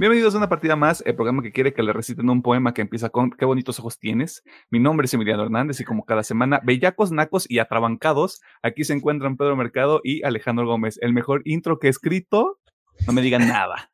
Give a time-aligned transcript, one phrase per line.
[0.00, 2.80] Bienvenidos a una partida más, el programa que quiere que le reciten un poema que
[2.80, 4.42] empieza con Qué bonitos ojos tienes.
[4.70, 8.94] Mi nombre es Emiliano Hernández y como cada semana, bellacos, nacos y atrabancados, aquí se
[8.94, 10.98] encuentran Pedro Mercado y Alejandro Gómez.
[11.02, 12.58] El mejor intro que he escrito,
[13.06, 13.92] no me digan nada.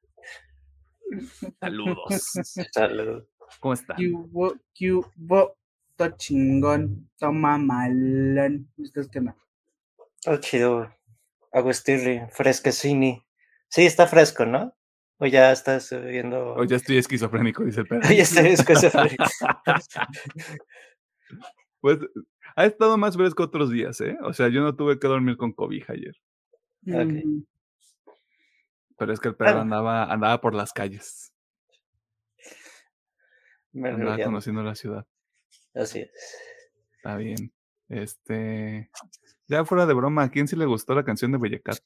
[1.58, 2.22] Saludos.
[2.70, 3.24] Saludos.
[3.58, 3.96] ¿Cómo están?
[3.96, 5.56] Cubo, cubo,
[5.96, 8.70] to chingón, toma malón.
[8.76, 9.36] ¿Ustedes qué no?
[10.22, 10.88] Todo chido.
[11.52, 13.24] Agustirri, fresquecini.
[13.68, 14.75] Sí, está fresco, ¿no?
[15.18, 16.54] O ya estás viendo.
[16.54, 18.02] Hoy ya estoy esquizofrénico, dice el Pedro.
[18.08, 19.24] ya estoy esquizofrénico.
[21.80, 21.98] Pues
[22.54, 24.16] ha estado más fresco otros días, ¿eh?
[24.22, 26.14] O sea, yo no tuve que dormir con cobija ayer.
[26.88, 27.24] Ok.
[27.24, 27.42] Mm,
[28.98, 29.60] Pero es que el Bueno.
[29.60, 31.32] andaba, andaba por las calles,
[33.72, 35.06] Me andaba conociendo la ciudad.
[35.74, 36.10] Así es.
[36.96, 37.52] Está bien.
[37.88, 38.90] Este.
[39.48, 41.78] Ya fuera de broma, ¿a quién sí le gustó la canción de Bellacat?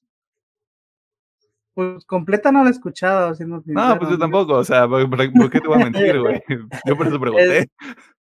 [1.75, 5.61] Pues completa no la he escuchado, siendo No, pues yo tampoco, o sea, ¿por, qué
[5.61, 6.43] te voy a mentir, güey?
[6.87, 7.69] Yo por eso pregunté.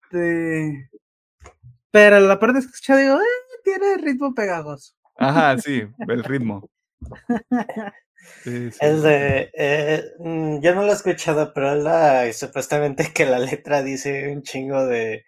[0.02, 0.90] Este,
[1.90, 4.94] Pero la parte que he escuchado, digo, eh, tiene ritmo pegajoso.
[5.16, 6.68] Ajá, sí, el ritmo.
[8.44, 8.78] Sí, sí.
[8.80, 9.50] Es de.
[9.54, 14.42] eh, mm, yo no lo he escuchado, pero la, supuestamente que la letra dice un
[14.42, 15.24] chingo de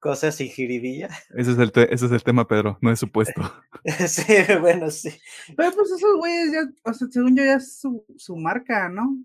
[0.00, 1.08] cosas y jiribilla.
[1.36, 3.40] Ese es, el te- ese es el tema, Pedro, no es supuesto.
[4.08, 4.22] sí,
[4.60, 5.10] bueno, sí.
[5.56, 9.16] Pero pues esos güeyes ya, o sea, según yo ya es su, su marca, ¿no?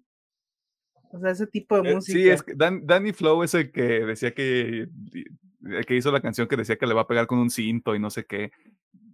[1.11, 2.17] O sea, ese tipo de Eh, música.
[2.19, 4.87] Sí, es que Dan- Danny Flow es el que decía que,
[5.63, 7.95] el que hizo la canción que decía que le va a pegar con un cinto
[7.95, 8.51] y no sé qué.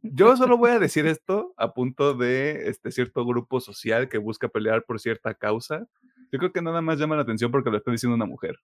[0.02, 4.48] Yo solo voy a decir esto a punto de este cierto grupo social que busca
[4.48, 5.88] pelear por cierta causa.
[6.32, 8.55] Yo creo que nada más llama la atención porque lo está diciendo una mujer.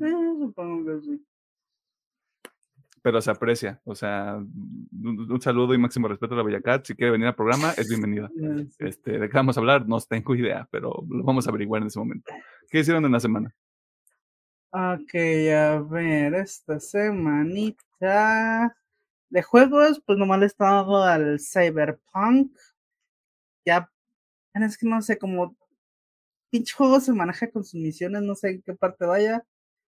[0.00, 1.24] Eh, supongo que sí.
[3.02, 3.80] pero se aprecia.
[3.84, 6.84] O sea, un, un saludo y máximo respeto a la Bellacat.
[6.84, 8.30] Si quiere venir al programa, es bienvenida.
[8.40, 8.76] Eh, sí.
[8.80, 9.86] Este, ¿De qué vamos a hablar?
[9.86, 12.30] No tengo idea, pero lo vamos a averiguar en ese momento.
[12.70, 13.54] ¿Qué hicieron en la semana?
[14.70, 15.14] Ok,
[15.54, 18.76] a ver, esta semanita
[19.30, 22.54] de juegos, pues nomás le he estado al Cyberpunk.
[23.64, 23.90] Ya,
[24.54, 25.56] es que no sé, como
[26.50, 29.44] pinche juego se maneja con sus misiones, no sé en qué parte vaya.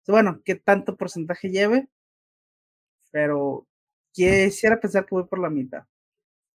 [0.08, 1.88] Bueno, qué tanto porcentaje lleve,
[3.12, 3.68] pero
[4.12, 5.84] quisiera pensar que voy por la mitad.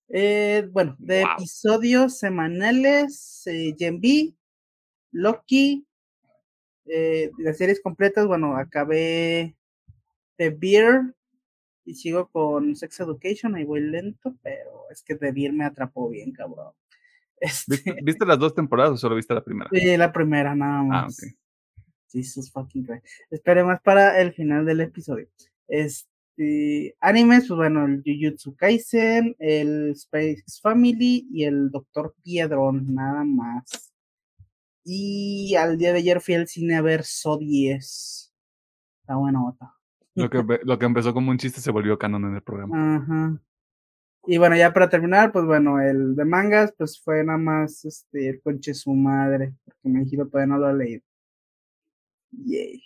[0.08, 1.32] Eh, bueno, de Wow.
[1.34, 4.34] episodios semanales, eh, Gen V,
[5.12, 5.86] Loki,
[6.86, 9.56] eh, las series completas, bueno, acabé
[10.36, 11.14] The Beer
[11.84, 16.08] y sigo con Sex Education, ahí voy lento, pero es que The Beer me atrapó
[16.10, 16.72] bien, cabrón.
[17.66, 19.70] ¿Viste, Este, viste las dos temporadas o solo viste la primera?
[19.70, 21.34] eh, la primera nada Ah, más.
[22.10, 23.06] Jesus fucking Christ.
[23.30, 25.28] Esperemos para el final del episodio.
[25.66, 33.24] Este, animes, pues bueno, el Jujutsu Kaisen, el Space Family y el Doctor Piedron, nada
[33.24, 33.92] más.
[34.84, 38.34] Y al día de ayer fui al cine a ver So 10.
[39.00, 39.74] Está buena otra.
[40.14, 42.96] Lo que, lo que empezó como un chiste se volvió canon en el programa.
[42.96, 43.40] Ajá.
[44.26, 48.28] Y bueno, ya para terminar, pues bueno, el de mangas, pues fue nada más este,
[48.28, 51.02] el conche su madre, porque mi hijito todavía no lo ha leído.
[52.30, 52.82] Yay.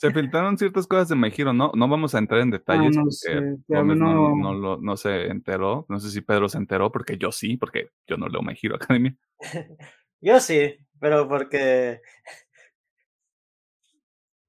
[0.00, 1.72] Se filtraron ciertas cosas de My Hero, ¿no?
[1.74, 4.76] No vamos a entrar en detalles Ah, no porque sé, Gómez no, no- no lo-
[4.78, 5.86] no se enteró.
[5.88, 8.76] No sé si Pedro se enteró, porque yo sí, porque yo no leo My Hero
[8.76, 9.16] Academia.
[10.22, 12.00] Yo sí, pero porque.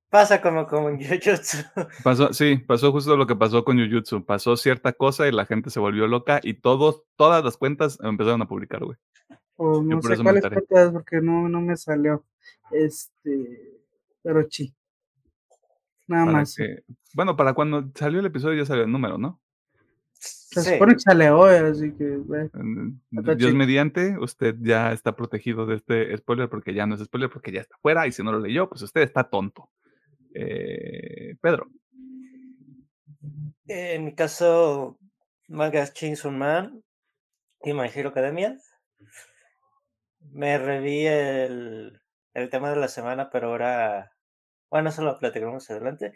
[0.10, 1.58] Pasa como en Jujutsu.
[2.04, 4.24] Pasó, sí, pasó justo lo que pasó con Jujutsu.
[4.26, 8.42] Pasó cierta cosa y la gente se volvió loca y todos, todas las cuentas empezaron
[8.42, 8.98] a publicar, güey.
[9.58, 12.24] Pues no sé cuáles cuentas porque no, no me salió.
[12.72, 13.77] Este,
[14.28, 14.76] pero sí.
[16.06, 16.56] Nada Para más.
[16.56, 16.84] que-
[17.14, 19.42] bueno, para cuando salió el episodio ya salió el número, ¿no?
[20.20, 20.74] Se Sí.
[20.74, 22.20] supone que sale hoy, así que
[23.38, 27.52] Dios mediante, usted ya está protegido de este spoiler porque ya no es spoiler porque
[27.52, 29.70] ya está fuera y si no lo leyó, pues usted está tonto.
[30.34, 31.68] Eh, Pedro,
[33.68, 34.98] En mi caso,
[35.48, 36.84] mangas Chainsaw Man
[37.64, 38.58] y My Hero Academia.
[40.32, 42.02] Me reví el,
[42.34, 44.12] el tema de la semana, pero ahora,
[44.70, 46.14] bueno, eso lo platicaremos adelante.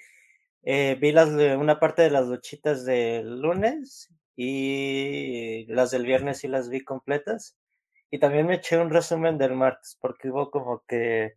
[0.63, 6.47] Eh, vi las, una parte de las luchitas del lunes y las del viernes sí
[6.47, 7.57] las vi completas.
[8.11, 11.35] Y también me eché un resumen del martes porque hubo como que,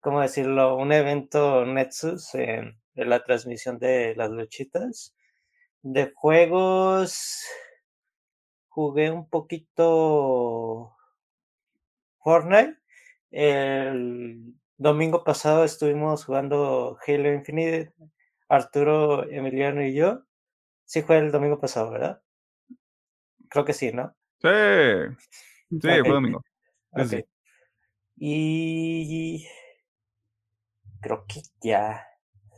[0.00, 0.76] ¿cómo decirlo?
[0.76, 5.14] Un evento Nexus en, en la transmisión de las luchitas.
[5.82, 7.44] De juegos,
[8.68, 10.94] jugué un poquito
[12.22, 12.78] Fortnite.
[13.30, 17.92] El domingo pasado estuvimos jugando Halo Infinite,
[18.48, 20.22] Arturo, Emiliano y yo.
[20.84, 22.22] Sí fue el domingo pasado, ¿verdad?
[23.48, 24.14] Creo que sí, ¿no?
[24.40, 24.48] sí,
[25.70, 26.42] sí, fue domingo.
[26.96, 27.16] Sí, sí.
[27.16, 27.24] Ok.
[28.16, 29.46] Y
[31.00, 32.06] creo que ya.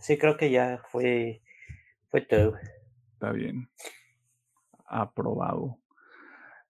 [0.01, 1.43] Sí, creo que ya fue,
[2.11, 2.57] fue todo.
[3.15, 3.69] Está bien.
[4.85, 5.79] Aprobado.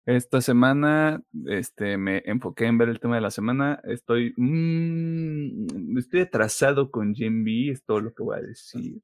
[0.06, 3.80] Esta semana este, me enfoqué en ver el tema de la semana.
[3.82, 9.00] Estoy, mm, estoy atrasado con Gen B, es todo lo que voy a decir.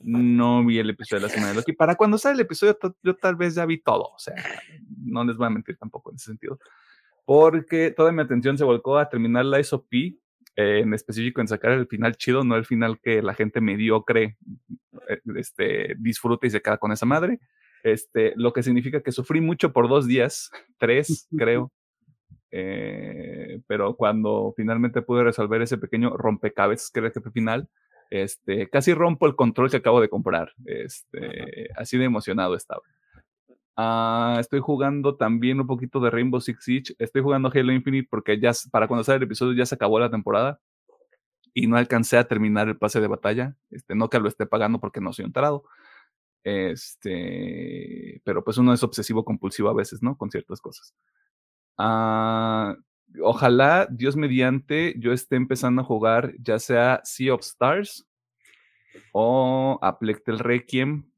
[0.00, 1.74] No vi el episodio de la semana de Loki.
[1.74, 4.04] Para cuando sale el episodio, yo tal vez ya vi todo.
[4.04, 4.34] O sea,
[5.04, 6.58] no les voy a mentir tampoco en ese sentido.
[7.26, 10.16] Porque toda mi atención se volcó a terminar la SOP, eh,
[10.56, 14.38] en específico en sacar el final chido, no el final que la gente mediocre
[15.10, 17.38] eh, este, disfruta y se queda con esa madre.
[17.82, 21.72] Este, lo que significa que sufrí mucho por dos días, tres, creo.
[22.50, 27.68] Eh, pero cuando finalmente pude resolver ese pequeño rompecabezas que era el jefe final,
[28.10, 30.52] este, casi rompo el control que acabo de comprar.
[30.64, 32.82] Este, así de emocionado estaba.
[33.76, 36.94] Ah, estoy jugando también un poquito de Rainbow Six Siege.
[36.98, 40.10] Estoy jugando Halo Infinite porque ya para cuando sale el episodio ya se acabó la
[40.10, 40.60] temporada
[41.54, 43.56] y no alcancé a terminar el pase de batalla.
[43.70, 45.64] Este, no que lo esté pagando porque no soy entrado.
[46.44, 50.16] Este, pero pues uno es obsesivo compulsivo a veces, ¿no?
[50.16, 50.94] Con ciertas cosas.
[51.76, 52.76] Ah,
[53.22, 58.06] ojalá, Dios mediante, yo esté empezando a jugar ya sea Sea of Stars
[59.12, 61.10] o a Plectel Requiem,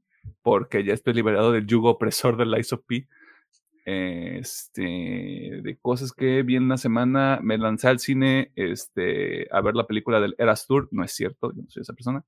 [0.43, 3.07] porque ya estoy liberado del yugo opresor del ISOP.
[3.87, 4.83] Este,
[5.63, 9.87] de cosas que vi en la semana, me lancé al cine este, a ver la
[9.87, 12.25] película del Eras Tour, no es cierto, yo no soy esa persona.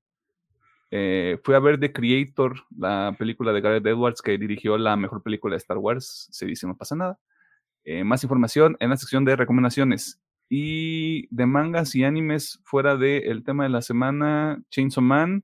[0.95, 5.23] Eh, fui a ver The Creator, la película de Gareth Edwards que dirigió la mejor
[5.23, 6.27] película de Star Wars.
[6.29, 7.19] Se dice, no pasa nada.
[7.83, 10.21] Eh, más información en la sección de recomendaciones.
[10.49, 15.43] Y de mangas y animes fuera del tema de la semana, Chainsaw Man.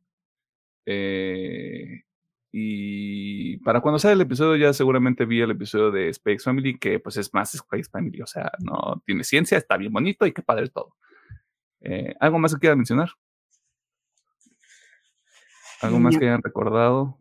[0.85, 2.03] Eh,
[2.51, 6.99] y para cuando sale el episodio, ya seguramente vi el episodio de Space Family, que
[6.99, 10.43] pues es más Space Family, o sea, no tiene ciencia, está bien bonito y qué
[10.43, 10.95] padre todo.
[12.19, 13.09] ¿Algo más que quiera mencionar?
[15.81, 17.17] ¿Algo más que hayan recordado?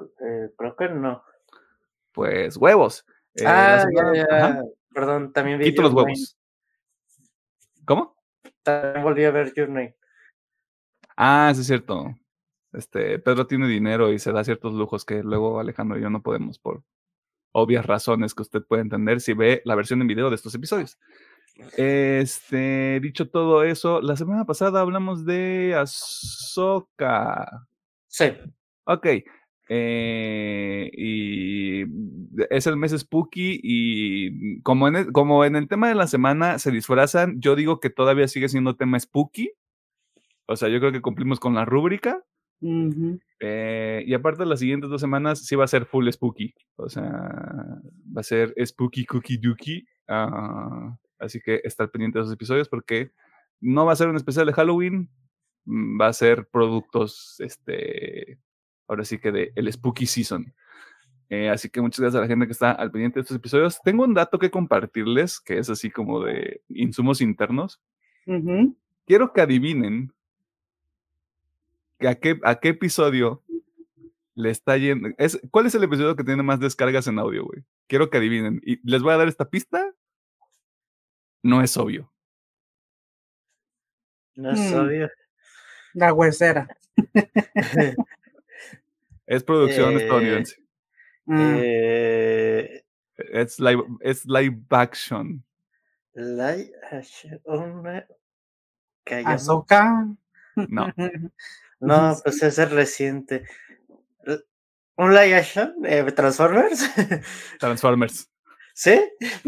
[0.00, 1.22] Eh, creo que no.
[2.12, 3.04] Pues huevos.
[3.34, 4.62] Eh, ah, ya,
[4.92, 5.66] Perdón, también vi.
[5.66, 6.36] Quito los huevos.
[7.84, 8.16] ¿Cómo?
[8.62, 9.70] También volví a ver Your
[11.16, 12.14] Ah, sí es cierto.
[12.72, 16.22] Este, Pedro tiene dinero y se da ciertos lujos que luego Alejandro y yo no
[16.22, 16.82] podemos por
[17.52, 20.98] obvias razones que usted puede entender si ve la versión en video de estos episodios.
[21.76, 27.66] Este, dicho todo eso, la semana pasada hablamos de Ahsoka.
[28.08, 28.32] Sí.
[28.84, 29.06] Ok.
[29.68, 31.84] Eh, y
[32.50, 36.58] es el mes spooky y como en, el, como en el tema de la semana
[36.58, 39.50] se disfrazan, yo digo que todavía sigue siendo tema spooky.
[40.46, 42.22] O sea, yo creo que cumplimos con la rúbrica.
[43.40, 46.54] Eh, y aparte las siguientes dos semanas sí va a ser full spooky.
[46.76, 49.86] O sea, va a ser spooky cookie dookie.
[50.08, 53.12] Uh, Así que estar pendiente de esos episodios porque
[53.60, 55.08] no va a ser un especial de Halloween,
[55.64, 58.38] mm, va a ser productos, este,
[58.88, 60.52] ahora sí que de el Spooky Season.
[61.30, 63.80] Eh, así que muchas gracias a la gente que está al pendiente de estos episodios.
[63.82, 67.80] Tengo un dato que compartirles, que es así como de insumos internos.
[69.06, 70.12] Quiero que adivinen
[72.00, 73.42] a qué, a qué episodio
[74.34, 75.08] le está yendo.
[75.16, 77.64] Es, ¿Cuál es el episodio que tiene más descargas en audio, güey?
[77.86, 78.60] Quiero que adivinen.
[78.64, 79.91] Y les voy a dar esta pista
[81.42, 82.10] no es obvio.
[84.34, 84.74] No es mm.
[84.74, 85.10] obvio.
[85.94, 86.68] La huesera.
[89.26, 90.56] es producción eh, estadounidense.
[91.26, 91.54] Mm.
[91.58, 92.84] Eh,
[93.16, 95.44] es live, es live action.
[96.14, 97.40] Live action.
[99.26, 100.08] ¿Azoka?
[100.56, 100.92] No.
[101.80, 103.44] no, pues es reciente.
[104.96, 105.74] ¿Un live action?
[105.84, 106.88] Eh, ¿Transformers?
[107.58, 108.30] Transformers.
[108.74, 108.98] ¿Sí?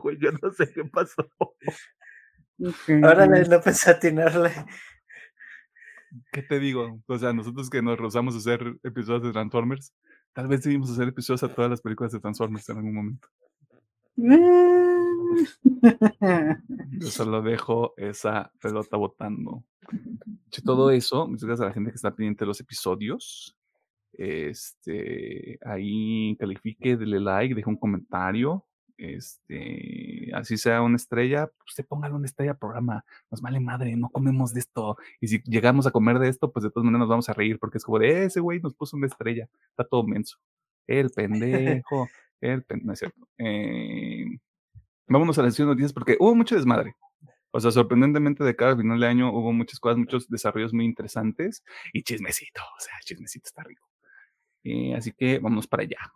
[0.00, 0.18] güey.
[0.18, 1.30] Yo no sé qué pasó.
[3.02, 4.50] Ahora no pensé atinarle.
[6.32, 7.00] ¿Qué te digo?
[7.06, 9.94] O sea, nosotros que nos rehusamos a hacer episodios de Transformers,
[10.32, 13.28] tal vez debimos hacer episodios a todas las películas de Transformers en algún momento.
[16.98, 19.64] Yo solo dejo esa pelota botando.
[20.64, 23.56] todo eso, muchas gracias a la gente que está pendiente de los episodios
[24.12, 32.14] este, ahí califique, dele like, deje un comentario, este, así sea una estrella, te póngale
[32.14, 35.90] una estrella al programa, nos vale madre, no comemos de esto, y si llegamos a
[35.90, 38.24] comer de esto, pues de todas maneras nos vamos a reír, porque es como de,
[38.24, 40.38] ese güey nos puso una estrella, está todo menso,
[40.86, 42.08] el pendejo,
[42.40, 43.28] el pendejo, no es cierto.
[43.38, 44.26] Eh,
[45.08, 46.94] vámonos a las noticias porque hubo mucho desmadre.
[47.52, 51.64] O sea, sorprendentemente de cada final de año hubo muchas cosas, muchos desarrollos muy interesantes
[51.92, 53.89] y chismecito, o sea, chismecito está rico.
[54.64, 56.12] Eh, así que vamos para allá.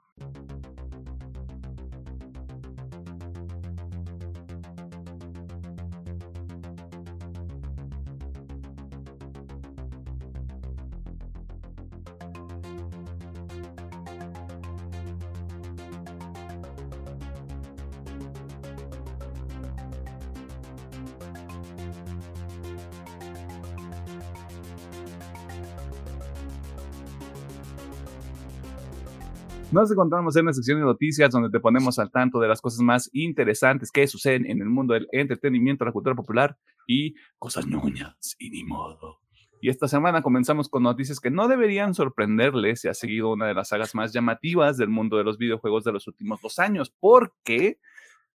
[29.75, 32.79] Nos encontramos en la sección de noticias donde te ponemos al tanto de las cosas
[32.79, 38.37] más interesantes que suceden en el mundo del entretenimiento, la cultura popular y cosas ñoñas
[38.39, 39.19] y ni modo.
[39.61, 43.55] Y esta semana comenzamos con noticias que no deberían sorprenderles si ha seguido una de
[43.55, 47.81] las sagas más llamativas del mundo de los videojuegos de los últimos dos años, porque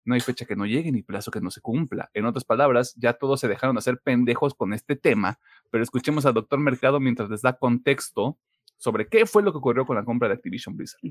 [0.03, 2.09] no hay fecha que no llegue ni plazo que no se cumpla.
[2.13, 5.39] En otras palabras, ya todos se dejaron hacer pendejos con este tema,
[5.71, 8.37] pero escuchemos al doctor Mercado mientras les da contexto
[8.79, 11.01] sobre qué fue lo que ocurrió con la compra de Activision Blizzard.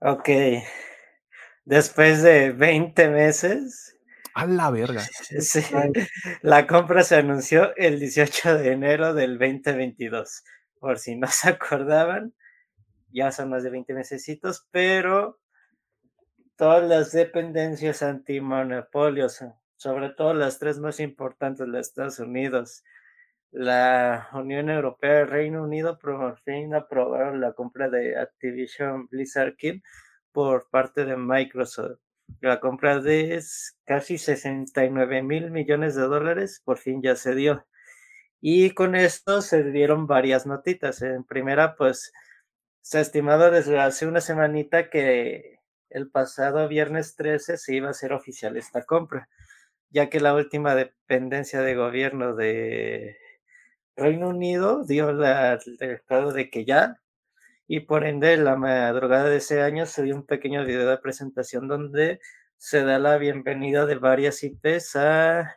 [0.00, 0.28] Ok.
[1.64, 3.98] Después de 20 meses.
[4.34, 5.02] A la verga.
[5.40, 5.62] Sí,
[6.42, 10.44] la compra se anunció el 18 de enero del 2022.
[10.78, 12.34] Por si no se acordaban,
[13.10, 15.40] ya son más de 20 mesecitos, pero
[16.56, 19.42] todas las dependencias antimonopolios,
[19.76, 22.84] sobre todo las tres más importantes de Estados Unidos,
[23.54, 29.54] la Unión Europea y el Reino Unido por fin aprobaron la compra de Activision Blizzard
[29.54, 29.80] King
[30.32, 32.00] por parte de Microsoft.
[32.40, 33.40] La compra de
[33.84, 37.64] casi 69 mil millones de dólares por fin ya se dio.
[38.40, 41.00] Y con esto se dieron varias notitas.
[41.02, 42.12] En primera, pues
[42.82, 47.92] se ha estimado desde hace una semanita que el pasado viernes 13 se iba a
[47.92, 49.28] hacer oficial esta compra,
[49.90, 53.16] ya que la última dependencia de gobierno de
[53.96, 57.00] Reino Unido dio el recado de que ya,
[57.66, 61.68] y por ende la madrugada de ese año se dio un pequeño video de presentación
[61.68, 62.20] donde
[62.56, 65.56] se da la bienvenida de varias IPs a,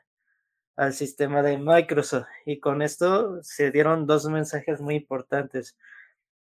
[0.76, 2.28] al sistema de Microsoft.
[2.46, 5.78] Y con esto se dieron dos mensajes muy importantes.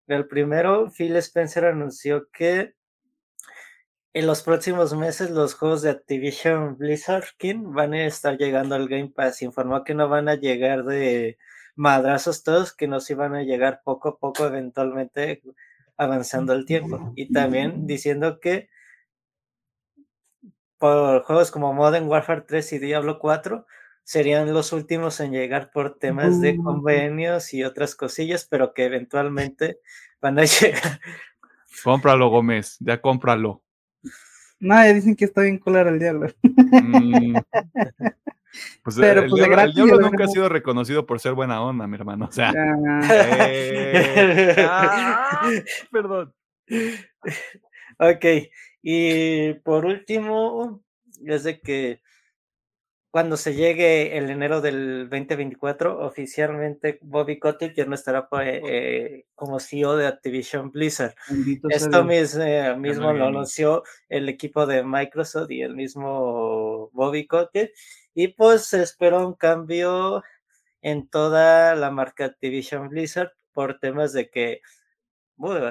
[0.08, 2.76] El primero, Phil Spencer anunció que
[4.14, 8.88] en los próximos meses los juegos de Activision Blizzard King van a estar llegando al
[8.88, 9.42] Game Pass.
[9.42, 11.38] Informó que no van a llegar de
[11.78, 15.42] madrazos todos que nos iban a llegar poco a poco eventualmente
[15.96, 17.14] avanzando el tiempo.
[17.16, 18.70] Y también diciendo que
[20.78, 23.66] por juegos como Modern Warfare 3 y Diablo 4
[24.04, 29.80] serían los últimos en llegar por temas de convenios y otras cosillas, pero que eventualmente
[30.20, 31.00] van a llegar.
[31.84, 33.62] Cómpralo, Gómez, ya cómpralo.
[34.60, 36.28] Nadie dicen que está bien colar el diablo.
[36.44, 37.36] Mm.
[38.84, 42.26] Pues, Pero, el, pues, diablo, nunca ha sido reconocido por ser buena onda, mi hermano.
[42.26, 42.54] O sea.
[43.50, 45.50] Eh, ah,
[45.92, 46.34] perdón.
[48.00, 48.26] Ok.
[48.82, 50.84] Y por último,
[51.26, 52.02] es de que
[53.18, 59.60] cuando se llegue el enero del 2024, oficialmente Bobby Kotick ya no estará eh, como
[59.60, 61.16] CEO de Activision Blizzard.
[61.70, 67.72] Esto eh, mismo, lo anunció el equipo de Microsoft y el mismo Bobby Kotick.
[68.20, 70.24] Y pues se espera un cambio
[70.82, 74.62] en toda la marca Activision Blizzard por temas de que
[75.36, 75.70] bueno,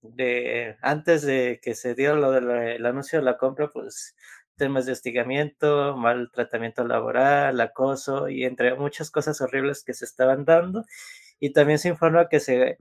[0.00, 4.16] de, antes de que se dio lo del anuncio de la compra, pues
[4.56, 10.86] temas de hostigamiento, maltratamiento laboral, acoso y entre muchas cosas horribles que se estaban dando.
[11.38, 12.78] Y también se informa que se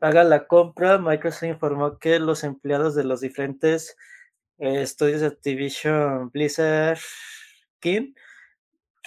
[0.00, 0.98] haga la compra.
[0.98, 3.96] Microsoft informó que los empleados de los diferentes
[4.58, 6.98] eh, estudios de Activision Blizzard
[7.80, 8.12] King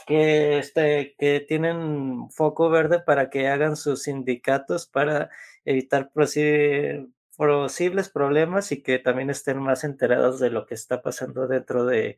[0.06, 5.30] que, este, que tienen foco verde para que hagan sus sindicatos para
[5.66, 11.86] evitar posibles problemas y que también estén más enterados de lo que está pasando dentro
[11.86, 12.18] de,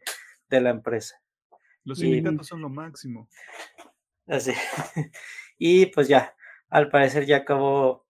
[0.50, 1.22] la empresa.
[1.84, 3.30] Los sindicatos son lo máximo.
[4.28, 4.54] Así.
[5.64, 6.36] Y pues ya,
[6.72, 8.08] al parecer ya acabó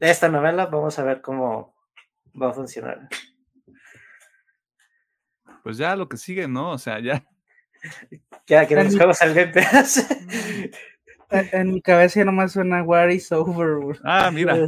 [0.00, 0.66] esta novela.
[0.66, 1.74] Vamos a ver cómo
[2.40, 3.08] va a funcionar.
[5.62, 6.72] Pues ya lo que sigue, ¿no?
[6.72, 7.24] O sea, ya.
[8.50, 9.36] Ya que nos juegos al
[11.30, 13.96] En mi cabeza ya nomás suena War is over.
[14.02, 14.56] Ah, mira.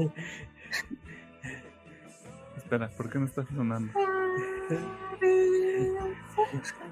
[2.57, 3.93] Espera, ¿por qué no está sonando?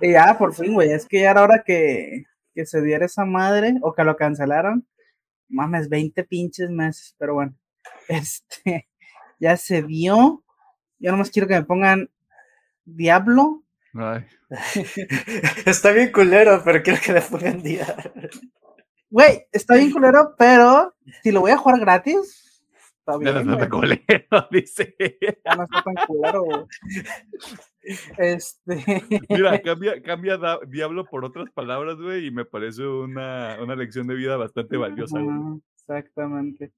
[0.03, 0.91] ya, por fin, güey.
[0.91, 4.85] Es que ya era hora que, que se diera esa madre o que lo cancelaron.
[5.49, 7.55] Mames, 20 pinches meses, pero bueno.
[8.09, 8.89] Este,
[9.39, 10.43] ya se dio.
[10.99, 12.11] Yo nomás quiero que me pongan
[12.85, 13.63] Diablo.
[13.95, 14.27] Ay.
[15.67, 18.13] Está bien culero, pero quiero que le pongan Diablo.
[19.11, 22.63] Güey, está bien culero, pero si lo voy a jugar gratis,
[22.99, 23.35] está bien.
[23.35, 24.03] Ya no está culero,
[24.51, 24.97] dice.
[25.45, 26.69] Ya no está tan culero.
[28.17, 29.03] Este.
[29.29, 34.15] Mira, cambia, cambia Diablo por otras palabras, güey, y me parece una, una lección de
[34.15, 35.61] vida bastante valiosa, güey.
[35.77, 36.73] Exactamente.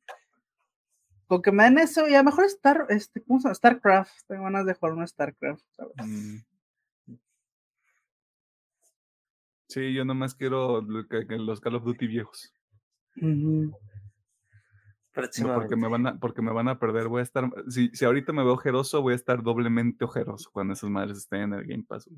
[1.27, 3.55] Con que me den eso, y a lo mejor Star, este, ¿cómo se llama?
[3.55, 4.13] StarCraft.
[4.27, 5.95] Tengo ganas de jugar un StarCraft, ¿sabes?
[6.03, 6.37] Mm.
[9.73, 12.53] Sí, yo nomás quiero los Call of Duty viejos.
[15.15, 17.09] porque me van a, porque me van a perder.
[17.09, 20.75] Voy a estar, si, si ahorita me veo ojeroso, voy a estar doblemente ojeroso cuando
[20.75, 22.11] esas madres estén en el Game Pass.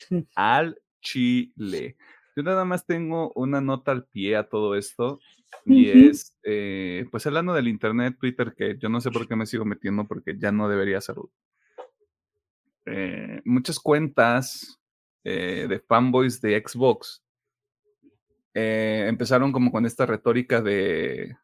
[0.36, 1.96] Al chile.
[2.36, 5.18] Yo nada más tengo una nota al pie a todo esto.
[5.64, 9.46] Y es, eh, pues hablando del internet, Twitter, que yo no sé por qué me
[9.46, 11.30] sigo metiendo porque ya no debería hacerlo.
[12.84, 14.78] Eh, muchas cuentas
[15.28, 17.22] eh, de fanboys de Xbox
[18.54, 21.36] empezaron como con esta retórica de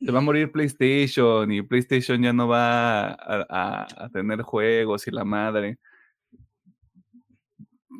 [0.00, 5.24] se va a morir PlayStation y PlayStation ya no va a, tener juegos y la
[5.24, 5.78] madre.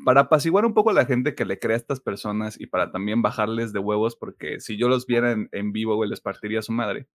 [0.05, 2.93] Para apaciguar un poco a la gente que le crea a estas personas y para
[2.93, 6.73] también bajarles de huevos, porque si yo los viera en, vivo, güey, les partiría su
[6.73, 7.09] madre.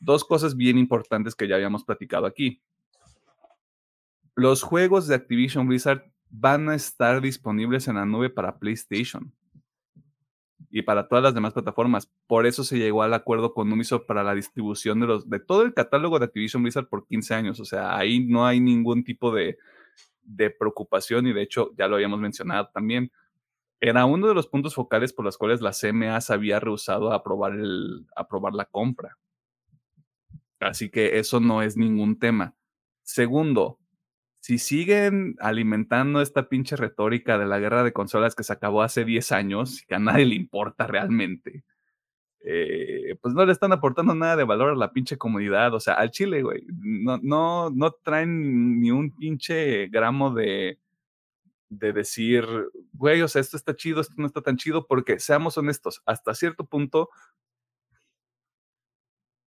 [0.00, 2.62] Dos cosas bien importantes que ya habíamos platicado aquí.
[4.34, 9.32] Los juegos de Activision Blizzard van a estar disponibles en la nube para PlayStation
[10.70, 12.10] y para todas las demás plataformas.
[12.26, 15.62] Por eso se llegó al acuerdo con Ubisoft para la distribución de, los, de todo
[15.62, 17.60] el catálogo de Activision Blizzard por 15 años.
[17.60, 19.58] O sea, ahí no hay ningún tipo de,
[20.22, 23.10] de preocupación y de hecho ya lo habíamos mencionado también.
[23.80, 27.16] Era uno de los puntos focales por los cuales la CMA se había rehusado a
[27.16, 29.16] aprobar, el, a aprobar la compra.
[30.60, 32.54] Así que eso no es ningún tema.
[33.02, 33.78] Segundo,
[34.40, 39.04] si siguen alimentando esta pinche retórica de la guerra de consolas que se acabó hace
[39.04, 41.64] 10 años y que a nadie le importa realmente,
[42.42, 45.74] eh, pues no le están aportando nada de valor a la pinche comunidad.
[45.74, 50.78] O sea, al Chile, güey, no, no, no traen ni un pinche gramo de,
[51.68, 52.46] de decir,
[52.94, 56.34] güey, o sea, esto está chido, esto no está tan chido, porque seamos honestos, hasta
[56.34, 57.10] cierto punto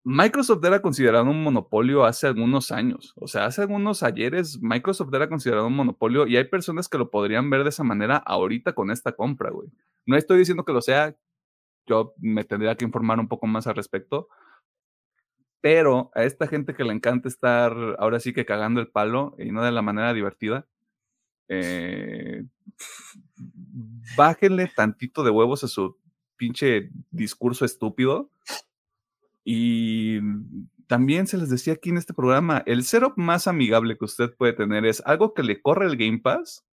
[0.03, 3.13] Microsoft era considerado un monopolio hace algunos años.
[3.15, 7.11] O sea, hace algunos ayeres Microsoft era considerado un monopolio y hay personas que lo
[7.11, 9.69] podrían ver de esa manera ahorita con esta compra, güey.
[10.07, 11.15] No estoy diciendo que lo sea,
[11.85, 14.27] yo me tendría que informar un poco más al respecto.
[15.61, 19.51] Pero a esta gente que le encanta estar ahora sí que cagando el palo y
[19.51, 20.65] no de la manera divertida,
[21.47, 22.45] eh,
[24.17, 25.97] bájenle tantito de huevos a su
[26.37, 28.31] pinche discurso estúpido
[29.43, 30.19] y
[30.87, 34.53] también se les decía aquí en este programa, el setup más amigable que usted puede
[34.53, 36.65] tener es algo que le corre el Game Pass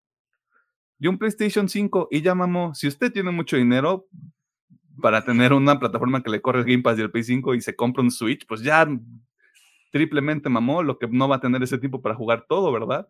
[0.99, 4.09] y un PlayStation 5 y ya mamó, si usted tiene mucho dinero
[5.01, 7.61] para tener una plataforma que le corre el Game Pass y el Play 5 y
[7.61, 8.89] se compra un Switch, pues ya
[9.93, 13.09] triplemente mamó, lo que no va a tener ese tiempo para jugar todo, ¿verdad?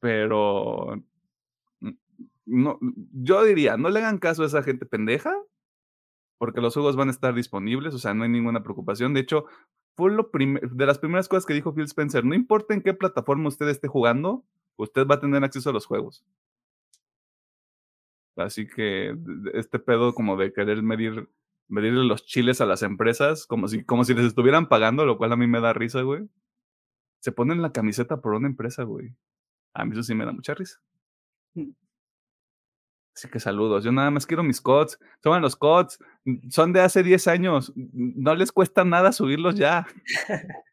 [0.00, 1.00] Pero
[2.44, 2.78] no,
[3.12, 5.32] yo diría, no le hagan caso a esa gente pendeja
[6.38, 9.14] porque los juegos van a estar disponibles, o sea, no hay ninguna preocupación.
[9.14, 9.46] De hecho,
[9.96, 13.48] fue lo de las primeras cosas que dijo Phil Spencer, no importa en qué plataforma
[13.48, 14.44] usted esté jugando,
[14.76, 16.24] usted va a tener acceso a los juegos.
[18.36, 19.16] Así que
[19.52, 21.28] este pedo como de querer medir
[21.68, 25.32] medirle los chiles a las empresas como si como si les estuvieran pagando, lo cual
[25.32, 26.28] a mí me da risa, güey.
[27.20, 29.14] Se ponen la camiseta por una empresa, güey.
[29.74, 30.80] A mí eso sí me da mucha risa.
[33.14, 33.84] Así que saludos.
[33.84, 34.98] Yo nada más quiero mis cods.
[35.20, 35.98] Toman los cods.
[36.50, 37.72] Son de hace 10 años.
[37.76, 39.86] No les cuesta nada subirlos ya.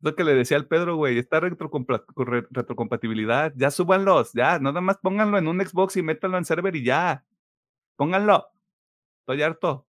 [0.00, 3.52] Lo que le decía al Pedro, güey, está retrocompatibilidad.
[3.56, 4.60] Ya súbanlos, ya.
[4.60, 7.24] Nada más pónganlo en un Xbox y métanlo en server y ya.
[7.96, 8.46] Pónganlo.
[9.20, 9.88] Estoy harto.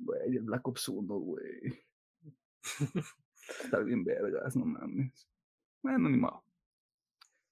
[0.00, 1.84] Güey, el Black Ops 1, güey.
[3.62, 5.28] está bien vergas, no mames.
[5.80, 6.42] Bueno, ni modo.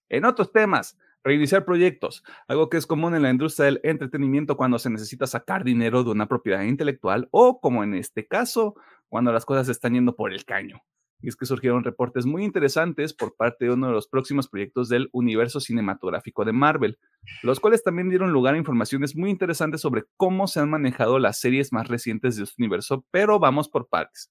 [0.09, 4.79] En otros temas, Reiniciar proyectos, algo que es común en la industria del entretenimiento cuando
[4.79, 8.75] se necesita sacar dinero de una propiedad intelectual o, como en este caso,
[9.09, 10.83] cuando las cosas están yendo por el caño.
[11.23, 14.89] Y es que surgieron reportes muy interesantes por parte de uno de los próximos proyectos
[14.89, 16.99] del universo cinematográfico de Marvel,
[17.43, 21.39] los cuales también dieron lugar a informaciones muy interesantes sobre cómo se han manejado las
[21.39, 24.31] series más recientes de este universo, pero vamos por partes.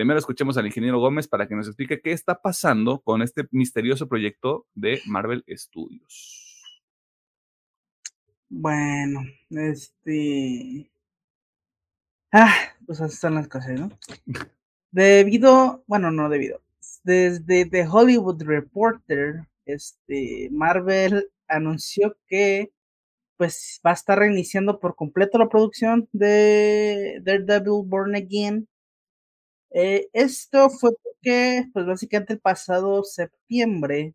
[0.00, 4.08] Primero escuchemos al ingeniero Gómez para que nos explique qué está pasando con este misterioso
[4.08, 6.64] proyecto de Marvel Studios.
[8.48, 10.90] Bueno, este...
[12.32, 12.50] Ah,
[12.86, 13.90] pues así están las cosas, ¿no?
[14.90, 16.62] Debido, bueno, no debido.
[17.04, 22.72] Desde The Hollywood Reporter, este, Marvel anunció que
[23.36, 28.66] pues va a estar reiniciando por completo la producción de Daredevil Born Again
[29.72, 34.14] eh, esto fue porque, pues básicamente el pasado septiembre,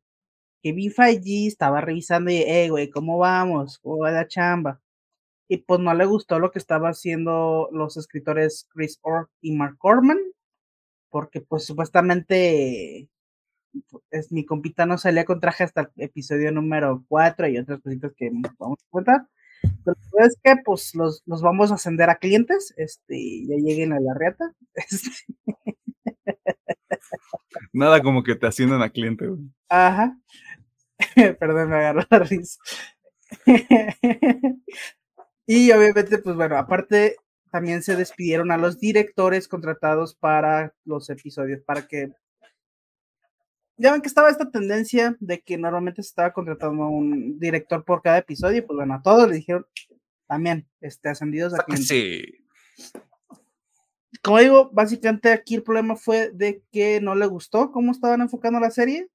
[0.63, 3.79] que B5G estaba revisando y, eh, güey, ¿cómo vamos?
[3.79, 4.81] ¿Cómo va la chamba?
[5.49, 9.77] Y pues no le gustó lo que estaba haciendo los escritores Chris Orr y Mark
[9.79, 10.19] Corman,
[11.09, 13.09] porque pues supuestamente
[14.11, 18.13] es, mi compita no salía con traje hasta el episodio número 4 y otras cositas
[18.15, 19.27] que vamos a contar.
[19.83, 23.99] Pero es que pues los, los, vamos a ascender a clientes, este, ya lleguen a
[23.99, 24.53] la reata.
[24.73, 25.09] Este.
[27.73, 29.41] Nada como que te asciendan a cliente, güey.
[29.69, 30.17] Ajá.
[31.39, 32.59] Perdón, me agarró la risa.
[35.47, 37.17] y obviamente, pues bueno, aparte
[37.51, 42.11] también se despidieron a los directores contratados para los episodios, para que
[43.77, 48.01] ya ven que estaba esta tendencia de que normalmente se estaba contratando un director por
[48.01, 49.65] cada episodio, pues bueno, a todos le dijeron
[50.27, 52.23] también, este, ascendidos a Sí.
[54.23, 58.59] Como digo, básicamente aquí el problema fue de que no le gustó cómo estaban enfocando
[58.59, 59.07] la serie.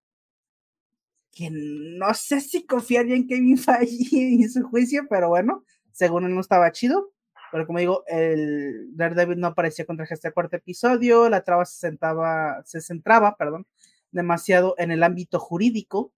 [1.32, 6.34] Que no sé si confiaría en Kevin Feige en su juicio, pero bueno, según él
[6.34, 7.12] no estaba chido.
[7.50, 12.62] Pero como digo, el Daredevil no aparecía contra este cuarto episodio, la traba se sentaba,
[12.64, 13.66] se centraba, perdón,
[14.12, 16.12] demasiado en el ámbito jurídico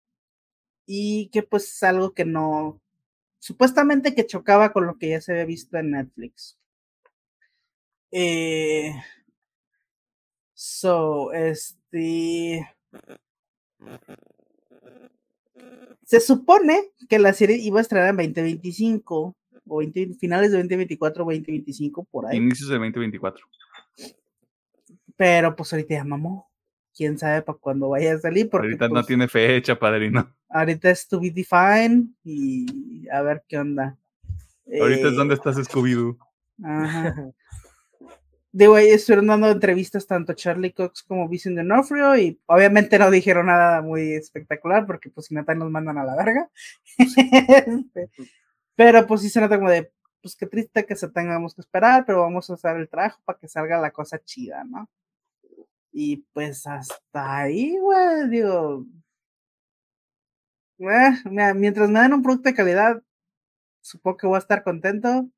[0.87, 2.81] y que pues es algo que no,
[3.39, 6.59] supuestamente que chocaba con lo que ya se había visto en Netflix.
[8.11, 8.95] Eh,
[10.55, 12.69] so, este...
[16.05, 19.35] Se supone que la serie iba a estrenar en 2025
[19.67, 19.81] o
[20.19, 22.37] finales de 2024 2025 por ahí.
[22.37, 23.47] Inicios de 2024.
[25.17, 26.52] Pero pues ahorita ya mamó
[26.95, 28.49] quién sabe para cuándo vaya a salir.
[28.49, 30.29] Porque, ahorita no pues, tiene fecha, padrino.
[30.49, 33.97] Ahorita es to be defined y a ver qué onda.
[34.81, 36.19] Ahorita es donde eh, estás Scooby-Doo.
[36.63, 37.15] Ajá.
[38.55, 43.81] Digo, estuvieron dando entrevistas tanto Charlie Cox como Vincent D'Onofrio y obviamente no dijeron nada
[43.81, 46.51] muy espectacular porque pues si no nos mandan a la verga.
[46.99, 48.11] Este,
[48.77, 52.05] pero pues sí se nota como de, pues qué triste que se tengamos que esperar,
[52.05, 54.89] pero vamos a hacer el trabajo para que salga la cosa chida, ¿no?
[55.93, 58.87] Y pues hasta ahí, güey, digo.
[60.79, 61.11] Eh,
[61.55, 63.03] mientras me den un producto de calidad,
[63.81, 65.29] supongo que voy a estar contento.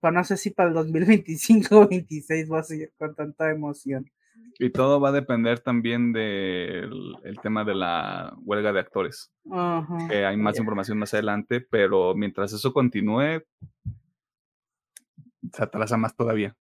[0.00, 4.10] Pero no sé si para el 2025 o 2026 voy a seguir con tanta emoción.
[4.58, 9.32] Y todo va a depender también del tema de la huelga de actores.
[10.08, 13.42] Que hay más información más adelante, pero mientras eso continúe,
[15.52, 16.54] se atrasa más todavía.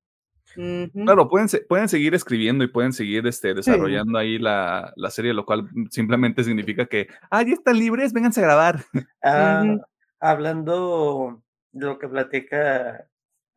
[0.55, 5.45] Claro, pueden, pueden seguir escribiendo y pueden seguir este, desarrollando ahí la, la, serie, lo
[5.45, 8.83] cual simplemente significa que, ah, ya están libres, vénganse a grabar.
[9.23, 9.77] Ah,
[10.19, 13.07] hablando de lo que platica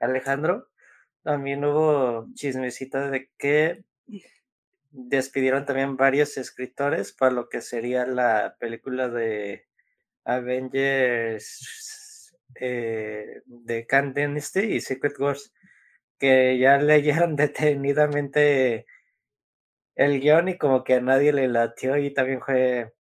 [0.01, 0.69] Alejandro,
[1.23, 3.85] también hubo chismecita de que
[4.91, 9.67] despidieron también varios escritores para lo que sería la película de
[10.25, 11.49] Avengers
[12.57, 15.53] eh, de Khan Dynasty y Secret Wars
[16.23, 18.87] que ya leyeron detenidamente
[19.97, 22.95] el guion y como que a nadie le latió y también fue,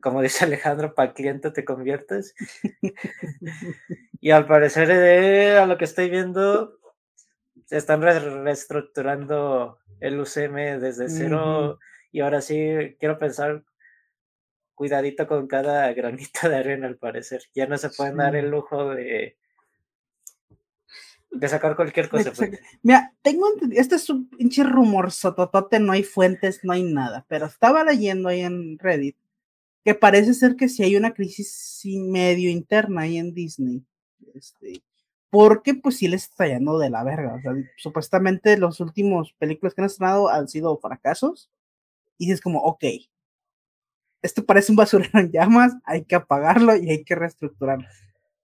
[0.00, 2.34] como dice Alejandro, para cliente te conviertes.
[4.22, 6.78] y al parecer, eh, a lo que estoy viendo,
[7.66, 11.78] se están reestructurando el UCM desde cero
[12.10, 13.64] y ahora sí quiero pensar
[14.74, 17.42] cuidadito con cada granito de arena al parecer.
[17.54, 19.36] Ya no se pueden dar el lujo de
[21.30, 22.32] de sacar cualquier cosa.
[22.32, 22.60] Pues.
[22.82, 27.46] Mira, tengo este es un pinche rumor sototote, no hay fuentes, no hay nada, pero
[27.46, 29.16] estaba leyendo ahí en Reddit
[29.84, 33.82] que parece ser que si hay una crisis medio interna ahí en Disney.
[34.34, 34.82] Este,
[35.30, 37.34] porque pues sí les está yendo de la verga.
[37.34, 41.50] O sea, supuestamente los últimos películas que han estrenado han sido fracasos.
[42.18, 42.84] Y es como, ok,
[44.22, 47.86] esto parece un basurero en llamas, hay que apagarlo y hay que reestructurarlo.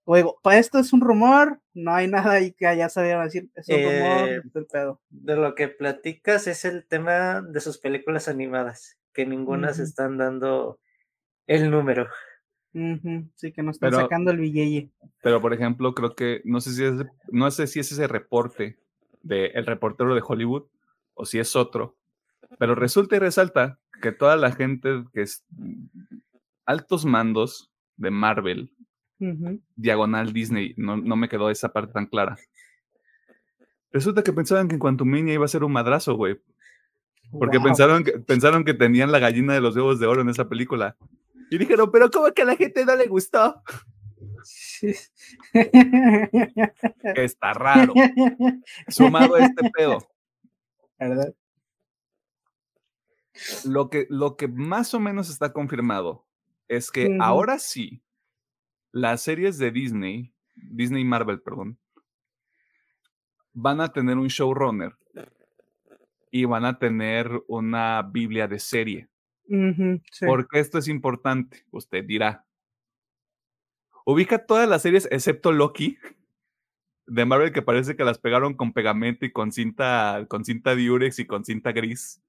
[0.07, 3.67] Luego, para esto es un rumor, no hay nada ahí que ya sabían decir, es
[3.67, 5.01] un rumor, eh, el pedo.
[5.09, 10.17] De lo que platicas es el tema de sus películas animadas, que ninguna se están
[10.17, 10.79] dando
[11.45, 12.07] el número.
[13.35, 14.93] Sí, que no están sacando el billete.
[15.21, 16.93] Pero, por ejemplo, creo que, no sé si es,
[17.29, 18.77] no sé si es ese reporte
[19.23, 20.67] de el reportero de Hollywood
[21.15, 21.97] o si es otro,
[22.57, 25.43] pero resulta y resalta que toda la gente que es
[26.65, 28.71] altos mandos de Marvel
[29.75, 30.73] diagonal Disney.
[30.77, 32.37] No, no, me quedó esa parte tan clara.
[33.91, 36.39] Resulta que pensaban que en cuanto Minia iba a ser un madrazo, güey.
[37.31, 40.47] Porque pensaron, que, pensaron que tenían la gallina de los huevos de oro en esa
[40.47, 40.95] película.
[41.49, 43.61] Y dijeron, pero ¿cómo que a la gente no le gustó?
[47.15, 47.93] Está raro.
[48.87, 50.07] Sumado a este pedo.
[50.99, 51.33] ¿Verdad?
[53.65, 56.25] Lo que, lo que más o menos está confirmado
[56.67, 58.01] es que ahora sí
[58.97, 61.77] las series de Disney, Disney Marvel, perdón,
[63.53, 64.95] van a tener un showrunner
[66.31, 69.09] y van a tener una Biblia de serie.
[70.25, 72.45] Porque esto es importante, usted dirá.
[74.05, 75.97] ubica todas las series excepto Loki
[77.05, 81.19] de Marvel que parece que las pegaron con pegamento y con cinta, con cinta diurex
[81.19, 82.21] y con cinta gris.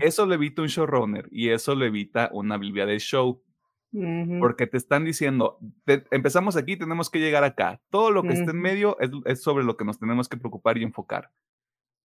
[0.00, 3.42] Eso le evita un showrunner y eso le evita una Biblia del show.
[3.90, 5.58] Porque te están diciendo,
[6.10, 7.80] empezamos aquí, tenemos que llegar acá.
[7.90, 10.82] Todo lo que esté en medio es, sobre lo que nos tenemos que preocupar y
[10.82, 11.32] enfocar.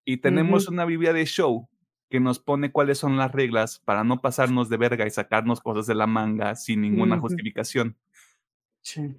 [0.06, 1.68] Y tenemos una Biblia de show
[2.10, 5.88] que nos pone cuáles son las reglas para no pasarnos de verga y sacarnos cosas
[5.88, 7.98] de la manga sin ninguna justificación.
[8.82, 9.16] Sí.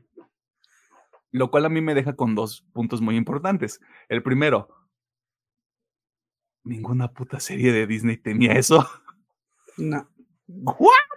[1.30, 3.80] Lo cual a mí me deja con dos puntos muy importantes.
[4.08, 4.68] El primero,
[6.62, 8.88] ninguna puta serie de Disney tenía eso.
[9.78, 10.08] No.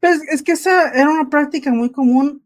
[0.00, 2.42] Pues es que esa era una práctica muy común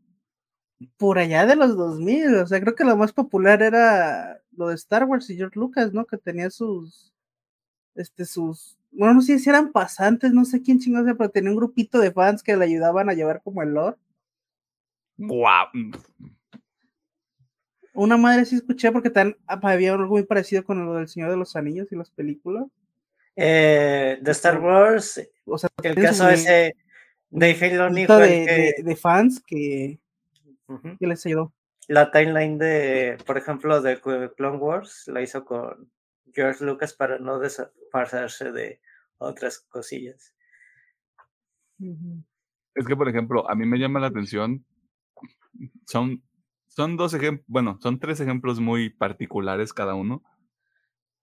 [0.97, 2.37] por allá de los 2000.
[2.37, 5.93] O sea, creo que lo más popular era lo de Star Wars y George Lucas,
[5.93, 6.05] ¿no?
[6.05, 7.15] Que tenía sus
[7.95, 11.57] este, sus, bueno, no sé si eran pasantes, no sé quién chingados pero tenía un
[11.57, 13.97] grupito de fans que le ayudaban a llevar como el lore.
[15.17, 15.67] Wow.
[17.95, 21.37] Una madre sí escuché porque tan, había algo muy parecido con lo del Señor de
[21.37, 22.67] los Anillos y las películas.
[23.37, 26.77] Eh, de Star Wars, o sea, el caso ese
[27.35, 29.99] de Filoni de, de, fans que,
[31.01, 31.53] que les ayudó.
[31.89, 34.01] La timeline de, por ejemplo, de
[34.37, 35.91] Clone Wars la hizo con
[36.33, 38.81] George Lucas para no desaparecerse de
[39.19, 40.33] otras cosillas.
[42.75, 44.65] Es que, por ejemplo, a mí me llama la atención,
[45.87, 46.23] son,
[46.69, 50.23] son dos ejemplos, bueno, son tres ejemplos muy particulares cada uno,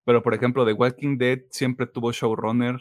[0.04, 2.80] pero por ejemplo, The Walking Dead siempre tuvo showrunner.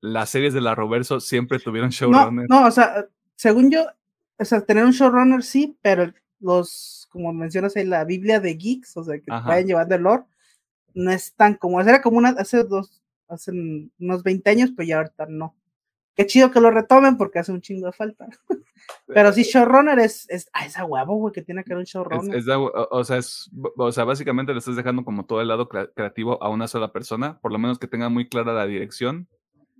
[0.00, 2.46] Las series de la Roverso siempre tuvieron showrunner.
[2.48, 3.86] No, no, o sea, según yo,
[4.38, 8.96] o sea, tener un showrunner sí, pero los, como mencionas ahí, la Biblia de geeks,
[8.96, 10.24] o sea, que vayan llevando el lore,
[10.94, 13.52] no es tan como, era como una, hace dos, hace
[13.98, 15.54] unos 20 años, pero ya ahorita no.
[16.16, 18.26] Qué chido que lo retomen porque hace un chingo de falta.
[19.06, 22.42] Pero sí, showrunner es, es, ah, esa huevo, güey, que tiene que haber un showrunner.
[22.90, 26.48] o, sea, es, o sea, básicamente le estás dejando como todo el lado creativo a
[26.48, 29.28] una sola persona, por lo menos que tenga muy clara la dirección.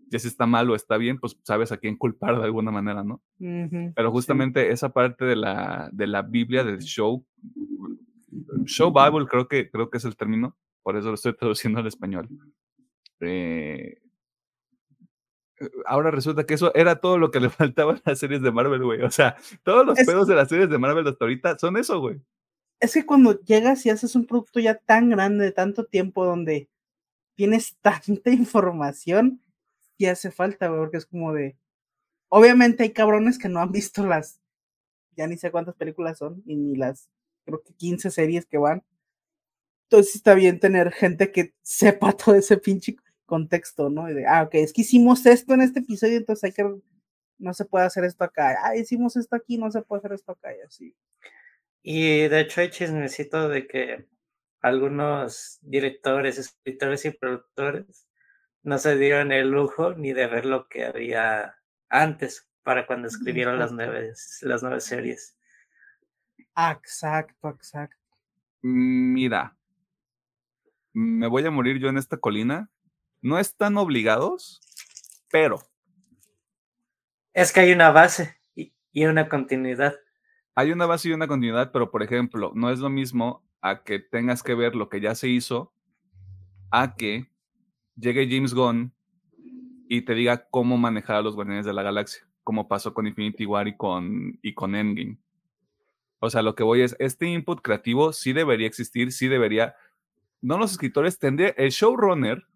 [0.09, 3.03] Ya si está mal o está bien, pues sabes a quién culpar de alguna manera,
[3.03, 3.21] ¿no?
[3.39, 7.25] Pero justamente esa parte de la, de la Biblia del show,
[8.65, 11.87] show Bible creo que, creo que es el término, por eso lo estoy traduciendo al
[11.87, 12.29] español.
[13.21, 13.99] Eh,
[15.87, 18.83] ahora resulta que eso era todo lo que le faltaba a las series de Marvel,
[18.83, 19.03] güey.
[19.03, 22.21] O sea, todos los pedos de las series de Marvel hasta ahorita son eso, güey.
[22.79, 26.69] Es que cuando llegas y haces un producto ya tan grande, de tanto tiempo, donde
[27.35, 29.41] tienes tanta información,
[29.99, 31.57] y hace falta, porque es como de.
[32.29, 34.41] Obviamente hay cabrones que no han visto las.
[35.17, 37.09] Ya ni sé cuántas películas son, y ni las,
[37.45, 38.85] creo que 15 series que van.
[39.89, 44.07] Entonces está bien tener gente que sepa todo ese pinche contexto, ¿no?
[44.07, 46.81] De, ah, ok, es que hicimos esto en este episodio, entonces hay que,
[47.39, 48.59] no se puede hacer esto acá.
[48.63, 50.95] Ah, hicimos esto aquí, no se puede hacer esto acá, y así.
[51.83, 54.07] Y de hecho hay chismecito de que
[54.61, 58.06] algunos directores, escritores y productores
[58.67, 61.55] no se dieron el lujo ni de ver lo que había
[61.89, 65.39] antes para cuando escribieron las nueve, las nueve series.
[66.57, 67.97] Exacto, exacto.
[68.63, 69.57] Mira,
[70.93, 72.69] me voy a morir yo en esta colina.
[73.23, 74.61] No están obligados,
[75.31, 75.61] pero.
[77.35, 78.73] Es que hay una base y,
[79.07, 79.95] una continuidad.
[80.57, 84.01] Hay una base y una continuidad, pero por ejemplo, no es lo mismo a que
[84.01, 85.73] tengas que ver lo que ya se hizo,
[86.73, 87.31] a que
[87.97, 88.93] llegue James Gunn
[89.89, 93.47] y te diga cómo manejar a los Guardianes de la Galaxia, como pasó con Infinity
[93.47, 95.19] War y con, y con Endgame.
[96.19, 99.77] O sea, lo que voy es, este input creativo sí debería existir, sí debería,
[100.41, 102.47] no los escritores, tendría, el showrunner,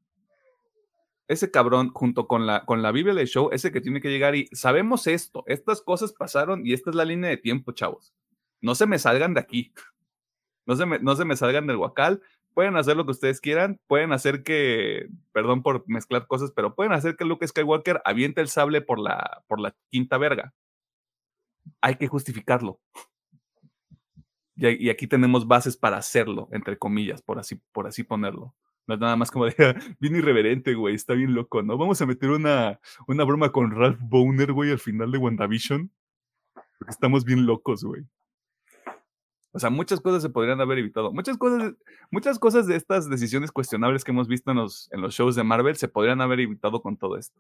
[1.29, 4.35] ese cabrón, junto con la, con la Biblia del show, ese que tiene que llegar
[4.35, 8.13] y sabemos esto, estas cosas pasaron y esta es la línea de tiempo, chavos.
[8.61, 9.73] No se me salgan de aquí.
[10.67, 12.21] No se me, no se me salgan del huacal.
[12.55, 13.81] Pueden hacer lo que ustedes quieran.
[13.87, 18.49] Pueden hacer que, perdón por mezclar cosas, pero pueden hacer que Luke Skywalker aviente el
[18.49, 20.53] sable por la, por la quinta verga.
[21.81, 22.81] Hay que justificarlo.
[24.57, 28.55] Y, aquí tenemos bases para hacerlo, entre comillas, por así, por así ponerlo.
[28.87, 29.55] No es nada más como de,
[30.01, 31.79] bien irreverente, güey, está bien loco, ¿no?
[31.79, 35.91] Vamos a meter una, una broma con Ralph Boner, güey, al final de WandaVision.
[36.79, 38.05] Porque estamos bien locos, güey.
[39.53, 41.13] O sea, muchas cosas se podrían haber evitado.
[41.13, 41.75] Muchas cosas,
[42.11, 45.43] muchas cosas de estas decisiones cuestionables que hemos visto en los, en los shows de
[45.43, 47.39] Marvel se podrían haber evitado con todo esto.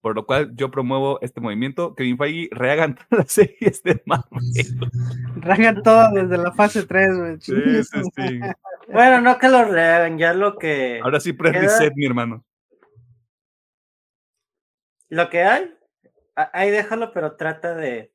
[0.00, 1.94] Por lo cual yo promuevo este movimiento.
[1.94, 4.40] Kevin Feige, rehagan todas las series de Marvel.
[5.36, 7.40] Rehagan todo desde la fase 3, güey.
[7.40, 8.40] Sí, sí, sí.
[8.88, 11.00] Bueno, no que lo rehagan, ya lo que.
[11.02, 12.44] Ahora sí prende set, mi hermano.
[15.08, 15.72] Lo que hay
[16.34, 18.12] ahí déjalo, pero trata de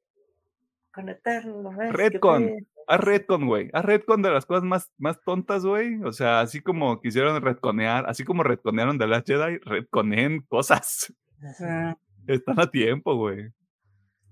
[0.97, 1.71] conectarlo.
[1.91, 2.67] Redcon.
[2.87, 3.69] Haz Redcon, güey.
[3.73, 6.01] Haz Redcon de las cosas más, más tontas, güey.
[6.03, 11.13] O sea, así como quisieron redconear, así como redconearon de Last Jedi, redconeen cosas.
[12.27, 13.51] Están a tiempo, güey.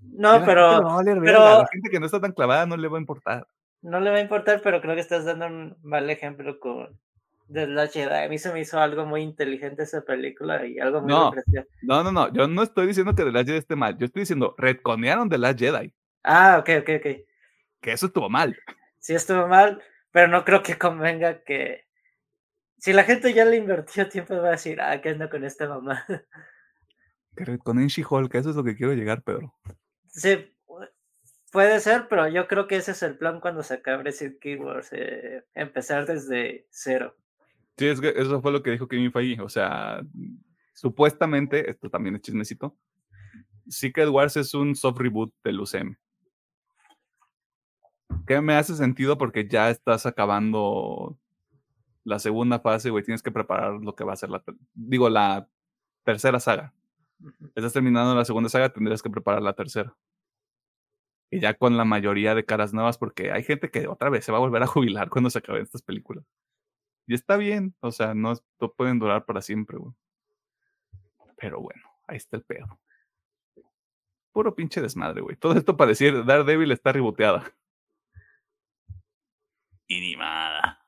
[0.02, 0.82] No, pero,
[1.22, 1.44] pero.
[1.44, 3.48] A la gente que no está tan clavada no le va a importar.
[3.82, 7.00] No le va a importar, pero creo que estás dando un mal ejemplo con
[7.52, 8.26] The Last Jedi.
[8.26, 11.32] A mí se me hizo algo muy inteligente esa película y algo muy no,
[11.84, 12.34] no, no, no.
[12.34, 13.98] Yo no estoy diciendo que The Last Jedi esté mal.
[13.98, 15.94] Yo estoy diciendo, redconearon The Last Jedi.
[16.26, 17.08] Ah, ok, ok, ok.
[17.82, 18.58] Que eso estuvo mal.
[19.00, 21.86] Sí, estuvo mal, pero no creo que convenga que.
[22.78, 25.68] Si la gente ya le invirtió tiempo, va a decir, ah, ¿qué ando con esta
[25.68, 26.04] mamá?
[27.36, 29.54] Que redconeen She-Hulk, eso es lo que quiero llegar, Pedro.
[30.08, 30.56] Sí,
[31.52, 34.94] puede ser, pero yo creo que ese es el plan cuando se acabe Secret Keywords,
[34.94, 37.16] eh, empezar desde cero.
[37.78, 39.42] Sí, es que eso fue lo que dijo Kevin Feige.
[39.42, 40.02] O sea,
[40.74, 42.78] supuestamente, esto también es chismecito,
[43.68, 45.98] Secret Wars es un soft reboot del UCM.
[48.28, 51.18] Que me hace sentido porque ya estás acabando
[52.04, 53.04] la segunda fase, güey.
[53.04, 55.50] Tienes que preparar lo que va a ser la, digo, la
[56.04, 56.74] tercera saga.
[57.56, 59.96] Estás terminando la segunda saga, tendrías que preparar la tercera.
[61.32, 64.32] Y ya con la mayoría de caras nuevas, porque hay gente que otra vez se
[64.32, 66.26] va a volver a jubilar cuando se acaben estas películas.
[67.08, 69.94] Y está bien, o sea, no, no pueden durar para siempre, güey.
[71.38, 72.80] Pero bueno, ahí está el pedo.
[74.32, 75.36] Puro pinche desmadre, güey.
[75.36, 77.54] Todo esto para decir Daredevil está reboteada.
[79.88, 80.86] Inimada.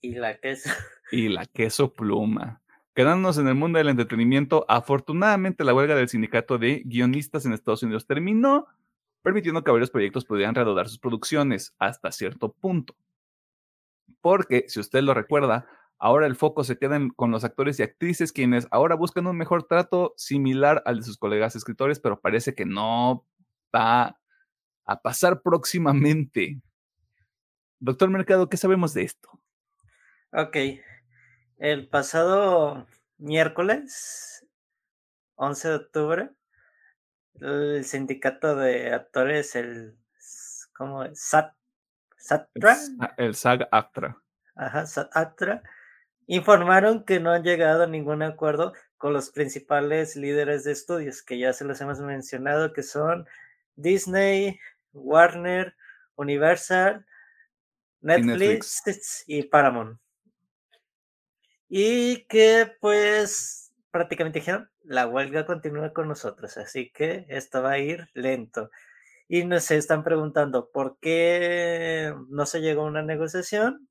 [0.00, 0.70] Y la queso.
[1.12, 2.62] Y la queso pluma.
[2.94, 7.82] Quedándonos en el mundo del entretenimiento, afortunadamente la huelga del sindicato de guionistas en Estados
[7.82, 8.66] Unidos terminó,
[9.20, 12.96] permitiendo que varios proyectos pudieran reanudar sus producciones hasta cierto punto.
[14.22, 15.66] Porque, si usted lo recuerda,
[16.04, 19.68] Ahora el foco se queda con los actores y actrices quienes ahora buscan un mejor
[19.68, 23.24] trato similar al de sus colegas escritores, pero parece que no
[23.72, 24.18] va
[24.84, 26.60] a pasar próximamente.
[27.82, 29.28] Doctor Mercado, ¿qué sabemos de esto?
[30.30, 30.56] Ok.
[31.58, 32.86] El pasado
[33.18, 34.46] miércoles,
[35.34, 36.30] 11 de octubre,
[37.40, 39.98] el sindicato de actores, el
[40.76, 41.18] ¿cómo es?
[41.18, 41.56] SAT,
[42.18, 42.76] SATRA.
[43.16, 44.16] El, SAG-ACTRA.
[44.54, 45.64] Ajá, SAT-ACTRA
[46.28, 51.36] informaron que no han llegado a ningún acuerdo con los principales líderes de estudios, que
[51.36, 53.26] ya se los hemos mencionado, que son
[53.74, 54.60] Disney,
[54.92, 55.74] Warner,
[56.14, 57.04] Universal,
[58.02, 59.98] Netflix, y, Paramount.
[61.68, 67.78] Y que pues prácticamente dijeron, la huelga continúa con nosotros, así que esto va a
[67.78, 68.70] ir lento.
[69.28, 73.88] Y nos están preguntando, ¿por qué no se llegó a una negociación?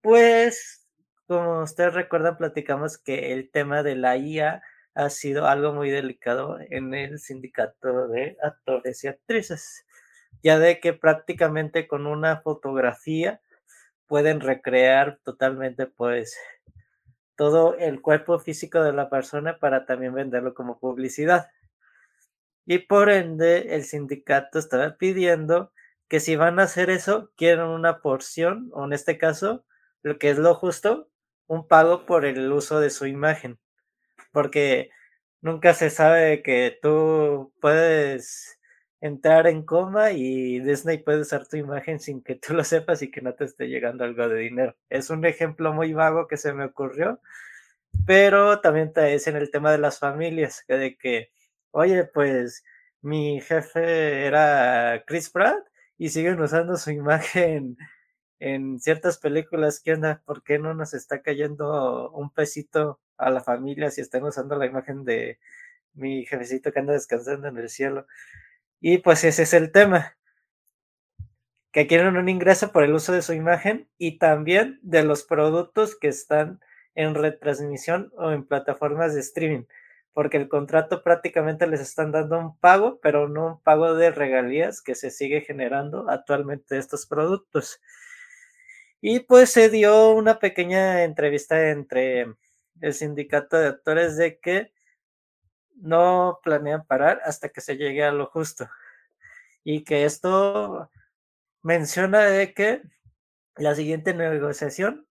[0.00, 0.84] Pues
[1.26, 4.62] como ustedes recuerdan, platicamos que el tema de la IA
[4.94, 9.86] ha sido algo muy delicado en el sindicato de actores y actrices,
[10.42, 13.40] ya de que prácticamente con una fotografía
[14.06, 16.36] pueden recrear totalmente pues
[17.36, 21.48] todo el cuerpo físico de la persona para también venderlo como publicidad.
[22.66, 25.72] Y por ende el sindicato estaba pidiendo
[26.08, 29.64] que si van a hacer eso, quieren una porción, o en este caso,
[30.02, 31.10] lo que es lo justo,
[31.46, 33.58] un pago por el uso de su imagen,
[34.32, 34.90] porque
[35.40, 38.58] nunca se sabe que tú puedes
[39.04, 43.10] entrar en coma y Disney puede usar tu imagen sin que tú lo sepas y
[43.10, 44.76] que no te esté llegando algo de dinero.
[44.88, 47.20] Es un ejemplo muy vago que se me ocurrió,
[48.06, 51.30] pero también es en el tema de las familias, de que,
[51.70, 52.64] oye, pues
[53.02, 55.62] mi jefe era Chris Pratt
[55.98, 57.76] y siguen usando su imagen
[58.38, 60.22] en ciertas películas, ¿qué onda?
[60.24, 64.64] ¿Por qué no nos está cayendo un pesito a la familia si están usando la
[64.64, 65.38] imagen de
[65.92, 68.06] mi jefecito que anda descansando en el cielo?
[68.80, 70.16] Y pues ese es el tema,
[71.74, 75.96] que quieren un ingreso por el uso de su imagen y también de los productos
[75.96, 76.60] que están
[76.94, 79.64] en retransmisión o en plataformas de streaming,
[80.12, 84.80] porque el contrato prácticamente les están dando un pago, pero no un pago de regalías
[84.80, 87.80] que se sigue generando actualmente estos productos.
[89.00, 92.26] Y pues se dio una pequeña entrevista entre
[92.80, 94.73] el sindicato de actores de que
[95.74, 98.68] no planean parar hasta que se llegue a lo justo.
[99.64, 100.90] Y que esto
[101.62, 102.82] menciona de que
[103.56, 105.06] la siguiente negociación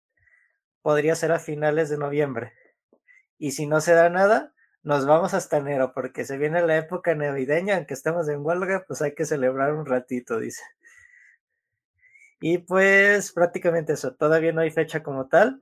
[0.81, 2.53] podría ser a finales de noviembre.
[3.37, 4.53] Y si no se da nada,
[4.83, 9.01] nos vamos hasta enero, porque se viene la época navideña, aunque estemos en huelga, pues
[9.01, 10.63] hay que celebrar un ratito, dice.
[12.41, 15.61] Y pues prácticamente eso, todavía no hay fecha como tal,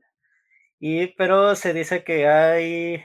[0.79, 3.03] y, pero se dice que hay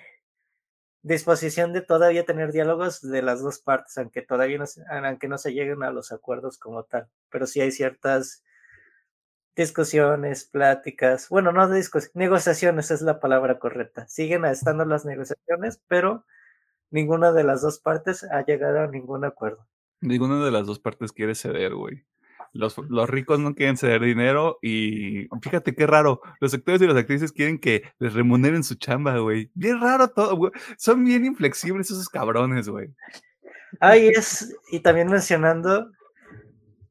[1.07, 5.39] disposición de todavía tener diálogos de las dos partes, aunque todavía no se, aunque no
[5.39, 7.09] se lleguen a los acuerdos como tal.
[7.31, 8.43] Pero sí hay ciertas
[9.55, 14.07] discusiones, pláticas, bueno, no discusiones, negociaciones es la palabra correcta.
[14.09, 16.25] Siguen estando las negociaciones, pero
[16.91, 19.67] ninguna de las dos partes ha llegado a ningún acuerdo.
[20.01, 22.05] Ninguna de las dos partes quiere ceder, güey.
[22.57, 26.97] Los, los, ricos no quieren ceder dinero y fíjate qué raro, los actores y las
[26.97, 29.51] actrices quieren que les remuneren su chamba, güey.
[29.55, 30.53] Bien raro todo, güey.
[30.79, 32.89] Son bien inflexibles esos cabrones, güey.
[33.81, 35.91] Ay, es, y también mencionando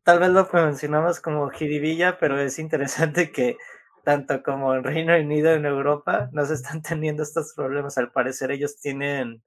[0.06, 3.58] tal vez lo mencionamos como jiribilla, pero es interesante que
[4.04, 7.98] tanto como en Reino Unido en Europa no se están teniendo estos problemas.
[7.98, 9.44] Al parecer ellos tienen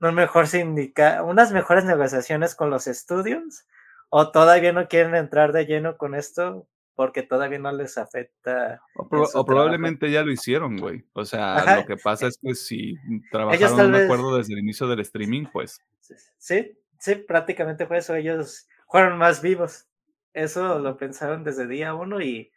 [0.00, 3.66] un mejor sindica unas mejores negociaciones con los estudios
[4.10, 8.82] o todavía no quieren entrar de lleno con esto porque todavía no les afecta.
[8.94, 11.02] O, probablemente ya lo hicieron, güey.
[11.14, 12.94] O sea, lo que pasa es que si
[13.30, 15.80] trabajaron un acuerdo desde el inicio del streaming, pues.
[16.36, 18.14] Sí, sí, prácticamente fue eso.
[18.14, 19.86] Ellos fueron más vivos.
[20.34, 22.52] Eso lo pensaron desde día uno y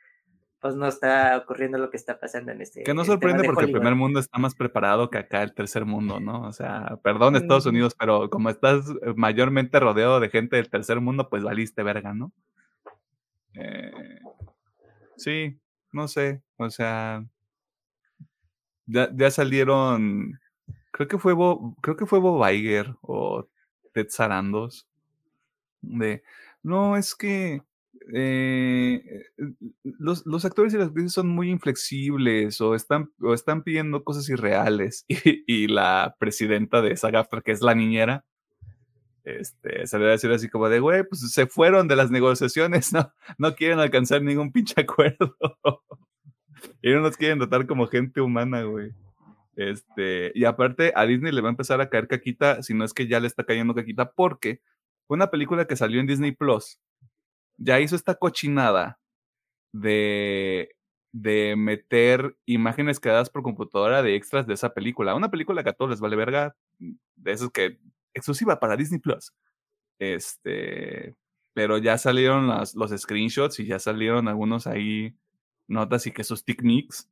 [0.64, 2.84] pues no está ocurriendo lo que está pasando en este.
[2.84, 6.22] Que no sorprende porque el primer mundo está más preparado que acá el tercer mundo,
[6.22, 6.44] ¿no?
[6.44, 8.86] O sea, perdón Estados Unidos, pero como estás
[9.18, 12.32] mayormente rodeado de gente del tercer mundo, pues valiste verga, ¿no?
[13.56, 14.22] Eh,
[15.18, 15.60] sí,
[15.92, 17.26] no sé, o sea,
[18.86, 20.40] ya, ya salieron,
[20.92, 21.34] creo que fue
[21.82, 23.50] creo que fue Bob Iger o
[23.92, 24.88] Ted Sarandos
[25.82, 26.24] de,
[26.64, 27.62] no, es que
[28.12, 29.24] eh,
[29.84, 35.06] los, actores y las actrices son muy inflexibles o están, o están pidiendo cosas irreales.
[35.48, 38.26] Y, la presidenta de esa GAFTA, que es la niñera,
[39.24, 42.12] este, se le va a decir así como de, güey, pues se fueron de las
[42.12, 45.36] negociaciones, no, no quieren alcanzar ningún pinche acuerdo.
[46.82, 48.92] y no nos quieren tratar como gente humana, güey.
[49.56, 52.94] Este, y aparte a Disney le va a empezar a caer caquita, si no es
[52.94, 54.62] que ya le está cayendo caquita, porque
[55.08, 56.80] una película que salió en Disney Plus,
[57.64, 59.00] ya hizo esta cochinada
[59.74, 60.76] de,
[61.12, 65.16] de meter imágenes creadas por computadora de extras de esa película.
[65.16, 67.80] Una película que a todos les vale verga, de esas que
[68.14, 69.34] exclusiva para Disney Plus.
[70.00, 71.16] Este,
[71.54, 75.16] pero ya salieron los screenshots y ya salieron algunos ahí
[75.68, 77.10] notas y que esos techniques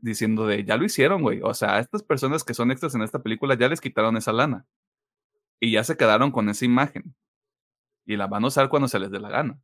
[0.00, 1.40] diciendo de ya lo hicieron, güey.
[1.42, 4.66] O sea, estas personas que son extras en esta película ya les quitaron esa lana
[5.60, 7.14] y ya se quedaron con esa imagen.
[8.06, 9.60] Y la van a usar cuando se les dé la gana.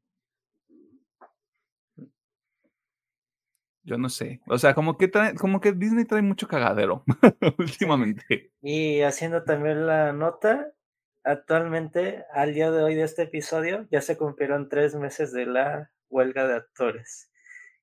[3.87, 4.41] Yo no sé.
[4.49, 7.05] O sea, como que, como que Disney trae mucho cagadero
[7.59, 8.51] últimamente.
[8.61, 10.73] Y haciendo también la nota,
[11.23, 15.93] actualmente, al día de hoy de este episodio, ya se cumplieron tres meses de la
[16.09, 17.31] huelga de actores.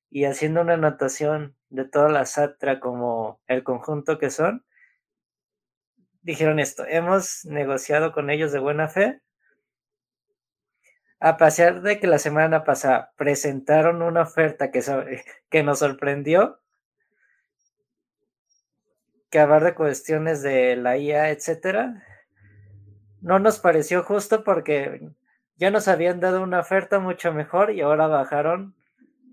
[0.10, 4.66] Y haciendo una anotación de toda la SATRA como el conjunto que son,
[6.22, 9.22] dijeron esto, hemos negociado con ellos de buena fe.
[11.24, 14.82] A pesar de que la semana pasada presentaron una oferta que,
[15.50, 16.60] que nos sorprendió,
[19.30, 22.04] que hablar de cuestiones de la IA, etcétera,
[23.22, 25.12] no nos pareció justo porque
[25.56, 28.76] ya nos habían dado una oferta mucho mejor y ahora bajaron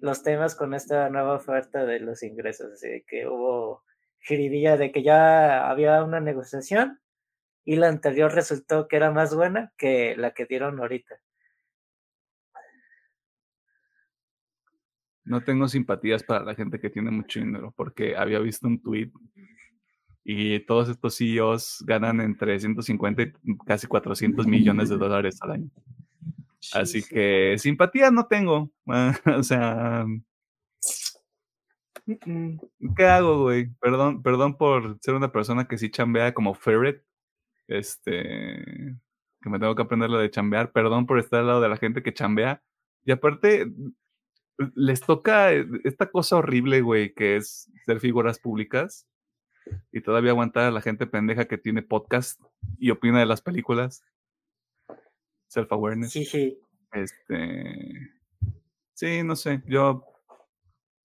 [0.00, 2.72] los temas con esta nueva oferta de los ingresos.
[2.74, 3.82] Así que hubo
[4.20, 7.00] jiribilla de que ya había una negociación
[7.64, 11.18] y la anterior resultó que era más buena que la que dieron ahorita.
[15.24, 19.10] No tengo simpatías para la gente que tiene mucho dinero, porque había visto un tweet
[20.24, 23.32] y todos estos CEOs ganan entre 150 y
[23.66, 25.70] casi 400 millones de dólares al año.
[26.72, 28.70] Así que simpatía no tengo.
[29.36, 30.04] o sea,
[32.06, 33.70] ¿qué hago, güey?
[33.80, 37.02] Perdón, perdón por ser una persona que sí chambea como ferret,
[37.66, 38.98] este,
[39.40, 40.72] que me tengo que aprender lo de chambear.
[40.72, 42.62] Perdón por estar al lado de la gente que chambea.
[43.04, 43.72] Y aparte,
[44.74, 45.50] les toca
[45.84, 49.06] esta cosa horrible, güey, que es ser figuras públicas
[49.92, 52.40] y todavía aguantar a la gente pendeja que tiene podcast
[52.78, 54.02] y opina de las películas.
[55.48, 56.12] Self-awareness.
[56.12, 56.58] Sí, sí.
[56.92, 58.10] Este.
[58.94, 59.62] Sí, no sé.
[59.66, 60.04] Yo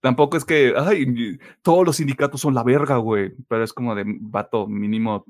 [0.06, 3.34] Tampoco es que, ay, todos los sindicatos son la verga, güey.
[3.48, 5.26] Pero es como de, vato, mínimo,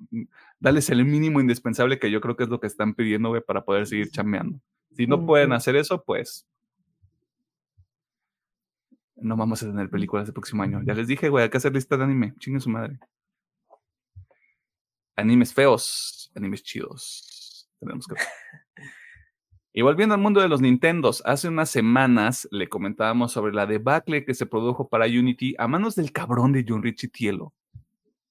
[0.59, 3.63] dales el mínimo indispensable que yo creo que es lo que están pidiendo, güey, para
[3.63, 4.59] poder seguir chameando.
[4.91, 6.45] Si no pueden hacer eso, pues
[9.25, 10.81] no vamos a tener películas el próximo año.
[10.85, 12.33] Ya les dije, güey, hay que hacer lista de anime.
[12.39, 12.99] Chingue su madre.
[15.15, 17.69] Animes feos, animes chidos.
[17.79, 18.15] Tenemos que.
[19.77, 24.23] Y volviendo al mundo de los Nintendos, hace unas semanas le comentábamos sobre la debacle
[24.23, 27.53] que se produjo para Unity a manos del cabrón de John Richie Tielo.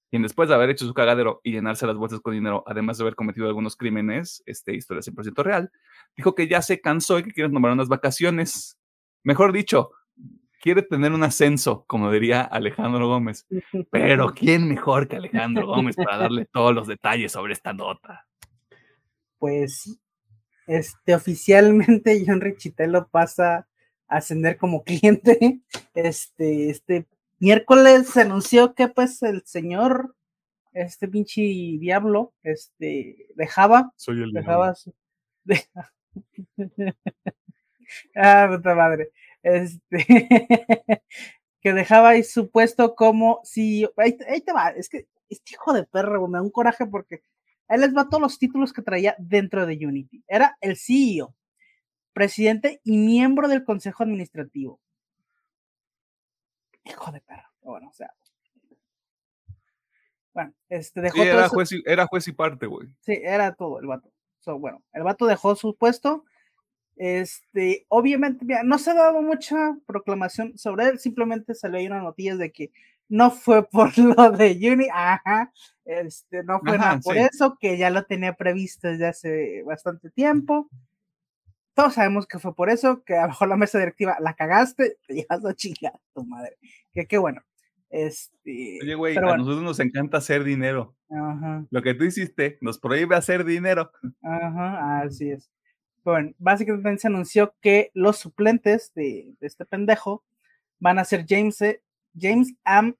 [0.09, 3.03] quien después de haber hecho su cagadero y llenarse las bolsas con dinero, además de
[3.03, 5.71] haber cometido algunos crímenes, este, historia 100% real,
[6.17, 8.79] dijo que ya se cansó y que quiere tomar unas vacaciones.
[9.23, 9.91] Mejor dicho,
[10.65, 13.45] quiere tener un ascenso, como diría Alejandro Gómez.
[13.91, 18.25] Pero ¿quién mejor que Alejandro Gómez para darle todos los detalles sobre esta nota?
[19.37, 19.99] Pues sí,
[20.65, 23.67] este, oficialmente John Richitelo pasa
[24.07, 25.59] a ascender como cliente.
[25.93, 27.05] Este, este
[27.37, 30.15] miércoles se anunció que pues el señor,
[30.73, 34.95] este pinche diablo, este, dejaba, Soy el dejaba su-
[35.43, 35.63] de-
[38.15, 39.11] ah, puta madre.
[39.45, 39.97] Este,
[41.61, 45.53] que dejaba ahí su puesto como si ahí, te- ahí te va, es que este
[45.53, 47.21] hijo de perro, me da un coraje porque
[47.67, 50.23] él les va todos los títulos que traía dentro de Unity.
[50.27, 51.35] Era el CEO,
[52.13, 54.79] presidente y miembro del consejo administrativo.
[56.83, 57.47] Hijo de perro.
[57.61, 58.11] Bueno, o sea.
[60.33, 62.89] Bueno, este dejó Sí, todo era eso- juez, y, era juez y parte, güey.
[63.01, 64.11] Sí, era todo el vato.
[64.39, 66.25] So, bueno, el vato dejó su puesto.
[66.97, 72.01] Este, obviamente, mira, no se ha dado mucha proclamación sobre él, simplemente salió ahí una
[72.01, 72.71] noticia de que
[73.09, 75.51] no fue por lo de Uni, ajá,
[75.85, 77.21] este, no fue Ajá, nada por sí.
[77.31, 80.69] eso, que ya lo tenía previsto desde hace bastante tiempo.
[81.73, 85.43] Todos sabemos que fue por eso, que abajo la mesa directiva la cagaste, te llevas
[85.43, 86.57] la chica, tu madre.
[86.93, 87.41] Que qué bueno.
[87.89, 90.95] Este, Oye, güey, a bueno, nosotros nos encanta hacer dinero.
[91.09, 91.65] ajá.
[91.69, 93.91] Lo que tú hiciste nos prohíbe hacer dinero.
[94.23, 95.51] Ajá, así es.
[96.05, 100.23] Bueno, básicamente se anunció que los suplentes de, este pendejo
[100.77, 101.81] van a ser James, eh,
[102.15, 102.93] James M.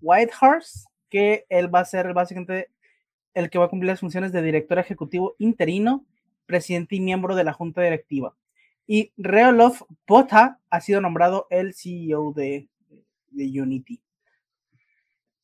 [0.00, 2.70] Whitehorse, que él va a ser básicamente
[3.34, 6.06] el que va a cumplir las funciones de director ejecutivo interino,
[6.46, 8.34] presidente y miembro de la junta directiva.
[8.86, 12.70] Y Reolof Bota ha sido nombrado el CEO de,
[13.32, 14.00] de Unity.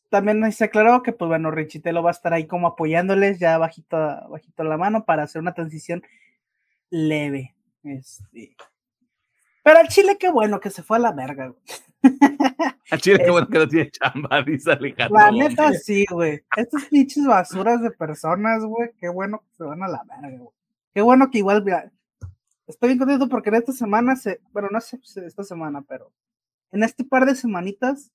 [0.08, 3.98] También se aclaró que, pues bueno, Richitelo va a estar ahí como apoyándoles ya bajito,
[4.30, 6.02] bajito la mano para hacer una transición
[6.96, 7.54] leve.
[7.82, 8.56] Este.
[9.62, 11.48] Pero al Chile, qué bueno que se fue a la verga.
[11.48, 11.62] güey.
[12.90, 15.18] A Chile, qué bueno que no tiene chamba, dice Alejandro.
[15.18, 16.44] La neta, sí, güey.
[16.56, 18.90] Estas pinches basuras de personas, güey.
[18.98, 20.54] Qué bueno que se van a la verga, güey.
[20.94, 21.92] Qué bueno que igual, mira,
[22.66, 26.12] estoy bien contento porque en esta semana se, bueno, no sé si esta semana, pero
[26.72, 28.12] en este par de semanitas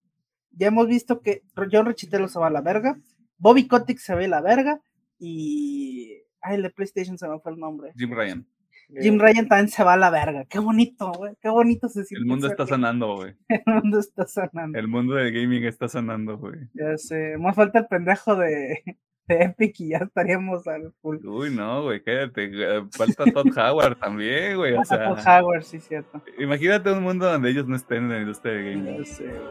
[0.51, 2.97] ya hemos visto que John Richitelo se va a la verga,
[3.37, 4.81] Bobby Kotick se ve la verga
[5.19, 7.93] y, ay, el de PlayStation se me fue el nombre.
[7.97, 8.47] Jim Ryan.
[8.99, 10.45] Jim Ryan también se va a la verga.
[10.45, 11.33] Qué bonito, güey.
[11.41, 12.21] Qué bonito se siente.
[12.23, 13.35] El mundo está que sanando, güey.
[13.49, 14.77] El mundo está sanando.
[14.77, 16.55] El mundo del gaming está sanando, güey.
[16.73, 17.37] Ya sé.
[17.37, 18.81] Más falta el pendejo de,
[19.27, 21.17] de Epic y ya estaríamos al full.
[21.25, 22.51] Uy, no, güey, cállate.
[22.53, 24.73] eh, Falta Todd Howard también, güey.
[24.73, 26.21] O sea, Apple Howard, sí, cierto.
[26.37, 28.97] imagínate un mundo donde ellos no estén en la industria de gaming.
[28.97, 29.41] Ya sé, güey.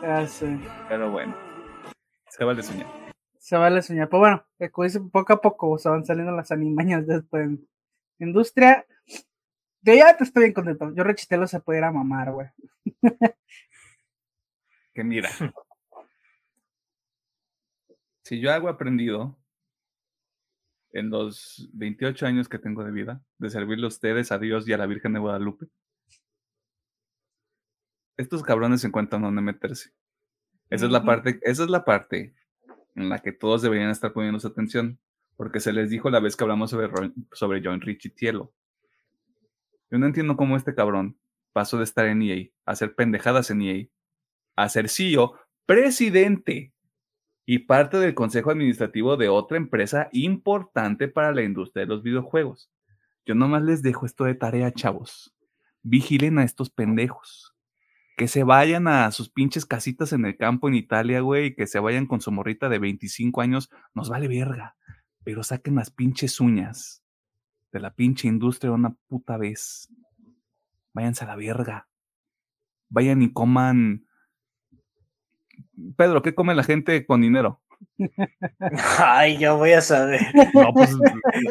[0.00, 0.58] Ya sé.
[0.88, 1.34] Pero bueno,
[2.30, 2.86] se vale soñar.
[3.48, 4.10] Se vale soñar.
[4.10, 7.66] Pues bueno, dice, poco a poco se van saliendo las animañas de esta in-
[8.18, 8.84] industria.
[9.80, 10.94] Yo ya te estoy bien contento.
[10.94, 12.48] Yo Rechitelo se puede ir a mamar, güey.
[14.92, 15.30] Que mira,
[18.22, 19.38] si yo algo aprendido
[20.90, 24.74] en los 28 años que tengo de vida, de servirle a ustedes, a Dios y
[24.74, 25.68] a la Virgen de Guadalupe,
[28.18, 29.94] estos cabrones encuentran dónde meterse.
[30.68, 32.34] Esa es la parte, esa es la parte
[33.00, 34.98] en la que todos deberían estar poniendo su atención,
[35.36, 36.90] porque se les dijo la vez que hablamos sobre,
[37.32, 38.52] sobre John Richitielo.
[39.90, 41.18] Yo no entiendo cómo este cabrón
[41.52, 43.86] pasó de estar en EA a hacer pendejadas en EA
[44.58, 46.72] a ser CEO, presidente
[47.46, 52.68] y parte del consejo administrativo de otra empresa importante para la industria de los videojuegos.
[53.24, 55.32] Yo nomás les dejo esto de tarea, chavos.
[55.82, 57.54] Vigilen a estos pendejos.
[58.18, 61.68] Que se vayan a sus pinches casitas en el campo en Italia, güey, y que
[61.68, 64.76] se vayan con su morrita de 25 años, nos vale verga.
[65.22, 67.04] Pero saquen las pinches uñas
[67.70, 69.88] de la pinche industria una puta vez.
[70.92, 71.88] Váyanse a la verga.
[72.88, 74.04] Vayan y coman.
[75.96, 77.62] Pedro, ¿qué come la gente con dinero?
[78.98, 80.20] Ay, yo voy a saber.
[80.54, 80.94] No, pues,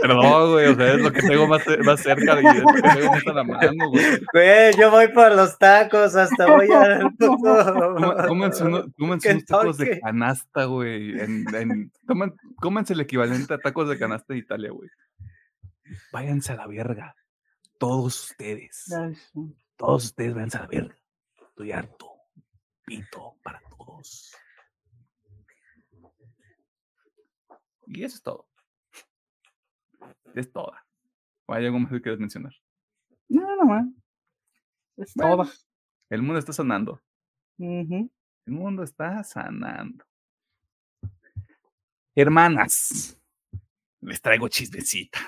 [0.01, 2.82] perdón, güey, o sea, es lo que tengo más, más cerca de es lo que
[2.82, 4.05] tengo más a la mano, güey.
[4.34, 7.17] Güey, yo voy por los tacos, hasta voy Cóma-
[8.28, 11.19] Cómense, uno- cómense unos tacos de canasta, güey.
[11.19, 11.91] En, en-
[12.61, 14.89] cómense el equivalente a tacos de canasta de Italia, güey.
[16.11, 17.15] Váyanse a la verga.
[17.78, 18.86] Todos ustedes.
[19.75, 20.95] Todos ustedes váyanse a la verga.
[21.49, 22.07] Estoy harto.
[22.86, 24.34] Pito para todos.
[27.88, 28.48] Y eso es todo.
[30.36, 30.86] Es toda.
[31.46, 32.54] ¿O hay algo más que quieras mencionar?
[33.30, 33.94] No, no.
[34.98, 35.52] Es Bueno, todo.
[36.10, 37.02] El mundo está sonando.
[37.58, 38.12] Ujú.
[38.46, 40.06] El mundo está sanando.
[42.16, 43.20] Hermanas,
[44.02, 45.20] les traigo chismecita.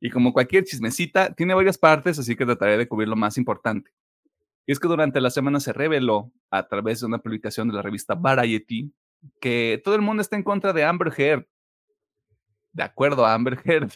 [0.00, 3.90] Y como cualquier chismecita, tiene varias partes, así que trataré de cubrir lo más importante.
[4.66, 7.82] Y es que durante la semana se reveló, a través de una publicación de la
[7.82, 8.92] revista Variety,
[9.40, 11.46] que todo el mundo está en contra de Amber Heard.
[12.72, 13.90] De acuerdo a Amber Heard.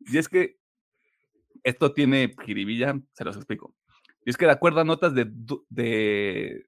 [0.00, 0.58] Y es que
[1.62, 3.74] esto tiene jiribilla, se los explico.
[4.24, 5.30] Y es que de acuerdo a notas de,
[5.68, 6.66] de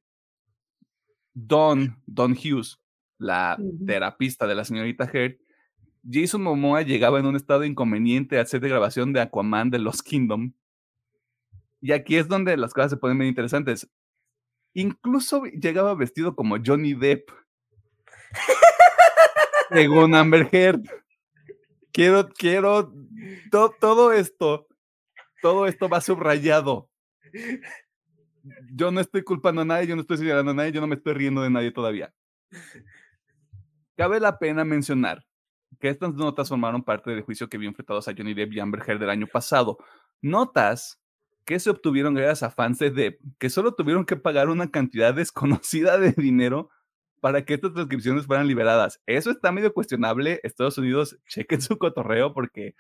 [1.35, 2.79] Don, Don Hughes,
[3.19, 3.57] la
[3.87, 5.39] terapista de la señorita Heard,
[6.09, 10.03] Jason Momoa llegaba en un estado inconveniente al set de grabación de Aquaman de Los
[10.03, 10.53] Kingdom.
[11.81, 13.89] Y aquí es donde las cosas se ponen bien interesantes.
[14.75, 17.31] Incluso llegaba vestido como Johnny Depp.
[19.71, 20.83] Según Amber Heard.
[21.93, 22.93] Quiero, quiero,
[23.51, 24.67] to- todo esto,
[25.43, 26.89] todo esto va subrayado.
[28.73, 30.95] Yo no estoy culpando a nadie, yo no estoy señalando a nadie, yo no me
[30.97, 32.13] estoy riendo de nadie todavía.
[33.97, 35.25] Cabe la pena mencionar
[35.79, 38.83] que estas notas formaron parte del juicio que vio enfrentados a Johnny Depp y Amber
[38.87, 39.79] Heard del año pasado.
[40.23, 40.99] Notas
[41.45, 45.15] que se obtuvieron gracias a fans de Depp, que solo tuvieron que pagar una cantidad
[45.15, 46.71] desconocida de dinero
[47.21, 49.01] para que estas transcripciones fueran liberadas.
[49.07, 50.41] Eso está medio cuestionable.
[50.43, 52.75] Estados Unidos, chequen su cotorreo porque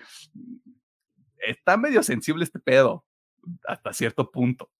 [1.38, 3.04] está medio sensible este pedo
[3.66, 4.70] hasta cierto punto.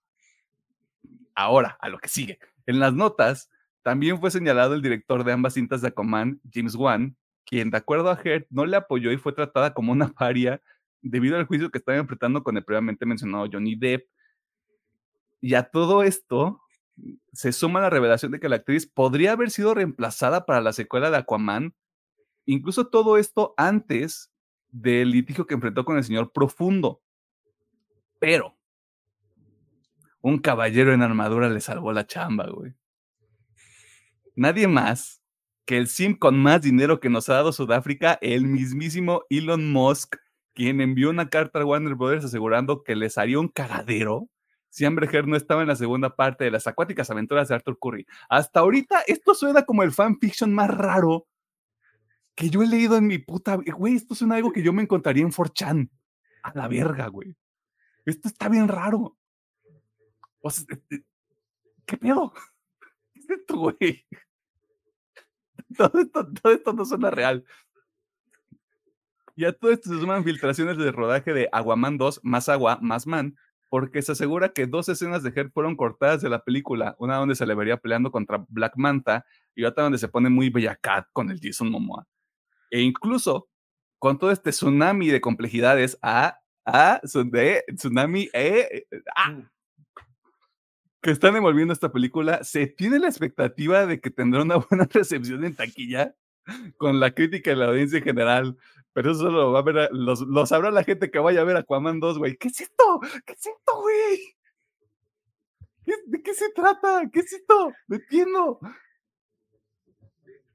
[1.35, 2.39] Ahora, a lo que sigue.
[2.67, 3.51] En las notas,
[3.83, 8.11] también fue señalado el director de ambas cintas de Aquaman, James Wan, quien, de acuerdo
[8.11, 10.61] a Heard, no le apoyó y fue tratada como una paria
[11.03, 14.09] debido al juicio que estaba enfrentando con el previamente mencionado Johnny Depp.
[15.41, 16.61] Y a todo esto
[17.33, 21.11] se suma la revelación de que la actriz podría haber sido reemplazada para la secuela
[21.11, 21.75] de Aquaman.
[22.47, 24.33] Incluso todo esto antes
[24.71, 27.03] del litigio que enfrentó con el señor Profundo.
[28.19, 28.57] Pero
[30.21, 32.73] un caballero en armadura le salvó la chamba, güey.
[34.37, 35.23] Nadie más
[35.65, 40.17] que el sim con más dinero que nos ha dado Sudáfrica, el mismísimo Elon Musk,
[40.55, 44.29] quien envió una carta a Warner Brothers asegurando que les haría un cagadero
[44.73, 47.79] si Amber Heard no estaba en la segunda parte de las acuáticas aventuras de Arthur
[47.79, 48.07] Curry.
[48.31, 51.27] Hasta ahorita esto suena como el fanfiction más raro
[52.35, 53.57] que yo he leído en mi puta...
[53.57, 55.91] Güey, esto suena algo que yo me encontraría en 4chan.
[56.43, 57.37] A la verga, güey.
[58.07, 59.17] Esto está bien raro.
[60.49, 61.03] Sea, eh,
[61.85, 62.33] ¿qué pedo?
[63.13, 64.07] ¿Qué es esto, güey?
[65.77, 67.45] Todo esto, todo esto no suena real.
[69.35, 73.07] Y a todo esto se suman filtraciones de rodaje de Aguaman 2, más agua, más
[73.07, 73.37] man,
[73.71, 77.35] porque se asegura que dos escenas de Heard fueron cortadas de la película, una donde
[77.35, 79.25] se le vería peleando contra Black Manta
[79.55, 82.07] y otra donde se pone muy bella cat con el Jason Momoa.
[82.71, 83.49] E incluso
[83.99, 88.85] con todo este tsunami de complejidades, a, a, de, tsunami, eh,
[89.17, 89.41] ah,
[91.01, 95.45] que están envolviendo esta película, se tiene la expectativa de que tendrá una buena recepción
[95.45, 96.15] en taquilla
[96.77, 98.57] con la crítica y la audiencia en general.
[98.95, 101.45] Pero eso lo va a ver, a- los, lo sabrá la gente que vaya a
[101.45, 102.37] ver Aquaman 2, güey.
[102.37, 103.01] ¿Qué es esto?
[103.25, 104.37] ¿Qué es esto, güey?
[105.85, 107.09] ¿Qué- ¿De qué se trata?
[107.13, 107.73] ¿Qué es esto?
[107.89, 108.61] No entiendo.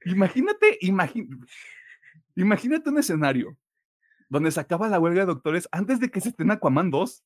[0.05, 1.27] Imagínate, imagi-
[2.35, 3.57] imagínate un escenario
[4.29, 7.23] donde se acaba la huelga de doctores antes de que se estrene Aquaman 2.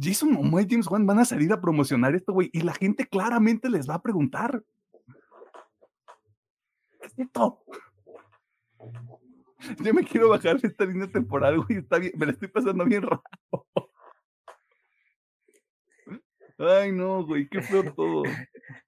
[0.00, 3.06] Jason Momoa y James Wan van a salir a promocionar esto, güey, y la gente
[3.06, 4.64] claramente les va a preguntar.
[7.00, 7.62] ¿Qué es esto?
[9.84, 12.84] Yo me quiero bajar de esta línea temporal, güey, está bien, me la estoy pasando
[12.84, 13.22] bien raro.
[16.58, 18.22] Ay, no, güey, qué feo todo.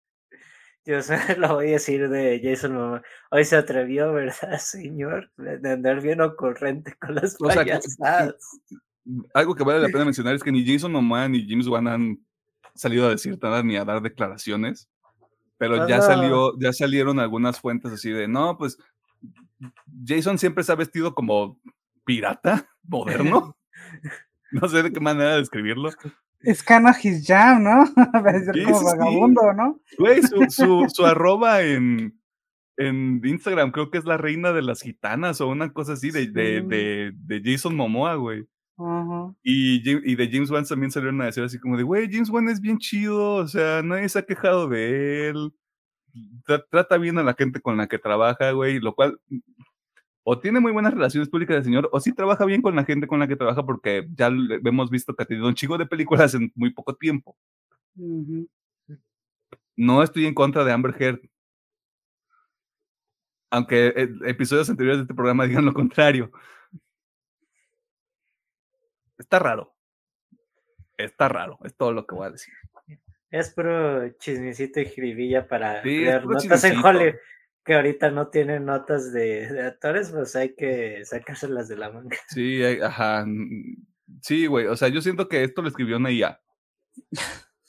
[0.85, 3.03] Yo solo lo voy a decir de Jason Momoa.
[3.31, 5.31] Hoy se atrevió, ¿verdad, señor?
[5.37, 8.35] De andar bien ocurrente con las O sea, payasadas.
[9.35, 12.19] Algo que vale la pena mencionar es que ni Jason Momoa ni James Wan han
[12.75, 14.89] salido a decir nada ni a dar declaraciones,
[15.57, 16.03] pero Pues ya no.
[16.03, 18.77] salió, ya salieron algunas fuentes así de, no, pues
[20.05, 21.61] Jason siempre se ha vestido como
[22.05, 23.57] pirata moderno.
[24.55, 25.89] No sé de qué manera describirlo.
[26.41, 27.85] Es kind of his jam, ¿no?
[28.13, 29.81] Parecer Sí, como sí, vagabundo, ¿no?
[29.99, 32.21] Güey, su, su, su arroba en,
[32.77, 36.27] en Instagram creo que es la reina de las gitanas o una cosa así de,
[36.27, 36.67] de, Sí.
[36.67, 38.47] de, de Jason Momoa, güey.
[38.77, 39.33] Ajá.
[39.43, 42.47] Y, y de James Wan también salieron a decir así como de, güey, James Wan
[42.51, 45.55] es bien chido, o sea, nadie se ha quejado de él.
[46.45, 49.19] Tra- trata bien a la gente con la que trabaja, güey, lo cual
[50.25, 53.07] o tiene muy buenas relaciones públicas el señor, o sí trabaja bien con la gente
[53.07, 56.35] con la que trabaja, porque ya hemos visto que ha tenido un chico de películas
[56.35, 57.37] en muy poco tiempo.
[59.77, 61.21] No estoy en contra de Amber Heard.
[63.51, 66.31] Aunque eh, episodios anteriores de este programa digan lo contrario.
[69.19, 69.75] Está raro.
[70.97, 72.55] Está raro, es todo lo que voy a decir.
[73.33, 76.79] Es puro chismecito y jiribilla para Sí, crear notas en.
[76.79, 77.15] Hollywood.
[77.65, 82.17] Que ahorita no tienen notas de, de actores, pues hay que sacárselas de la manga.
[82.29, 83.25] Sí, ajá.
[83.27, 83.87] mm,
[84.21, 84.67] Sí, güey.
[84.67, 86.41] O sea, yo siento que esto lo escribió una IA.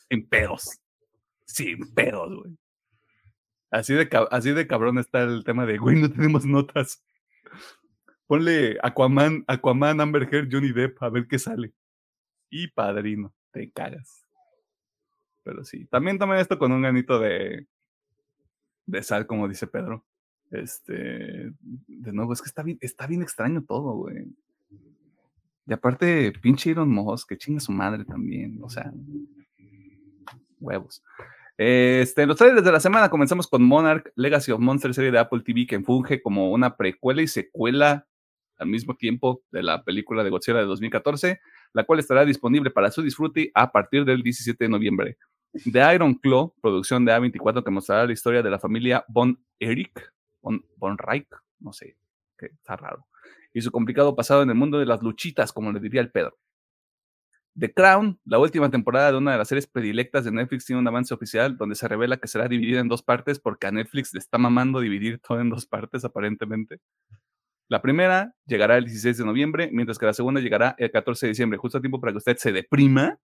[0.10, 0.80] En pedos.
[1.46, 2.58] Sin pedos, güey.
[3.72, 7.04] Así de, así de cabrón está el tema de, güey, no tenemos notas.
[8.28, 11.74] Ponle Aquaman, Aquaman, Amber Heard, Johnny Depp, a ver qué sale.
[12.50, 14.23] Y padrino, te cagas.
[15.44, 17.68] Pero sí, también tomen esto con un ganito de,
[18.86, 20.06] de sal, como dice Pedro.
[20.52, 24.28] Este, de nuevo, es que está bien, está bien extraño todo, güey.
[25.66, 28.94] Y aparte, pinche Elon Musk, que chinga su madre también, o sea,
[30.60, 31.04] huevos.
[31.58, 35.42] Este, los trailers de la semana comenzamos con Monarch, Legacy of Monsters, serie de Apple
[35.46, 38.08] TV que funge como una precuela y secuela
[38.58, 41.40] al mismo tiempo de la película de Godzilla de 2014,
[41.74, 45.18] la cual estará disponible para su disfrute a partir del 17 de noviembre.
[45.54, 50.12] The Iron Claw, producción de A24 que mostrará la historia de la familia Von Erich,
[50.42, 51.28] Von, Von Reich,
[51.60, 51.96] no sé,
[52.38, 53.06] que está raro,
[53.54, 56.38] y su complicado pasado en el mundo de las luchitas, como le diría el Pedro.
[57.56, 60.88] The Crown, la última temporada de una de las series predilectas de Netflix, tiene un
[60.88, 64.20] avance oficial donde se revela que será dividida en dos partes porque a Netflix le
[64.20, 66.80] está mamando dividir todo en dos partes, aparentemente.
[67.70, 71.30] La primera llegará el 16 de noviembre, mientras que la segunda llegará el 14 de
[71.30, 73.20] diciembre, justo a tiempo para que usted se deprima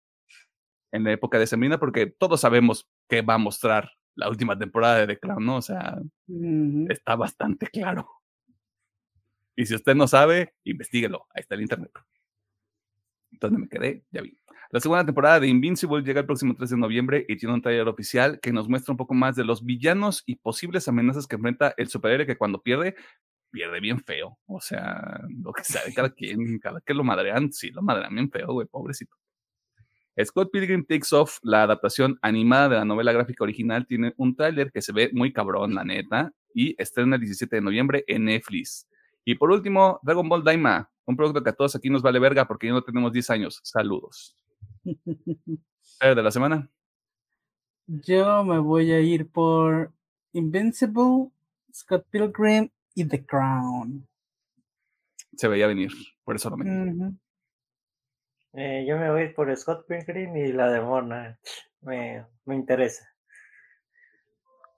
[0.92, 5.00] en la época de semana, porque todos sabemos que va a mostrar la última temporada
[5.00, 5.58] de The Crown, ¿no?
[5.58, 6.88] O sea, Ujú.
[6.90, 8.10] está bastante claro.
[9.56, 11.26] Y si usted no sabe, investíguelo.
[11.34, 11.92] Ahí está el internet.
[13.32, 14.04] ¿Dónde me quedé?
[14.12, 14.38] Ya vi.
[14.72, 17.88] La segunda temporada de Invincible llega el próximo 3 de noviembre y tiene un trailer
[17.88, 21.74] oficial que nos muestra un poco más de los villanos y posibles amenazas que enfrenta
[21.78, 22.96] el superhéroe que cuando pierde,
[23.52, 24.38] pierde bien feo.
[24.46, 28.30] O sea, lo que sabe cada quien, cada que lo madrean, sí, lo madrean bien
[28.30, 29.16] feo, güey, pobrecito.
[30.26, 34.72] Scott Pilgrim Takes Off, la adaptación animada de la novela gráfica original, tiene un tráiler
[34.72, 38.88] que se ve muy cabrón, la neta, y estrena el 17 de noviembre en Netflix.
[39.24, 42.48] Y por último, Dragon Ball Daima, un producto que a todos aquí nos vale verga
[42.48, 43.60] porque ya no tenemos 10 años.
[43.64, 44.36] Saludos.
[44.84, 46.70] De la semana.
[47.86, 49.94] Yo me voy a ir por
[50.34, 51.32] Invincible,
[51.74, 54.08] Scott Pilgrim y The Crown.
[55.36, 55.92] Se veía venir,
[56.24, 57.18] por eso lo metí.
[58.60, 61.38] Eh, yo me voy a ir por Scott Pilgrim y la de Monarch.
[61.82, 63.08] Me, me interesa.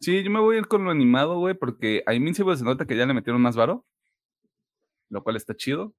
[0.01, 2.85] Sí, yo me voy a ir con lo animado, güey, porque a Invincible se nota
[2.85, 3.85] que ya le metieron más varo,
[5.09, 5.95] lo cual está chido.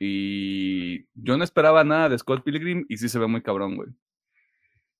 [0.00, 3.90] Y yo no esperaba nada de Scott Pilgrim y sí se ve muy cabrón, güey.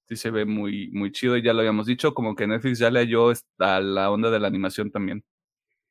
[0.07, 2.93] Sí se ve muy, muy chido y ya lo habíamos dicho, como que Netflix ya
[2.93, 5.25] le halló a la onda de la animación también.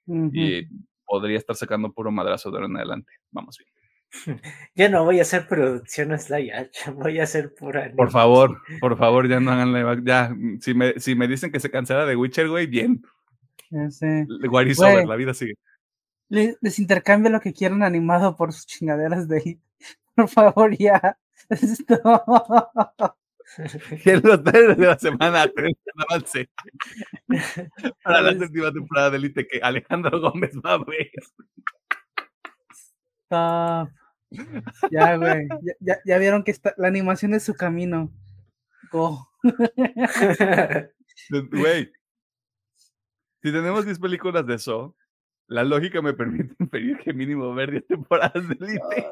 [0.05, 0.69] Y
[1.05, 3.11] podría estar sacando puro madrazo de ahora en adelante.
[3.29, 3.76] Vamos bien.
[4.75, 7.91] Yo no voy a hacer producciones live action, voy a hacer pura.
[7.95, 11.51] Por favor, por favor, ya no hagan live act- Ya, si me, si me dicen
[11.51, 13.03] que se cancela de Witcher, güey, bien.
[13.69, 14.25] Ya sé.
[14.49, 15.55] What is over, la vida sigue.
[16.29, 19.59] Le- les intercambio lo que quieran animado por sus chingaderas de ahí.
[20.15, 21.17] Por favor, ya.
[21.49, 22.01] Esto.
[24.03, 26.49] Y en los trailers de la semana tenemos un avance
[28.03, 31.11] para la Pues- séptima temporada de Elite que Alejandro Gómez va a ver.
[33.27, 33.89] Stop.
[34.91, 35.47] Ya, güey.
[35.61, 38.11] Ya, ya, ya vieron que está, la animación es su camino.
[38.91, 39.29] Go.
[41.51, 41.91] Güey,
[43.47, 44.95] si tenemos 10 películas de eso,
[45.47, 49.07] la lógica me permite inferir que mínimo ver 10 temporadas de Elite.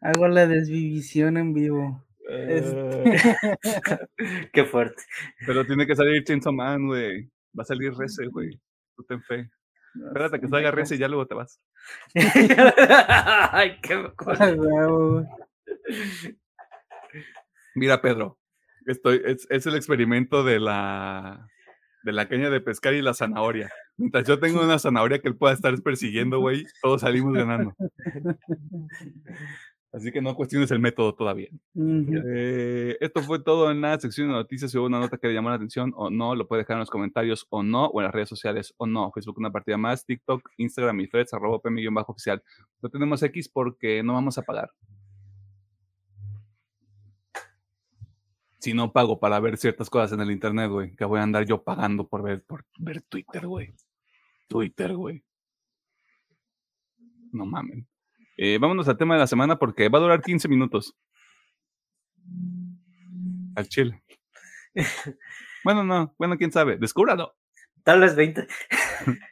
[0.00, 2.04] Hago la desvivisión en vivo.
[2.28, 3.36] Este,
[4.52, 5.02] Qué fuerte.
[5.46, 7.24] Pero tiene que salir Chainsaw Man, güey.
[7.58, 8.60] Va a salir Rece, güey.
[8.96, 9.50] Tú ten fe.
[9.94, 11.60] Espérate que salga Rece y ya luego te vas.
[13.52, 14.10] Ay, qué.
[17.74, 18.38] Mira, Pedro,
[18.86, 21.48] estoy, es, es el experimento de la,
[22.02, 23.70] de la caña de pescar y la zanahoria.
[23.96, 27.74] Mientras yo tengo una zanahoria que él pueda estar persiguiendo, güey, todos salimos ganando.
[29.92, 31.50] Así que no cuestiones el método todavía.
[31.76, 34.70] Eh, esto fue todo en la sección de noticias.
[34.70, 36.80] Si hubo una nota que le llamó la atención o no, lo puede dejar en
[36.80, 39.12] los comentarios o no, o en las redes sociales o no.
[39.12, 42.42] Facebook una partida más, TikTok, Instagram y Threads, arroba bajo oficial.
[42.80, 44.70] No tenemos X porque no vamos a pagar.
[48.60, 51.44] Si no pago para ver ciertas cosas en el internet, güey, que voy a andar
[51.44, 53.74] yo pagando por ver, por ver Twitter, güey.
[54.48, 55.22] Twitter, güey.
[57.32, 57.86] No mamen.
[58.44, 60.96] Eh, vámonos al tema de la semana porque va a durar 15 minutos.
[63.54, 64.02] Al chile.
[65.64, 66.76] Bueno, no, bueno, quién sabe.
[66.76, 67.36] Descúbralo.
[67.84, 68.48] Tal vez 20.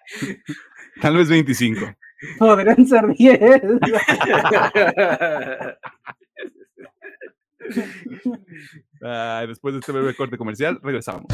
[1.03, 1.93] Tal vez 25.
[2.39, 3.41] Podrían ser 10.
[9.03, 11.27] Ah, después de este breve corte comercial, regresamos.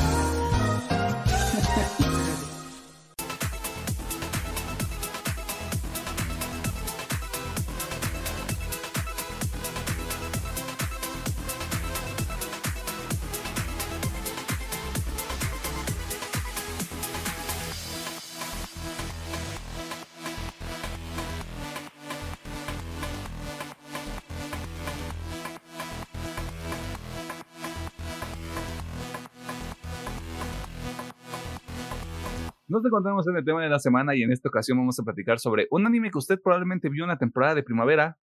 [32.87, 35.67] Encontramos en el tema de la semana y en esta ocasión vamos a platicar sobre
[35.71, 38.19] un anime que usted probablemente vio en la temporada de primavera,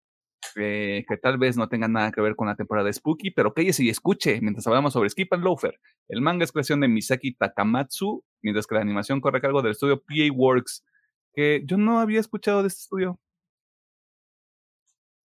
[0.55, 3.53] eh, que tal vez no tenga nada que ver con la temporada de Spooky, pero
[3.53, 5.79] cállese y escuche mientras hablamos sobre Skip and Loafer.
[6.07, 9.71] El manga es creación de Misaki Takamatsu, mientras que la animación corre a cargo del
[9.71, 10.85] estudio PA Works,
[11.33, 13.19] que yo no había escuchado de este estudio.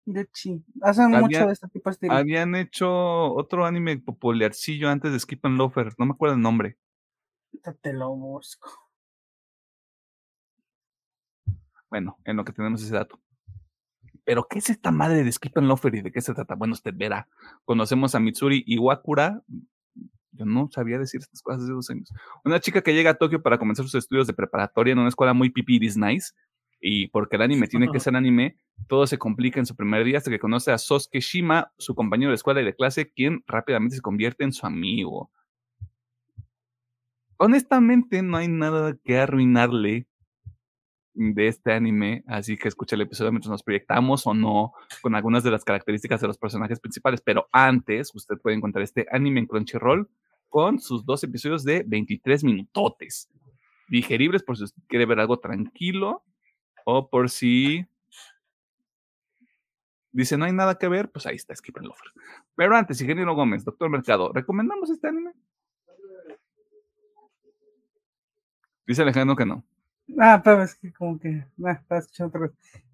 [0.05, 0.63] De chi.
[0.81, 2.13] Hacen mucho de este tipo de estilo.
[2.13, 2.89] Habían hecho
[3.33, 6.77] otro anime popularcillo antes de Skip and Loafer, no me acuerdo el nombre.
[7.81, 8.88] Te lo busco.
[11.89, 13.19] Bueno, en lo que tenemos ese dato.
[14.23, 16.55] Pero, ¿qué es esta madre de Skip and Loafer y de qué se trata?
[16.55, 17.27] Bueno, usted verá.
[17.65, 19.41] Conocemos a Mitsuri Iwakura.
[20.31, 22.13] Yo no sabía decir estas cosas hace dos años.
[22.45, 25.33] Una chica que llega a Tokio para comenzar sus estudios de preparatoria en una escuela
[25.33, 26.33] muy pipi nice.
[26.79, 30.19] Y porque el anime tiene que ser anime, todo se complica en su primer día
[30.19, 33.95] hasta que conoce a Sosuke Shima, su compañero de escuela y de clase, quien rápidamente
[33.95, 35.31] se convierte en su amigo.
[37.37, 40.07] Honestamente, no hay nada que arruinarle
[41.13, 45.43] de este anime, así que escucha el episodio mientras nos proyectamos o no con algunas
[45.43, 49.47] de las características de los personajes principales, pero antes usted puede encontrar este anime en
[49.47, 50.09] Crunchyroll
[50.49, 53.29] con sus dos episodios de 23 minutotes,
[53.87, 56.23] digeribles por si usted quiere ver algo tranquilo
[56.85, 57.85] o por si
[60.11, 62.11] dice no hay nada que ver, pues ahí está Skip and Lover.
[62.55, 65.33] Pero antes, Ingeniero Gómez, Doctor Mercado, ¿recomendamos este anime?
[68.87, 69.63] Dice Alejandro que no.
[70.17, 72.51] Ah, pero es que como que, nah, estaba escuchando otra vez.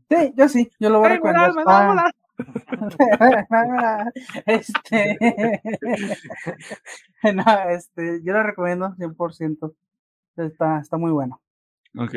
[0.10, 1.54] Sí, yo sí, yo lo voy a recomendar.
[1.66, 2.12] Ah.
[4.46, 5.18] este,
[7.34, 9.74] no, este, yo lo recomiendo 100%.
[10.38, 11.42] Está, está muy bueno.
[11.98, 12.16] Ok.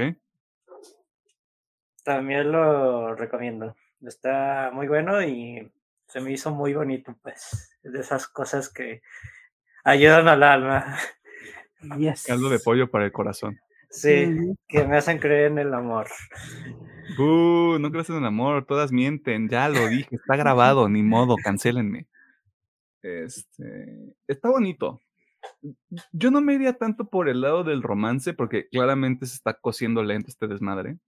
[2.05, 3.77] También lo recomiendo.
[4.03, 5.71] Está muy bueno y
[6.07, 7.77] se me hizo muy bonito, pues.
[7.83, 9.03] De esas cosas que
[9.85, 10.97] ayudan al alma.
[11.97, 12.25] Yes.
[12.25, 13.61] Caldo de pollo para el corazón.
[13.91, 16.09] Sí, que me hacen creer en el amor.
[17.18, 21.36] Uh, no creas en el amor, todas mienten, ya lo dije, está grabado, ni modo,
[21.43, 22.07] cancélenme.
[23.03, 25.01] Este, está bonito.
[26.12, 30.03] Yo no me iría tanto por el lado del romance, porque claramente se está cosiendo
[30.03, 30.99] lento este desmadre.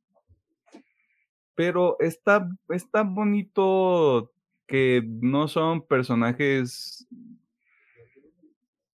[1.54, 4.32] Pero está, está bonito
[4.66, 7.06] que no son personajes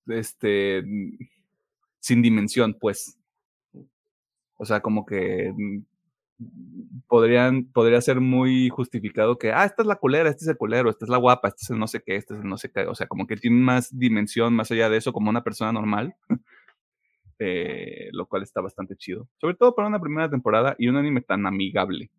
[0.06, 0.82] este
[2.00, 3.15] sin dimensión, pues.
[4.56, 5.78] O sea, como que mm,
[7.08, 10.90] podrían, podría ser muy justificado que, ah, esta es la culera, este es el culero,
[10.90, 12.70] esta es la guapa, este es el no sé qué, este es el no sé
[12.70, 12.86] qué.
[12.86, 16.14] O sea, como que tiene más dimensión más allá de eso, como una persona normal.
[17.38, 19.28] eh, lo cual está bastante chido.
[19.40, 22.10] Sobre todo para una primera temporada y un anime tan amigable,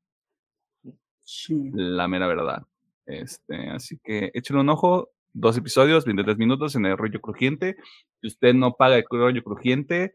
[1.23, 1.71] Sí.
[1.73, 2.63] la mera verdad.
[3.05, 7.75] Este, así que échale un ojo, dos episodios, 23 minutos en el rollo crujiente.
[8.21, 10.13] Si usted no paga el rollo crujiente,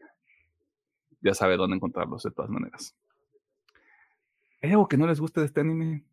[1.23, 2.95] ya sabe dónde encontrarlos de todas maneras.
[4.61, 6.03] ¿Hay algo que no les guste de este anime?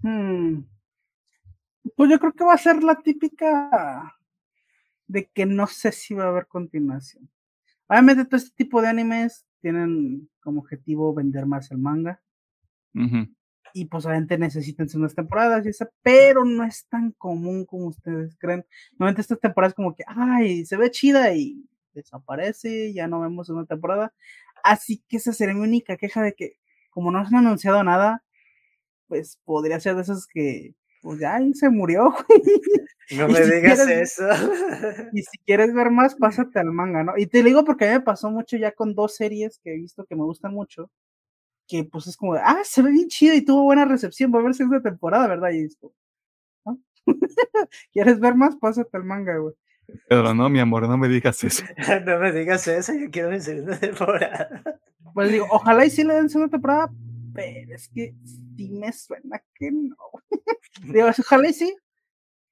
[0.00, 0.64] Hmm.
[1.96, 4.16] Pues yo creo que va a ser la típica
[5.06, 7.30] de que no sé si va a haber continuación.
[7.86, 12.20] Obviamente todo este tipo de animes tienen como objetivo vender más el manga
[13.72, 18.36] y pues obviamente necesitan unas temporadas y esa, pero no es tan común como ustedes
[18.36, 18.64] creen.
[18.92, 23.66] Normalmente estas temporadas como que, ay, se ve chida y desaparece, ya no vemos una
[23.66, 24.12] temporada.
[24.64, 26.58] Así que esa sería mi única queja de que
[26.90, 28.22] como no se han anunciado nada,
[29.08, 32.42] pues podría ser de esas que pues ya ahí se murió, güey.
[33.18, 34.28] No me si digas quieres- eso.
[35.12, 37.12] Y si quieres ver más, pásate al manga, ¿no?
[37.18, 39.76] Y te digo porque a mí me pasó mucho ya con dos series que he
[39.76, 40.90] visto que me gustan mucho,
[41.68, 44.42] que pues es como, ah, se ve bien chido y tuvo buena recepción, va a
[44.42, 45.50] haber segunda temporada, ¿verdad?
[45.52, 45.94] Y es como,
[46.66, 46.80] ¿no?
[47.92, 48.56] ¿Quieres ver más?
[48.56, 49.54] Pásate al manga, güey.
[50.08, 51.64] Pero no, mi amor, no me digas eso.
[52.06, 54.62] No me digas eso, yo quiero mi segunda temporada.
[55.12, 56.90] Pues digo, ojalá y sí le den segunda temporada,
[57.32, 58.14] pero es que
[58.56, 59.96] sí me suena que no.
[60.92, 61.76] digo, ojalá y sí,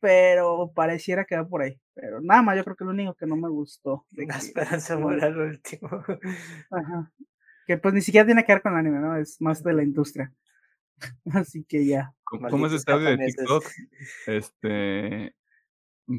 [0.00, 1.80] pero pareciera que va por ahí.
[1.94, 4.06] Pero nada más, yo creo que lo único que no me gustó.
[4.10, 5.88] de La esperanza muere al último.
[6.70, 7.12] Ajá.
[7.66, 9.16] Que pues ni siquiera tiene que ver con el anime, ¿no?
[9.16, 10.32] Es más de la industria.
[11.32, 12.12] Así que ya.
[12.24, 13.26] ¿Cómo, cómo es este audio de.
[13.26, 13.64] TikTok?
[14.26, 15.34] Este.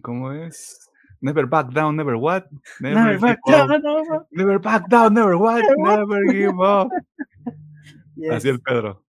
[0.01, 0.89] ¿Cómo es?
[1.24, 2.43] Never back down, never what?
[2.82, 3.69] Never give back up.
[3.69, 5.63] down, never- Never back down, never what?
[5.78, 5.97] Never?
[6.05, 6.91] Never give up.
[8.30, 9.05] Así el Pedro.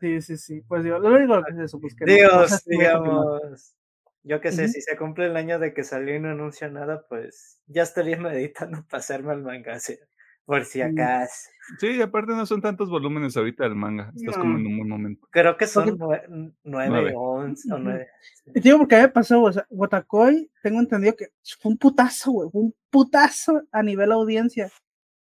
[0.00, 0.62] Sí, sí, sí.
[0.66, 3.74] Pues digo, lo único que es eso, pues que no Dios, digamos,
[4.22, 7.04] yo qué sé, si se cumple el año de que salió y no anunció nada,
[7.10, 9.98] pues ya estaría meditando pasarme al manga, sí,
[10.44, 11.48] por si acaso.
[11.78, 14.12] Sí, y aparte no son tantos volúmenes ahorita del manga.
[14.14, 14.58] Estás como No.
[14.58, 15.26] en un buen momento.
[15.30, 18.08] Creo que son nue- nueve, once o nueve.
[18.54, 21.28] Y Digo, porque a mí me pasó, o sea, Wotakoi, tengo entendido que
[21.60, 24.70] fue un putazo, güey, fue un putazo a nivel audiencia.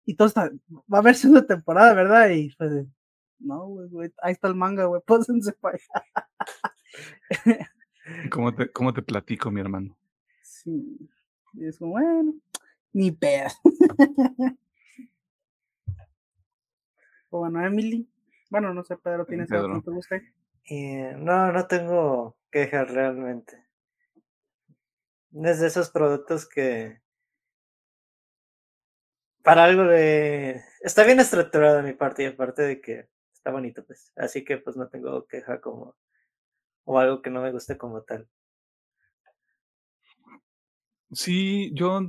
[0.05, 0.49] Y todo está,
[0.93, 2.29] va a haber segunda temporada, ¿verdad?
[2.29, 2.85] Y pues,
[3.39, 6.27] no, güey, güey, ahí está el manga, güey, pósense para allá.
[8.31, 9.97] ¿Cómo te, ¿Cómo te platico, mi hermano?
[10.41, 10.97] Sí.
[11.53, 12.33] Y es como, bueno,
[12.93, 13.47] ni pedo.
[17.29, 18.09] o bueno, Emily.
[18.49, 19.77] Bueno, no sé, Pedro, ¿tienes algo que Pedro.
[19.77, 20.33] no te guste?
[20.65, 23.65] Y no, no tengo quejas realmente.
[25.33, 27.01] Es de esos productos que
[29.43, 33.85] para algo de está bien estructurado de mi parte y aparte de que está bonito,
[33.85, 34.11] pues.
[34.15, 35.95] Así que pues no tengo queja como
[36.85, 38.27] o algo que no me guste como tal.
[41.11, 42.01] Sí, yo.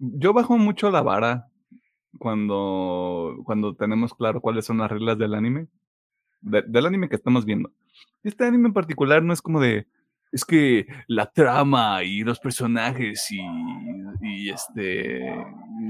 [0.00, 1.46] Yo bajo mucho la vara
[2.18, 5.68] cuando, cuando tenemos claro cuáles son las reglas del anime.
[6.42, 7.70] de- del anime que estamos viendo.
[8.22, 9.86] Este anime en particular no es como de.
[10.32, 13.40] Es que la trama y los personajes y,
[14.22, 15.34] y este.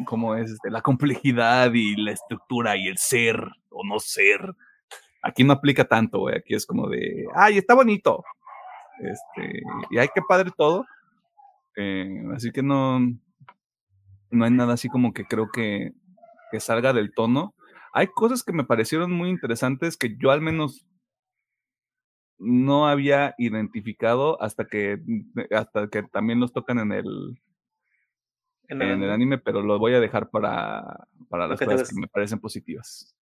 [0.06, 0.50] ¿Cómo es?
[0.50, 3.40] Este, la complejidad y la estructura y el ser
[3.70, 4.40] o no ser.
[5.22, 6.36] Aquí no aplica tanto, güey.
[6.36, 7.26] Aquí es como de.
[7.36, 8.24] ¡Ay, está bonito!
[9.00, 10.84] Este, y hay que padre todo.
[11.76, 12.98] Eh, así que no,
[14.30, 15.92] no hay nada así como que creo que,
[16.50, 17.54] que salga del tono.
[17.92, 20.86] Hay cosas que me parecieron muy interesantes que yo al menos
[22.38, 24.98] no había identificado hasta que
[25.50, 27.40] hasta que también los tocan en el,
[28.68, 32.08] En en el anime, pero lo voy a dejar para, para las cosas que me
[32.08, 33.14] parecen positivas.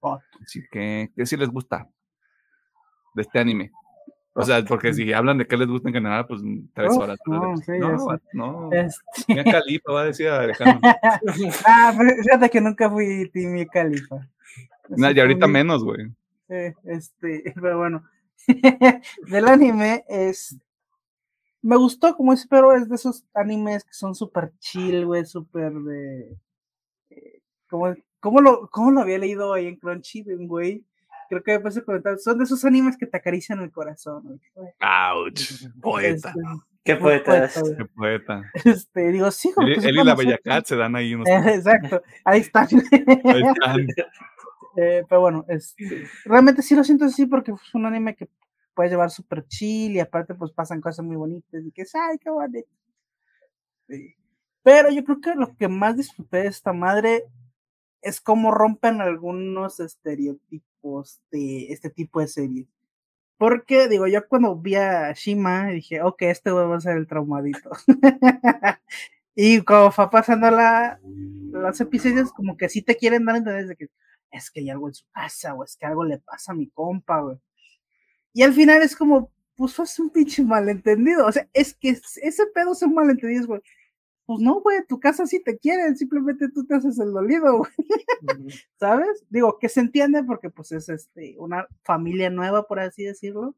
[0.00, 0.18] Oh.
[0.44, 1.88] Así que, que sí les gusta
[3.14, 3.70] de este anime.
[4.34, 6.40] O sea, porque si hablan de qué les gusta en general, pues
[6.72, 7.18] tres Uf, horas.
[7.26, 8.72] no, sí, no, no.
[8.72, 10.80] Este, Mia Khalifa va a decir Alejandro.
[11.66, 14.26] ah, pero fíjate que nunca fui Timmy Califa.
[14.88, 16.10] Nah, y ahorita menos, güey.
[16.48, 18.04] Eh, este, pero bueno,
[19.28, 20.56] del anime es.
[21.60, 25.72] Me gustó, como es, pero es de esos animes que son súper chill, güey, súper
[25.72, 26.36] de.
[27.10, 30.84] eh, ¿Cómo, cómo lo, ¿Cómo lo había leído ahí en Crunchy, güey?
[31.32, 32.18] Creo que después de comentar.
[32.18, 34.38] Son de esos animes que te acarician el corazón, güey.
[34.82, 35.66] Ouch.
[35.80, 36.28] Poeta.
[36.28, 36.40] Este,
[36.84, 37.22] Qué güey.
[37.24, 38.42] Qué poeta.
[38.66, 41.26] Este, digo, sí, Él, porque él y la como Bella Cat se dan ahí unos.
[41.30, 42.68] Eh, Exacto, ahí están.
[43.24, 43.80] ahí están.
[44.76, 48.28] Eh, pero bueno, este, realmente sí lo siento así porque es un anime que
[48.74, 52.18] puedes llevar súper chill y aparte pues pasan cosas muy bonitas y que es, ay,
[52.18, 52.68] qué bonito.
[53.88, 54.14] Sí.
[54.62, 57.24] Pero yo creo que lo que más disfruté de esta madre
[58.02, 62.66] es cómo rompen algunos estereotipos de este tipo de series.
[63.38, 67.06] Porque, digo, yo cuando vi a Shima dije, ok, este güey va a ser el
[67.08, 67.70] traumadito.
[69.34, 73.66] y como fue pasando la, los episodios, como que sí te quieren dar a entender
[73.66, 73.88] de que
[74.30, 76.68] es que hay algo en su casa, o es que algo le pasa a mi
[76.68, 77.38] compa, güey.
[78.32, 81.26] Y al final es como, pues fue un pinche malentendido.
[81.26, 83.60] O sea, es que es- ese pedo son malentendidos, güey.
[84.26, 87.72] Pues no, güey, tu casa sí te quieren, simplemente tú te haces el dolido, güey.
[88.78, 89.24] ¿sabes?
[89.28, 93.54] Digo, que se entiende porque pues es este una familia nueva, por así decirlo.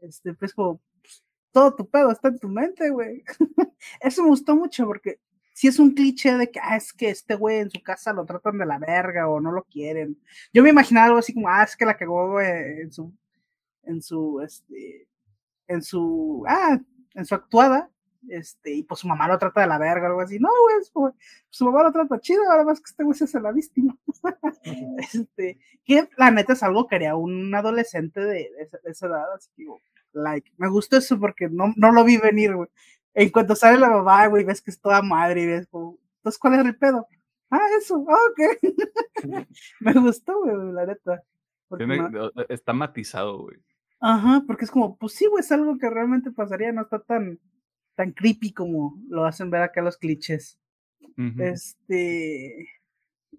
[0.00, 3.24] Este, pues como pues, todo tu pedo está en tu mente, güey.
[4.00, 5.20] Eso me gustó mucho porque
[5.52, 8.26] si es un cliché de que ah, es que este güey en su casa lo
[8.26, 10.20] tratan de la verga o no lo quieren.
[10.52, 13.12] Yo me imaginaba algo así como, ah, es que la cagó güey, en su
[13.84, 15.08] en su este
[15.68, 16.78] en su ah,
[17.14, 17.90] en su actuada.
[18.28, 20.38] Este, y pues su mamá lo trata de la verga o algo así.
[20.38, 21.14] No, güey, como,
[21.50, 23.96] su mamá lo trata chido, ahora más que este güey se hace la víctima.
[25.12, 29.32] este, que la neta es algo que haría un adolescente de, esa, de esa edad,
[29.34, 29.80] así que digo,
[30.12, 32.68] like, me gustó eso porque no, no lo vi venir, güey.
[33.14, 36.38] En cuanto sale la mamá, güey, ves que es toda madre y ves como, entonces,
[36.38, 37.06] ¿cuál es el pedo?
[37.50, 38.74] Ah, eso, ah, ok.
[39.80, 41.22] me gustó, güey, la neta.
[41.76, 43.56] Tiene- no- está matizado, güey.
[44.00, 47.38] Ajá, porque es como, pues sí, güey, es algo que realmente pasaría, no está tan,
[47.96, 50.58] tan creepy como lo hacen ver acá los clichés.
[51.18, 51.42] Ujú.
[51.42, 52.68] Este.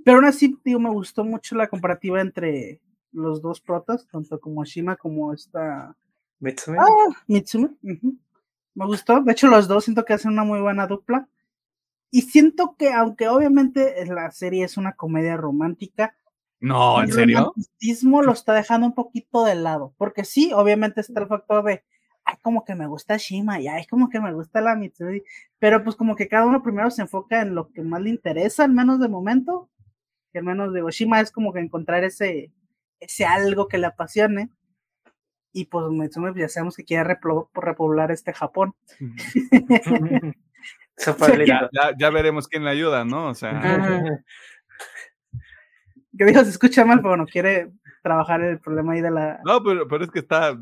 [0.03, 2.81] Pero aún así, digo, me gustó mucho la comparativa entre
[3.11, 5.95] los dos protas, tanto como Shima como esta
[6.39, 6.77] Mitsume.
[6.79, 7.69] ah, Mitsume.
[7.81, 8.17] ujú.
[8.75, 9.21] Me gustó.
[9.21, 11.27] De hecho, los dos siento que hacen una muy buena dupla.
[12.11, 16.15] Y siento que, aunque obviamente la serie es una comedia romántica,
[16.59, 17.37] no, ¿en serio?
[17.37, 21.63] El romanticismo lo está dejando un poquito de lado, porque sí, obviamente está el factor
[21.65, 21.83] de,
[22.27, 25.23] ay, como que me gusta Shima, y ay, como que me gusta la Mitsuri,
[25.59, 28.65] pero pues como que cada uno primero se enfoca en lo que más le interesa,
[28.65, 29.69] al menos de momento,
[30.33, 32.51] que al menos de Shima es como que encontrar ese,
[32.99, 34.49] ese algo que le apasione,
[35.53, 37.17] y pues Mitsumi ya sabemos que quiere
[37.53, 38.75] repoblar este Japón.
[41.97, 43.29] ya, veremos quién le ayuda, ¿no?
[43.29, 44.19] O sea.
[46.15, 47.71] que dijo, se escucha mal, pero no quiere
[48.03, 49.39] trabajar el problema ahí de la.
[49.45, 50.55] No, pero, pero es que está,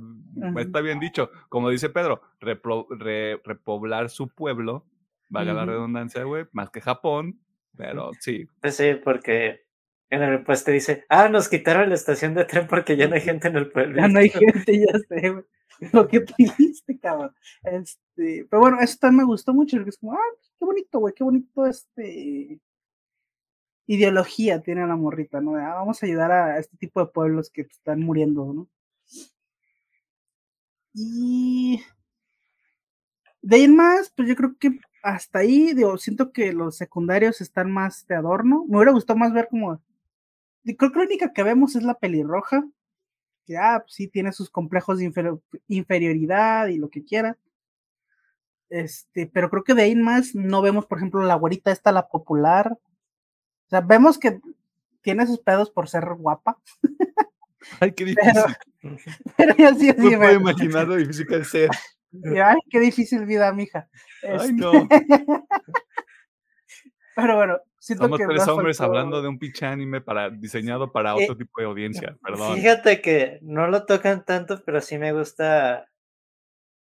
[0.57, 1.29] está bien dicho.
[1.49, 4.85] Como dice Pedro, repoblar su pueblo,
[5.29, 7.39] valga la redundancia, güey, más que Japón,
[7.75, 8.47] pero sí.
[8.61, 9.65] Pues sí, porque
[10.09, 13.15] en el pues te dice, ah, nos quitaron la estación de tren porque ya no
[13.15, 13.95] hay gente en el pueblo.
[14.01, 15.43] Ya no hay gente, ya sé, güey.
[15.93, 17.35] Lo que dijiste, cabrón.
[17.63, 21.13] Este, pero bueno, eso también me gustó mucho, porque es como, ah, qué bonito, güey,
[21.13, 22.59] qué bonito este
[23.87, 25.55] ideología tiene la morrita, ¿no?
[25.55, 28.67] Ah, vamos a ayudar a este tipo de pueblos que están muriendo, ¿no?
[30.95, 31.83] Y
[33.41, 37.41] de ahí en más, pues yo creo que hasta ahí, digo, siento que los secundarios
[37.41, 38.65] están más de adorno.
[38.67, 39.81] Me hubiera gustado más ver como.
[40.63, 42.65] Creo que la única que vemos es la pelirroja,
[43.45, 45.11] que ah, pues sí tiene sus complejos de
[45.67, 47.37] inferioridad y lo que quiera.
[48.69, 51.91] Este, pero creo que de ahí en más no vemos, por ejemplo, la güerita esta,
[51.91, 52.79] la popular,
[53.65, 54.39] o sea, vemos que
[55.01, 56.57] tiene sus pedos por ser guapa.
[57.79, 58.31] Ay, qué difícil.
[58.33, 58.45] Pero,
[59.37, 61.69] pero así, así, no puedo imaginar lo difícil que es ser.
[62.43, 63.89] Ay, qué difícil vida, mija.
[64.23, 64.71] Ay, no.
[67.15, 71.35] pero bueno, siento Somos tres hombres hablando de un pinche anime para, diseñado para otro
[71.35, 72.55] tipo de audiencia, perdón.
[72.55, 75.89] Fíjate que no lo tocan tanto, pero sí me gusta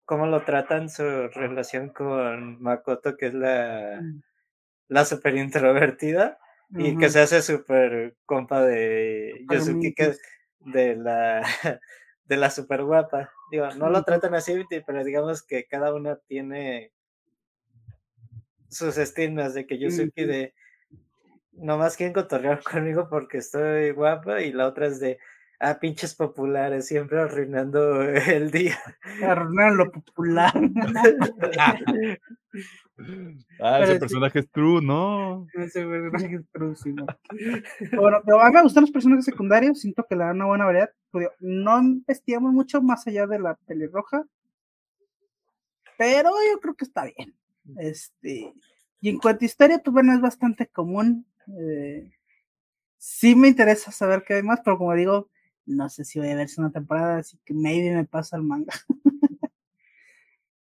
[0.05, 4.21] cómo lo tratan su relación con Makoto, que es la, mm.
[4.87, 6.39] la super introvertida
[6.77, 10.15] y que se hace súper compa de Yosuke, que
[10.59, 11.41] de la,
[12.25, 13.31] de la super guapa.
[13.51, 16.93] Digo, no lo tratan así, pero digamos que cada uno tiene
[18.69, 20.53] sus estigmas de que Yosuke de
[21.53, 25.19] nomás quieren cotorrear conmigo porque estoy guapa y la otra es de
[25.59, 28.79] a pinches populares, siempre arruinando el día.
[29.21, 30.53] Arruinar lo popular.
[33.59, 35.47] ah, ese personaje es true, ¿no?
[35.53, 37.05] Ese personaje es true, sí, no.
[37.97, 40.65] bueno, pero a mí me gustan los personajes secundarios, siento que le dan una buena
[40.65, 40.91] variedad.
[41.39, 44.23] No investigamos mucho más allá de la pelirroja,
[45.97, 47.35] pero yo creo que está bien.
[47.77, 48.53] Este,
[49.01, 51.25] y en cuanto a historia, pues bueno, es bastante común.
[51.59, 52.09] Eh,
[52.97, 55.29] sí me interesa saber qué hay más, pero como digo,
[55.69, 58.73] no sé si voy a verse una temporada, así que maybe me pasa el manga.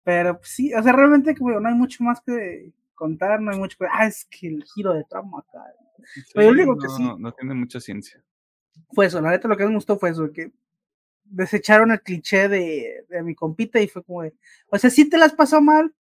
[0.05, 3.59] Pero pues, sí, o sea, realmente como no hay mucho más que contar, no hay
[3.59, 3.87] mucho que.
[3.91, 5.65] Ah, es que el giro de trama acá.
[6.35, 7.03] Pero digo no, que sí.
[7.19, 8.23] No, tiene mucha ciencia.
[8.93, 10.53] Fue eso, la neta lo que me gustó fue eso, que
[11.25, 14.35] desecharon el cliché de, de mi compita y fue como de.
[14.69, 15.95] O sea, sí te las pasó mal,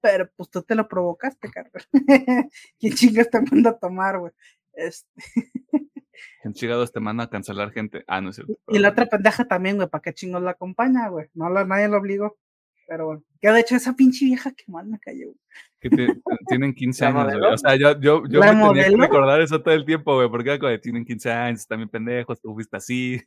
[0.00, 1.86] pero pues tú te lo provocaste, carnal.
[2.78, 4.32] ¿Quién chingas te manda a tomar, güey?
[4.72, 5.08] Este.
[6.42, 8.04] En chigados te manda a cancelar gente.
[8.06, 8.54] Ah, no es cierto.
[8.68, 11.26] Y la otra pendeja también, güey, ¿para qué chingos la acompaña, güey?
[11.34, 12.36] No, nadie lo obligó.
[12.86, 15.32] Pero bueno, que de hecho esa pinche vieja que mal me cayó.
[15.80, 15.88] Que
[16.48, 17.52] tienen 15 años, güey.
[17.52, 20.58] O sea, yo, yo, yo me tenía que recordar eso todo el tiempo, güey, porque
[20.58, 23.22] güey, tienen 15 años, también pendejos, tú fuiste así.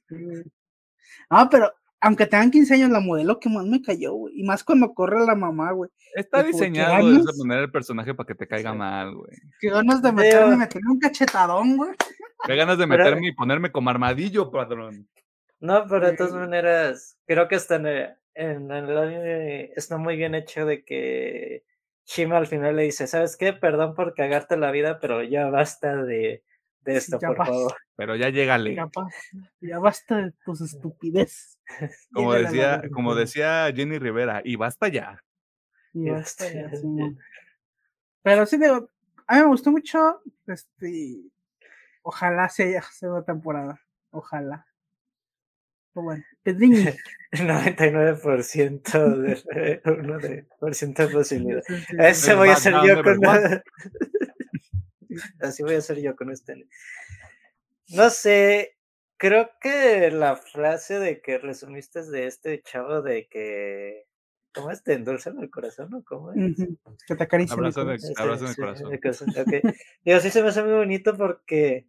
[1.29, 4.39] No, pero aunque tengan 15 años, la modelo que más me cayó, güey.
[4.39, 5.89] Y más cuando corre la mamá, güey.
[6.15, 9.31] Está diseñado de esa manera el personaje para que te caiga mal, güey.
[9.59, 11.91] Qué ganas de meterme, meterme un cachetadón, güey.
[12.45, 15.07] Qué ganas de meterme y ponerme como armadillo, padrón.
[15.59, 20.35] No, pero de todas maneras, creo que está en el, en anime está muy bien
[20.35, 21.63] hecho de que
[22.05, 23.53] Shima al final le dice, ¿sabes qué?
[23.53, 26.43] Perdón por cagarte la vida, pero ya basta de,
[26.87, 27.75] de esto, por favor.
[27.95, 28.75] Pero ya llégale.
[28.75, 28.89] Ya,
[29.59, 31.59] ya basta de tus estupideces.
[32.13, 35.21] Como decía, como decía Jenny Rivera, y basta ya.
[35.93, 36.71] Y basta ya,
[38.23, 38.89] Pero sí, digo,
[39.27, 41.21] a mí me gustó mucho, este,
[42.01, 43.79] ojalá sea segunda temporada,
[44.11, 44.65] ojalá.
[45.93, 51.63] Bueno, El 99% de, uno de, por ciento de posibilidad.
[51.97, 53.19] Ese voy a ser yo con
[55.41, 56.67] Así voy a ser yo con este.
[57.89, 58.77] No sé,
[59.17, 64.07] creo que la frase de que resumiste de este chavo de que
[64.57, 64.83] ¿Cómo es?
[64.83, 66.57] ¿Te endulzan el corazón o cómo es?
[67.05, 69.29] Que te acarician abrazo, de, abrazo en el corazón.
[69.29, 69.61] Okay.
[70.03, 71.85] Digo, sí se me hace muy bonito porque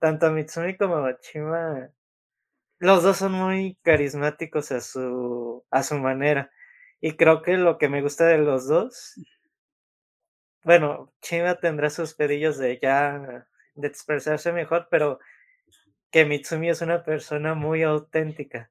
[0.00, 1.90] tanto Mitsumi como Chima,
[2.80, 6.50] los dos son muy carismáticos a su, a su manera.
[7.00, 9.14] Y creo que lo que me gusta de los dos
[10.64, 15.18] bueno, Chima tendrá sus pedillos de ya de expresarse mejor, pero
[16.12, 18.70] que Mitsumi es una persona muy auténtica.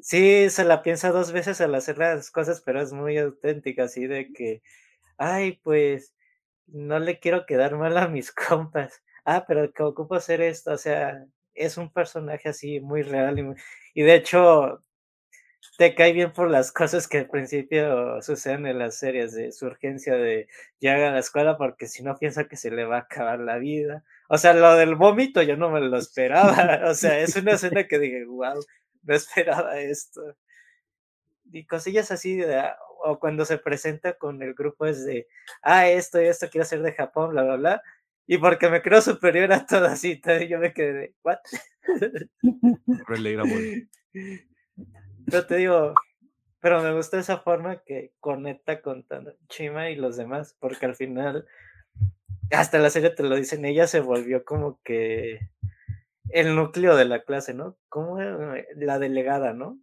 [0.00, 4.06] Sí, se la piensa dos veces al hacer las cosas, pero es muy auténtica, así
[4.06, 4.62] de que,
[5.18, 6.14] ay, pues,
[6.66, 9.02] no le quiero quedar mal a mis compas.
[9.24, 13.54] Ah, pero que ocupo hacer esto, o sea, es un personaje así muy real y,
[13.94, 14.84] y de hecho
[15.78, 19.66] te cae bien por las cosas que al principio suceden en las series de su
[19.66, 20.48] urgencia de
[20.80, 23.58] llegar a la escuela porque si no piensa que se le va a acabar la
[23.58, 24.04] vida.
[24.28, 26.48] O sea, lo del vómito yo no me lo esperaba.
[26.90, 28.60] O sea, es una escena que dije, wow,
[29.02, 30.20] no esperaba esto.
[31.52, 32.60] Y cosillas así, de,
[33.04, 35.28] o cuando se presenta con el grupo es de,
[35.62, 37.82] ah, esto y esto quiero hacer de Japón, bla, bla, bla.
[38.26, 41.38] Y porque me creo superior a todo así, yo me quedé de, ¿what?
[45.30, 45.94] Pero te digo,
[46.60, 49.06] pero me gusta esa forma que conecta con
[49.48, 51.46] Chima y los demás, porque al final,
[52.50, 55.50] hasta la serie te lo dicen, ella se volvió como que
[56.30, 57.76] el núcleo de la clase, ¿no?
[57.88, 58.18] Como
[58.76, 59.78] la delegada, ¿no?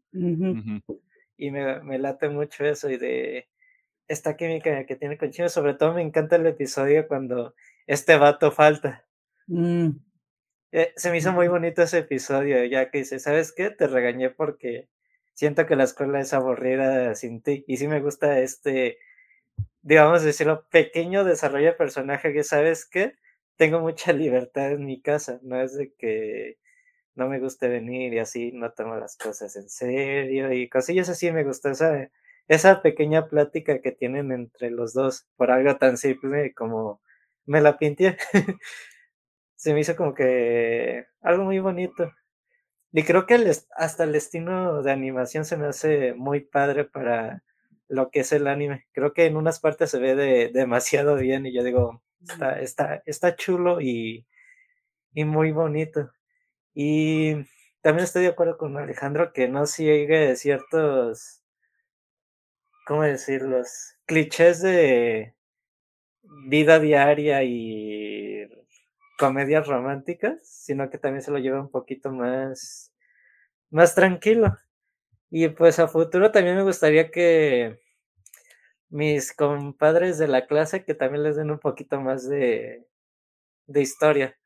[1.38, 3.50] Y me, me, late mucho eso y de
[4.08, 5.50] esta química que tiene con Chima.
[5.50, 7.56] Sobre todo me encanta el episodio cuando
[7.88, 9.06] este vato falta.
[9.48, 9.90] Mm.
[10.72, 13.70] Eh, se me hizo muy bonito ese episodio, ya que dice, ¿sabes qué?
[13.70, 14.90] Te regañé porque
[15.36, 17.64] siento que la escuela es aburrida sin ti.
[17.68, 18.98] Y sí me gusta este,
[19.84, 23.16] digamos decirlo, pequeño desarrollo de personaje que, ¿sabes qué?
[23.57, 26.57] Tengo mucha libertad en mi casa, no es de que
[27.16, 31.32] no me guste venir y así no tomo las cosas en serio y cosillas así
[31.32, 32.10] me gusta esa,
[32.48, 37.02] esa pequeña plática que tienen entre los dos por algo tan simple como
[37.45, 38.18] me la pinté.
[39.56, 42.12] Se me hizo como que algo muy bonito.
[42.98, 47.44] Y creo que hasta el estilo de animación se me hace muy padre para
[47.90, 48.88] lo que es el anime.
[48.94, 53.04] Creo que en unas partes se ve de, demasiado bien y yo digo, está, está,
[53.06, 54.26] está chulo y,
[55.14, 56.10] y muy bonito.
[56.74, 57.34] Y
[57.82, 61.44] también estoy de acuerdo con Alejandro que no sigue ciertos,
[62.88, 63.98] ¿cómo decirlos?
[64.06, 65.36] Clichés de
[66.48, 68.15] vida diaria y
[69.18, 72.94] comedias románticas, sino que también se lo lleva un poquito más,
[73.72, 74.58] más tranquilo.
[75.32, 77.80] Y pues a futuro también me gustaría que
[78.90, 82.88] mis compadres de la clase que también les den un poquito más de,
[83.68, 84.38] de historia.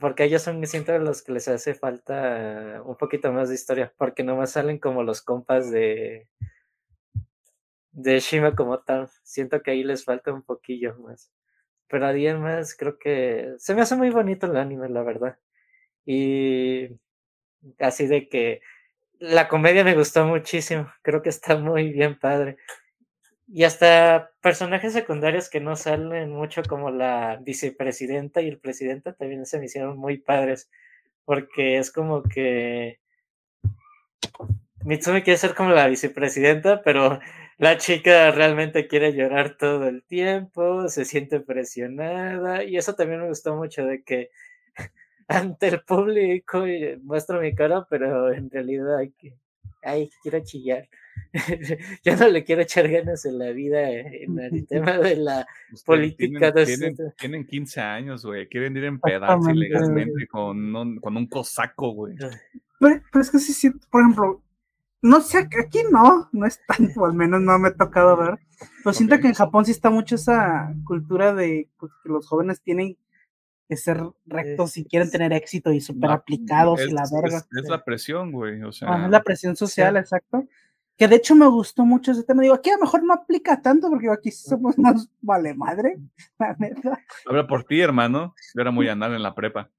[0.00, 3.92] Porque ellos son, siento, los que les hace falta un poquito más de historia.
[3.98, 6.28] Porque nomás salen como los compas de,
[7.92, 9.08] de Shima como tal.
[9.24, 11.32] Siento que ahí les falta un poquillo más.
[11.88, 15.38] Pero además creo que se me hace muy bonito el anime, la verdad.
[16.04, 16.88] Y
[17.78, 18.60] así de que
[19.18, 20.92] la comedia me gustó muchísimo.
[21.02, 22.56] Creo que está muy bien padre.
[23.48, 29.46] Y hasta personajes secundarios que no salen mucho como la vicepresidenta y el presidente también
[29.46, 30.70] se me hicieron muy padres.
[31.24, 33.00] Porque es como que
[34.84, 37.18] Mitsumi quiere ser como la vicepresidenta, pero
[37.58, 43.28] la chica realmente quiere llorar todo el tiempo, se siente presionada y eso también me
[43.28, 44.30] gustó mucho de que
[45.28, 46.64] ante el público
[47.02, 49.34] muestro mi cara, pero en realidad hay que,
[49.82, 50.88] ay, quiero chillar.
[52.04, 55.46] Yo no le quiero echar ganas en la vida en el tema de la
[55.84, 56.52] política.
[56.52, 58.48] Tienen, tienen, 15 años, güey.
[58.48, 62.16] Quieren ir en pedazos ilegalmente con un, con un cosaco, güey.
[62.78, 64.42] Pero, pero, es que sí, por ejemplo,
[65.06, 68.38] no sé, aquí no, no es tanto, al menos no me ha tocado ver.
[68.82, 72.60] Pero siento que en Japón sí está mucho esa cultura de pues, que los jóvenes
[72.62, 72.96] tienen
[73.68, 77.38] que ser rectos y quieren tener éxito y súper aplicados y la verga.
[77.38, 78.62] Es, la presión, güey.
[78.62, 80.46] O sea, es la presión social, exacto.
[80.96, 82.42] Que de hecho me gustó mucho ese tema.
[82.42, 85.98] Digo, aquí a lo mejor no aplica tanto porque aquí somos más vale madre,
[86.38, 86.98] la neta.
[87.26, 88.34] Habla por ti, hermano.
[88.54, 89.70] Yo era muy anal en la prepa.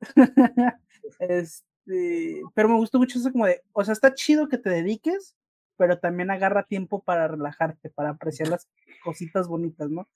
[1.20, 4.70] este, este, pero me gustó mucho eso como de, o sea, está chido que te
[4.70, 5.36] dediques,
[5.76, 8.68] pero también agarra tiempo para relajarte, para apreciar las
[9.04, 10.08] cositas bonitas, ¿no?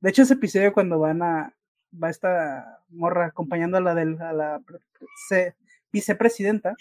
[0.00, 1.54] De hecho, ese episodio cuando van a,
[1.92, 4.62] va esta morra acompañando a la del, a la
[5.92, 6.76] vicepresidenta,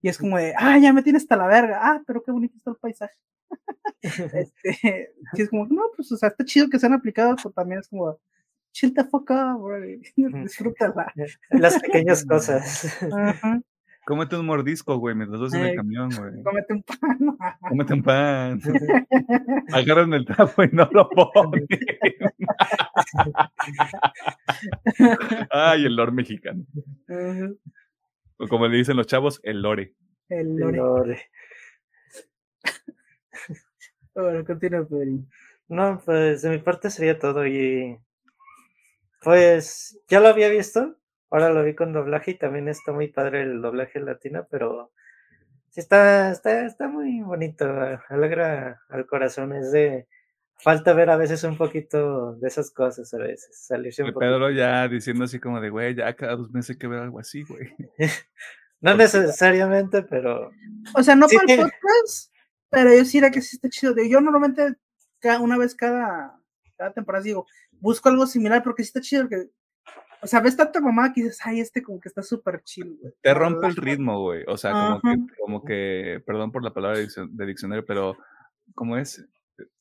[0.00, 2.56] y es como de, ah, ya me tienes hasta la verga, ah, pero qué bonito
[2.56, 3.14] está el paisaje.
[4.02, 7.80] este, y es como, no, pues, o sea, está chido que sean aplicados, pero también
[7.80, 8.18] es como,
[8.72, 9.70] chill the fuck up,
[10.16, 11.12] disfrútala.
[11.50, 13.02] Las pequeñas cosas.
[13.12, 13.60] Ajá.
[14.06, 16.42] Cómete un mordisco, güey, mientras vas en el camión, güey.
[16.42, 17.36] Cómete un pan.
[17.68, 18.60] Cómete un pan.
[19.72, 21.66] Agarran el trapo y no lo ponen.
[25.50, 26.64] Ay, el lore mexicano.
[28.36, 29.94] O como le dicen los chavos, el lore.
[30.28, 30.76] El lore.
[30.76, 31.22] lore.
[34.16, 35.24] Bueno, continúa, Pedro.
[35.66, 37.98] No, pues de mi parte sería todo y
[39.22, 40.96] pues ya lo había visto,
[41.34, 44.92] ahora lo vi con doblaje y también está muy padre el doblaje latino, pero
[45.70, 47.66] sí está, está, está muy bonito,
[48.08, 50.06] alegra al corazón, es de
[50.58, 54.20] falta ver a veces un poquito de esas cosas a veces, salirse un poquito.
[54.20, 57.18] Pedro ya diciendo así como de, güey, ya cada dos meses hay que ver algo
[57.18, 57.74] así, güey.
[58.80, 60.50] No necesariamente, pero
[60.94, 61.36] O sea, no Sí.
[61.38, 62.30] para el podcast,
[62.68, 63.94] pero yo sí era que sí está chido.
[64.06, 64.74] Yo normalmente
[65.20, 66.38] cada, una vez cada,
[66.76, 67.46] cada temporada digo,
[67.80, 69.26] busco algo similar porque sí está chido.
[69.26, 69.48] Que,
[70.24, 73.12] o sea, ves tanta mamá que dices, ay, este como que está súper chill, güey.
[73.20, 74.42] Te rompe el ritmo, güey.
[74.48, 78.16] O sea, como que, como que, perdón por la palabra de diccion- de diccionario, pero
[78.74, 79.24] ¿cómo es?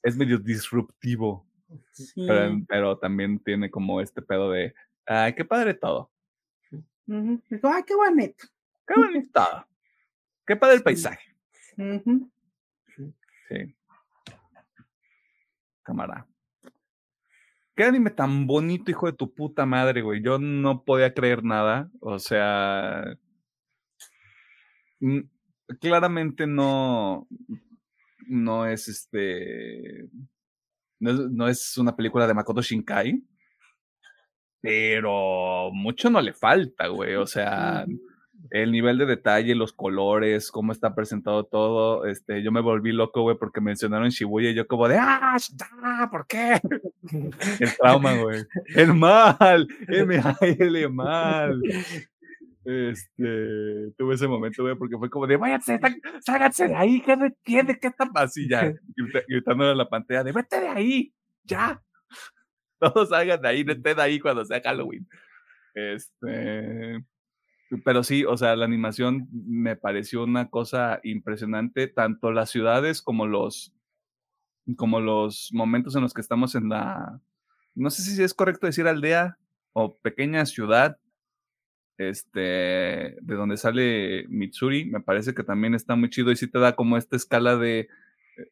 [0.04, 1.48] Es medio disruptivo,
[1.92, 2.26] Sí.
[2.28, 4.76] pero, pero también tiene como este pedo de,
[5.06, 6.12] ay, qué padre todo.
[7.06, 8.46] Digo, ay, qué bonito.
[8.88, 9.66] qué bonito todo,
[10.46, 11.36] qué padre el paisaje.
[11.78, 12.30] Ujú.
[13.50, 13.76] Sí.
[15.84, 16.26] Cámara.
[17.76, 20.22] Qué anime tan bonito, hijo de tu puta madre, güey.
[20.24, 21.90] Yo no podía creer nada.
[22.02, 23.04] O sea.
[25.82, 27.28] Claramente no.
[28.28, 30.08] No es este.
[31.00, 33.24] No es, no es una película de Makoto Shinkai.
[34.62, 37.16] Pero mucho no le falta, güey.
[37.16, 37.86] O sea
[38.54, 43.24] el nivel de detalle, los colores, cómo está presentado todo, este, yo me volví loco,
[43.24, 45.36] güey, porque mencionaron Shibuya y yo como de, ¡ah,
[46.12, 46.62] ¿por qué?
[47.60, 48.44] El trauma, güey.
[48.76, 51.64] El mal, M-A-L, mal.
[52.64, 57.18] Este, tuve ese momento, güey, porque fue como de, váyanse, sá- ságanse de ahí, ¿qué
[57.18, 57.80] no entiende?
[57.80, 58.72] ¿Qué está así ya?
[59.28, 61.14] Gritándole en la pantalla de, vete de ahí,
[61.44, 61.82] ya.
[62.80, 65.08] Todos salgan de ahí, vete de ahí cuando sea Halloween.
[65.74, 67.04] Este,
[67.84, 73.26] pero sí, o sea, la animación me pareció una cosa impresionante, tanto las ciudades como
[73.28, 73.74] los,
[74.78, 77.20] como los momentos en los que estamos en la,
[77.76, 79.38] no sé si es correcto decir aldea
[79.74, 80.98] o pequeña ciudad,
[81.98, 86.60] este, de donde sale Mitsuri, me parece que también está muy chido y sí te
[86.60, 87.88] da como esta escala de,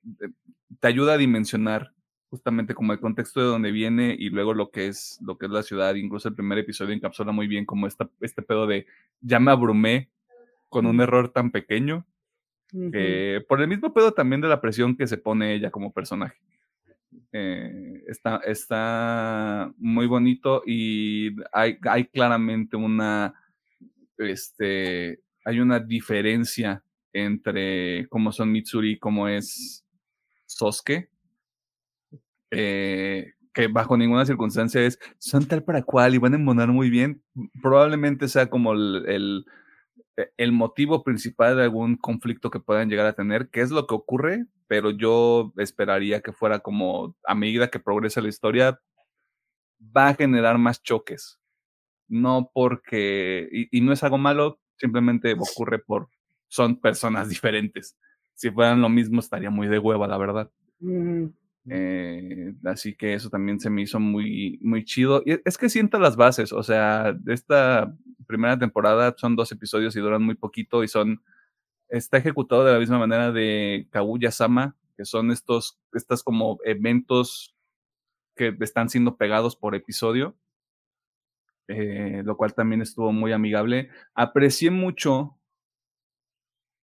[0.03, 0.31] de-
[0.79, 1.93] te ayuda a dimensionar
[2.31, 5.51] justamente como el contexto de donde viene y luego lo que es lo que es
[5.51, 8.87] la ciudad, incluso el primer episodio encapsula muy bien como esta, este pedo de
[9.19, 10.09] ya me abrumé
[10.69, 12.07] con un error tan pequeño,
[12.93, 16.37] eh, por el mismo pedo también de la presión que se pone ella como personaje.
[17.33, 23.33] Eh, está, está muy bonito y hay, hay claramente una,
[24.17, 26.81] este, hay una diferencia
[27.11, 29.85] entre cómo son Mitsuri y cómo es
[30.45, 31.10] Sosuke,
[32.51, 36.89] eh, que bajo ninguna circunstancia es, son tal para cual y van a embonar muy
[36.89, 37.23] bien,
[37.61, 39.45] probablemente sea como el, el,
[40.17, 43.87] eh, el motivo principal de algún conflicto que puedan llegar a tener, que es lo
[43.87, 48.79] que ocurre, pero yo esperaría que fuera como a medida que progresa la historia,
[49.95, 51.39] va a generar más choques.
[52.07, 56.09] No porque, y, y no es algo malo, simplemente ocurre por,
[56.47, 57.97] son personas diferentes.
[58.33, 60.51] Si fueran lo mismo, estaría muy de hueva, la verdad.
[60.79, 61.33] Ujú.
[61.69, 65.21] Eh, así que eso también se me hizo muy, muy chido.
[65.25, 67.95] Y es que sienta las bases, o sea, esta
[68.27, 71.21] primera temporada son dos episodios y duran muy poquito y son,
[71.89, 77.55] está ejecutado de la misma manera de Kaguya Sama, que son estos, estas como eventos
[78.35, 80.35] que están siendo pegados por episodio,
[81.67, 83.89] eh, lo cual también estuvo muy amigable.
[84.13, 85.37] Aprecié mucho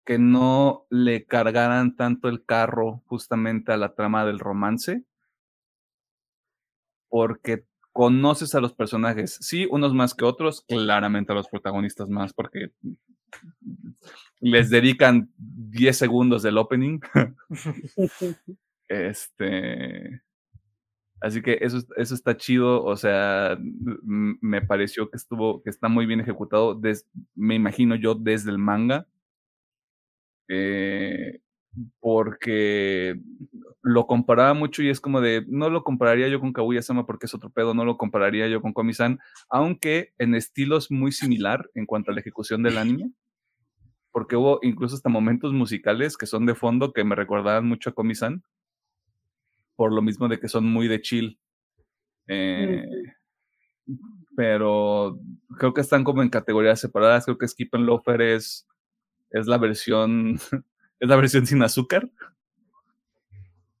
[0.04, 5.04] que no le cargaran tanto el carro justamente a la trama del romance,
[7.08, 12.32] porque conoces a los personajes, sí, unos más que otros, claramente a los protagonistas más,
[12.32, 12.72] porque
[14.40, 17.00] les dedican 10 segundos del opening.
[18.88, 20.22] este.
[21.20, 26.04] Así que eso, eso está chido, o sea, me pareció que estuvo, que está muy
[26.04, 27.06] bien ejecutado, des,
[27.36, 29.06] me imagino yo desde el manga,
[30.54, 31.40] eh,
[32.00, 33.18] porque
[33.80, 37.34] lo comparaba mucho y es como de, no lo compararía yo con Kaguya-sama porque es
[37.34, 39.18] otro pedo, no lo compararía yo con Komi-san,
[39.48, 43.12] aunque en estilos muy similar en cuanto a la ejecución del anime,
[44.10, 47.94] porque hubo incluso hasta momentos musicales que son de fondo que me recordaban mucho a
[47.94, 48.42] Komi-san,
[49.74, 51.38] por lo mismo de que son muy de chill.
[52.28, 52.86] Eh,
[54.36, 55.18] pero
[55.58, 58.66] creo que están como en categorías separadas, creo que Skip and Loafer es,
[59.32, 60.38] es la versión
[61.00, 62.08] es la versión sin azúcar.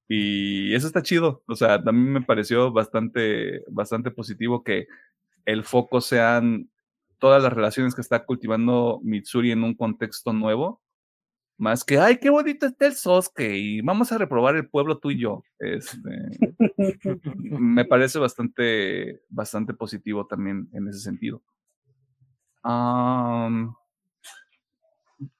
[0.08, 1.42] Y eso está chido.
[1.46, 4.86] O sea, a mí me pareció bastante, bastante positivo que
[5.46, 6.68] el foco sean
[7.18, 10.82] todas las relaciones que está cultivando Mitsuri en un contexto nuevo.
[11.56, 15.12] Más que, ay, qué bonito está el Sosque y vamos a reprobar el pueblo tú
[15.12, 15.44] y yo.
[15.60, 16.10] Este,
[17.34, 21.40] me parece bastante, bastante positivo también en ese sentido.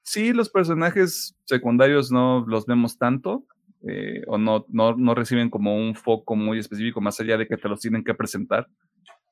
[0.02, 3.46] Sí, los personajes secundarios no los vemos tanto.
[3.84, 7.56] Eh, o no, no, no reciben como un foco muy específico, más allá de que
[7.56, 8.68] te los tienen que presentar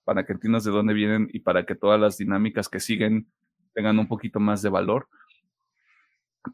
[0.04, 3.28] para que entiendas de dónde vienen y para que todas las dinámicas que siguen
[3.74, 5.08] tengan un poquito más de valor.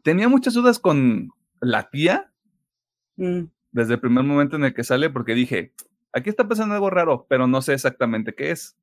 [0.03, 1.29] Tenía muchas dudas con
[1.59, 2.31] la tía
[3.15, 3.45] mm.
[3.71, 5.73] desde el primer momento en el que sale, porque dije,
[6.13, 8.77] aquí está pasando algo raro, pero no sé exactamente qué es.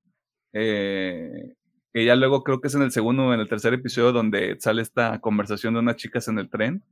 [0.52, 1.54] Eh,
[1.94, 4.56] que ya luego creo que es en el segundo o en el tercer episodio donde
[4.58, 6.82] sale esta conversación de unas chicas en el tren.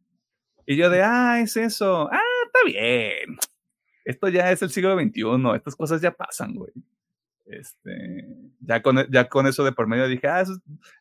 [0.65, 2.09] Y yo de, ah, es eso.
[2.13, 3.37] Ah, está bien.
[4.05, 5.57] Esto ya es el siglo XXI.
[5.57, 6.71] Estas cosas ya pasan, güey.
[7.47, 8.29] Este,
[8.61, 10.45] ya con, ya con eso de por medio dije, ah,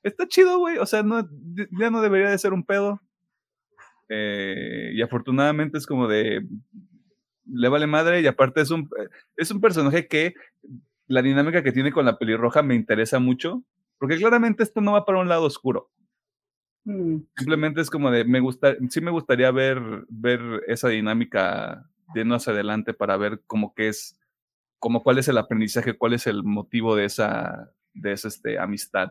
[0.02, 0.80] está chido, güey.
[0.80, 1.30] O sea, no,
[1.80, 3.00] ya no debería de ser un pedo.
[4.10, 6.44] Eh, y afortunadamente es como de,
[7.46, 8.90] le vale madre y aparte es un,
[9.38, 10.34] es un personaje que
[11.06, 13.64] la dinámica que tiene con la pelirroja me interesa mucho,
[14.02, 15.92] porque claramente esto no va para un lado oscuro.
[16.86, 17.18] Mm.
[17.38, 19.80] Simplemente es como de, me gusta, sí me gustaría ver,
[20.10, 24.20] ver esa dinámica de no hacia adelante para ver cómo que es
[24.80, 29.10] como cuál es el aprendizaje, cuál es el motivo de esa, de esa este, amistad.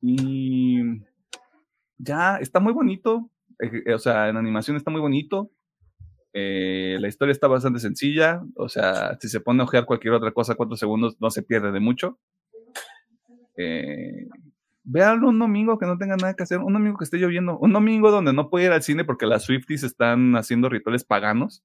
[0.00, 0.80] Y
[1.98, 5.50] ya, está muy bonito, eh, o sea, en animación está muy bonito,
[6.32, 10.32] eh, la historia está bastante sencilla, o sea, si se pone a ojear cualquier otra
[10.32, 12.18] cosa, cuatro segundos no se pierde de mucho.
[13.56, 14.28] Eh,
[14.84, 17.72] véanlo un domingo que no tenga nada que hacer, un domingo que esté lloviendo, un
[17.72, 21.64] domingo donde no puede ir al cine porque las Swifties están haciendo rituales paganos.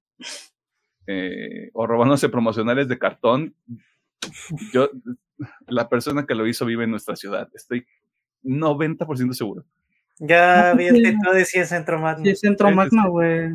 [1.08, 3.56] Eh, o robándose promocionales de cartón.
[4.72, 4.90] Yo,
[5.68, 7.86] la persona que lo hizo vive en nuestra ciudad, estoy
[8.44, 9.66] 90% seguro.
[10.20, 12.24] Ya vi el título de es Centro Magno.
[12.24, 13.50] Sí, Centro Magno, güey.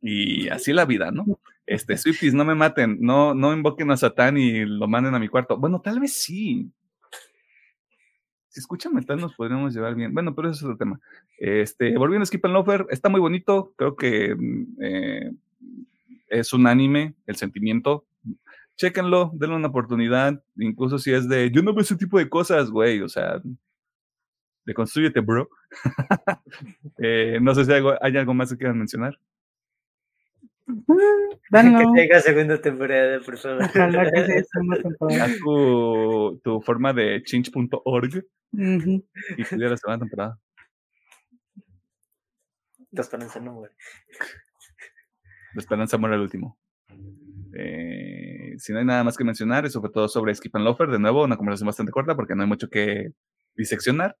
[0.00, 1.24] Y así la vida, ¿no?
[1.70, 5.28] Este, Swifties, no me maten, no, no invoquen a Satán y lo manden a mi
[5.28, 5.56] cuarto.
[5.56, 6.72] Bueno, tal vez sí
[8.50, 10.12] si escuchan metal nos podríamos llevar bien.
[10.12, 11.00] Bueno, pero ese es otro tema.
[11.38, 13.72] Este, volviendo a Skip and Lofer, está muy bonito.
[13.76, 15.32] Creo que mm, eh,
[16.28, 18.04] es un anime, el sentimiento.
[18.76, 20.42] Chéquenlo, denle una oportunidad.
[20.56, 23.00] Incluso si es de, yo no veo ese tipo de cosas, güey.
[23.02, 23.40] O sea,
[24.66, 25.48] deconstruyete, bro.
[27.02, 29.18] Eh, no sé si hay algo, más que quieran mencionar.
[31.50, 33.62] Que tenga segunda temporada, por favor.
[35.44, 40.38] tu, tu forma de change.org y salió la segunda temporada.
[42.92, 43.74] La esperanza no muere.
[45.54, 46.58] La esperanza muere al último.
[47.54, 50.88] Eh, si no hay nada más que mencionar, es sobre todo sobre Skip and Lofer.
[50.88, 53.12] De nuevo, una conversación bastante corta porque no hay mucho que
[53.56, 54.16] diseccionar.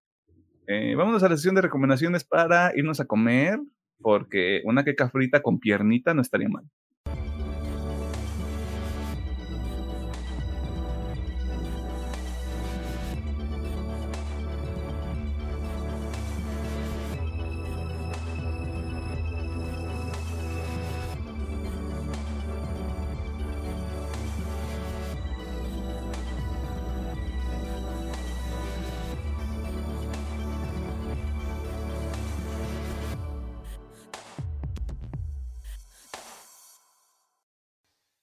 [0.66, 3.58] Eh, vámonos a la sesión de recomendaciones para irnos a comer,
[4.00, 6.64] porque una queca frita con piernita no estaría mal.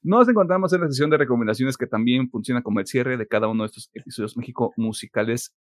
[0.07, 3.49] Nos encontramos en la sesión de recomendaciones que también funciona como el cierre de cada
[3.49, 5.53] uno de estos episodios México musicales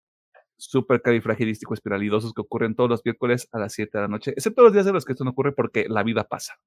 [0.56, 4.62] súper califragilístico espiralidosos que ocurren todos los miércoles a las 7 de la noche, excepto
[4.62, 6.60] los días en los que esto no ocurre porque la vida pasa.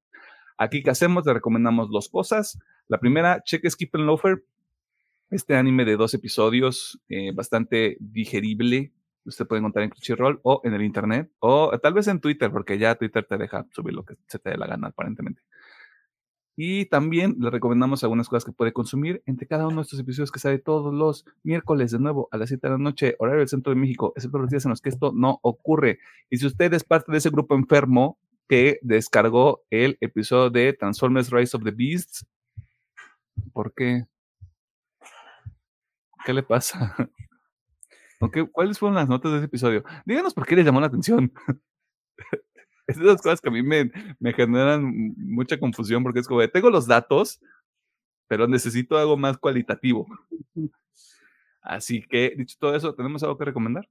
[0.58, 1.24] Aquí, ¿qué hacemos?
[1.24, 2.58] Le recomendamos dos cosas.
[2.86, 4.44] La primera, cheque Skip and Loafer,
[5.30, 8.92] este anime de dos episodios eh, bastante digerible.
[9.24, 12.76] Usted puede encontrar en Crunchyroll o en el internet o tal vez en Twitter, porque
[12.76, 15.40] ya Twitter te deja subir lo que se te dé la gana, aparentemente.
[16.62, 20.30] Y también le recomendamos algunas cosas que puede consumir entre cada uno de estos episodios
[20.30, 23.48] que sale todos los miércoles de nuevo a las 7 de la noche, horario del
[23.48, 26.00] centro de México, excepto los días en los que esto no ocurre.
[26.28, 31.30] Y si usted es parte de ese grupo enfermo que descargó el episodio de Transformers
[31.30, 32.26] Rise of the Beasts,
[33.54, 34.04] ¿por qué?
[36.26, 36.94] ¿Qué le pasa?
[38.52, 39.82] ¿Cuáles fueron las notas de ese episodio?
[40.04, 41.32] Díganos por qué les llamó la atención.
[42.90, 46.70] Esas cosas que a mí me, me generan mucha confusión porque es como, de, tengo
[46.70, 47.40] los datos,
[48.28, 50.06] pero necesito algo más cualitativo.
[51.62, 53.88] Así que, dicho todo eso, ¿tenemos algo que recomendar?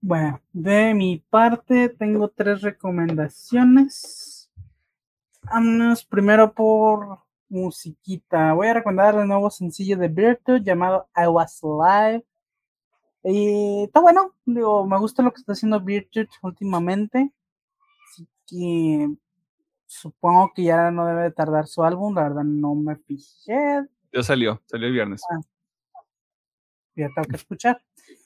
[0.00, 4.50] Bueno, de mi parte tengo tres recomendaciones.
[5.42, 8.52] Vámonos primero por musiquita.
[8.52, 12.24] Voy a recomendar el nuevo sencillo de Virtu llamado I Was Live.
[13.24, 17.32] Y está bueno, digo, me gusta lo que está haciendo Virtue últimamente.
[18.10, 19.08] Así que
[19.86, 23.86] supongo que ya no debe de tardar su álbum, la verdad no me fijé.
[24.12, 25.22] Ya salió, salió el viernes.
[25.30, 25.40] Ah,
[26.96, 27.82] ya tengo que escuchar.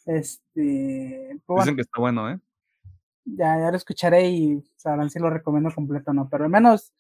[0.07, 2.41] Este, pues Dicen bueno, que está bueno, ¿eh?
[3.27, 6.29] ya, ya lo escucharé y sabrán si lo recomiendo completo o no.
[6.29, 6.93] Pero al menos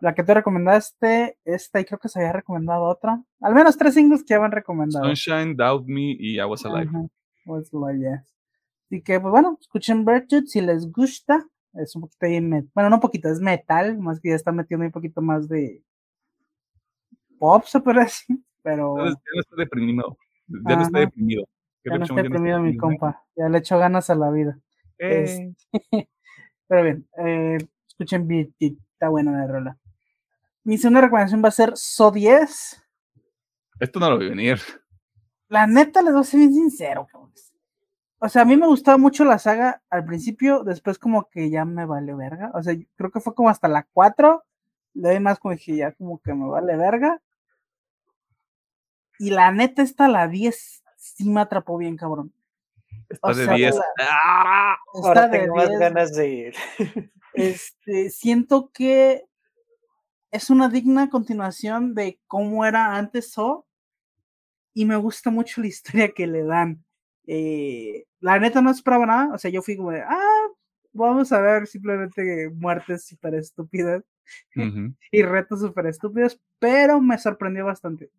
[0.00, 3.22] la que tú recomendaste, esta y creo que se había recomendado otra.
[3.40, 5.06] Al menos tres singles que ya van recomendados.
[5.06, 6.88] Sunshine, Doubt Me y I Was Alive.
[6.88, 7.06] Ajá,
[7.44, 8.34] yes.
[8.86, 11.46] Así que, pues bueno, escuchen Virtue si les gusta.
[11.74, 12.38] Es un poquito ahí,
[12.74, 15.82] bueno, no un poquito, es metal, más que ya está metiendo un poquito más de
[17.38, 18.38] pop, se puede decir.
[18.62, 20.16] Pero Ya no- está deprimido.
[20.46, 21.44] Ya no está deprimido.
[21.82, 22.76] ¿Qué ya no está deprimido mi ¿eh?
[22.76, 23.24] compa.
[23.34, 24.58] Ya le echo ganas a la vida.
[24.98, 25.52] Eh,
[26.68, 27.58] Pero bien, eh,
[27.88, 29.78] escuchen Virtue, está buena la rola.
[30.64, 32.82] Mi segunda recomendación va a ser So 10.
[33.80, 34.60] Esto no lo vi venir.
[35.52, 37.06] La neta, les voy a ser bien sincero.
[38.18, 41.66] O sea, a mí me gustaba mucho la saga al principio, después como que ya
[41.66, 42.50] me vale verga.
[42.54, 44.42] O sea, yo creo que fue como hasta la 4.
[44.94, 47.20] Le doy más como dije, ya como que me vale verga.
[49.18, 52.32] Y la neta, esta la 10 sí me atrapó bien, cabrón.
[53.10, 53.76] Está O de sea, 10.
[53.76, 53.84] la-
[54.24, 54.76] ¡Ah!
[54.94, 56.54] Ahora de tengo más 10, ganas de ir.
[57.34, 59.26] este, siento que
[60.30, 63.66] es una digna continuación de cómo era antes So
[64.74, 66.84] y me gusta mucho la historia que le dan.
[67.26, 70.48] Eh, la neta no esperaba nada, o sea, yo fui como de, ah,
[70.92, 74.02] vamos a ver simplemente muertes súper estúpidas
[75.10, 78.10] y retos súper estúpidos, pero me sorprendió bastante.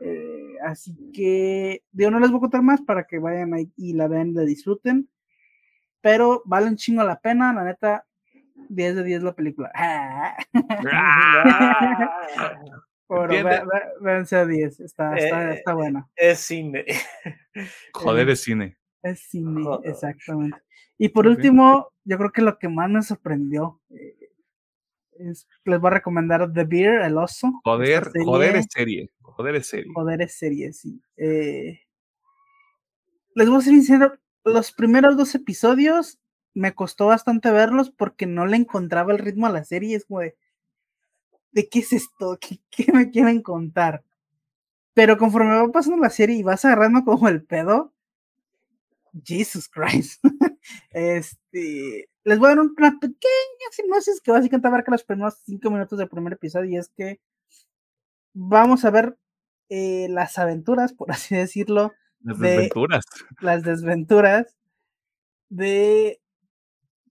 [0.00, 3.94] Eh, así que, digo, no les voy a contar más para que vayan ahí y
[3.94, 5.08] la vean y la disfruten,
[6.00, 8.06] pero vale un chingo la pena, la neta,
[8.68, 9.72] 10 de 10 la película.
[13.08, 16.08] Ve- ve- véanse a 10, está, está, Eh, está buena.
[16.16, 16.84] Es cine.
[17.92, 18.76] Joder, es cine.
[19.02, 19.90] Es cine, joder.
[19.90, 20.58] exactamente.
[20.98, 24.16] Y por último, yo creo que lo que más me sorprendió eh,
[25.18, 27.60] es les voy a recomendar The Bear, el oso.
[27.64, 29.10] Joder, joder es serie.
[29.20, 29.92] Joder es serie.
[29.94, 31.00] Joder, es serie, sí.
[31.16, 31.80] Eh,
[33.34, 36.18] les voy a ser sincero, los primeros dos episodios
[36.54, 39.96] me costó bastante verlos porque no le encontraba el ritmo a la serie.
[39.96, 40.36] Es como de,
[41.52, 42.38] ¿de qué es esto?
[42.40, 44.02] ¿Qué, qué me quieren contar?
[44.94, 47.92] Pero conforme va pasando la serie y vas agarrando como el pedo,
[49.24, 50.22] Jesus Christ.
[50.90, 53.16] este, les voy a dar una pequeña
[53.72, 57.20] sinopsis que básicamente abarca los primeros cinco minutos del primer episodio y es que
[58.34, 59.16] vamos a ver
[59.68, 63.04] eh, las aventuras, por así decirlo, Las de- desventuras.
[63.40, 64.56] las desventuras
[65.48, 66.20] de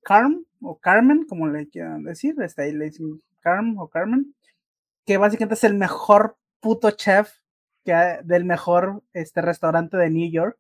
[0.04, 4.36] Carm o Carmen, como le quieran decir, está ahí le dicen Carm o Carmen,
[5.06, 7.32] que básicamente es el mejor puto chef
[7.86, 7.94] que
[8.26, 10.60] del mejor este restaurante de New York.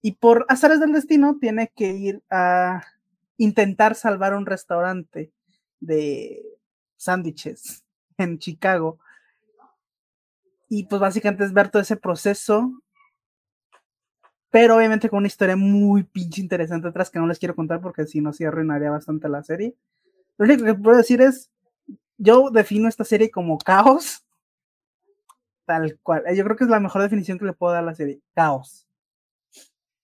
[0.00, 2.82] Y por azares del destino tiene que ir a
[3.36, 5.30] intentar salvar un restaurante
[5.80, 6.42] de
[6.96, 7.84] sándwiches
[8.16, 8.98] en Chicago.
[10.70, 12.72] Y pues básicamente es ver todo ese proceso
[14.54, 18.06] pero obviamente con una historia muy pinche interesante atrás que no les quiero contar porque
[18.06, 19.74] si no, sí arruinaría bastante la serie.
[20.38, 21.50] Lo único que puedo decir es,
[22.18, 24.24] yo defino esta serie como caos,
[25.66, 26.22] tal cual.
[26.26, 28.20] Eh, Yo creo que es la mejor definición que le puedo dar a la serie,
[28.34, 28.86] caos.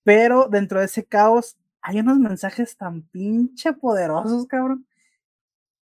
[0.05, 4.87] Pero dentro de ese caos hay unos mensajes tan pinche poderosos, cabrón.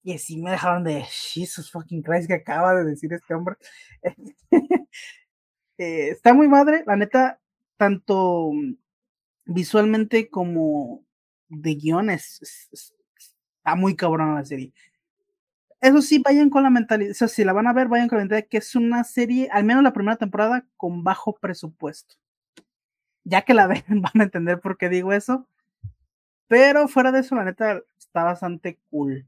[0.02, 3.56] Y sí me dejaron de Jesus fucking Christ que acaba de decir este hombre.
[5.78, 7.40] Eh, está muy madre, la neta,
[7.76, 8.50] tanto
[9.46, 11.04] visualmente como
[11.48, 12.40] de guiones.
[12.42, 12.94] es- es-
[13.58, 14.72] Está muy cabrón la serie.
[15.80, 18.18] Eso sí, vayan con la mentalidad, o sea, si la van a ver, vayan con
[18.18, 22.16] la mentalidad que es una serie, al menos la primera temporada, con bajo presupuesto.
[23.24, 25.46] Ya que la ven, van a entender por qué digo eso.
[26.48, 29.26] Pero fuera de eso, la neta, está bastante cool.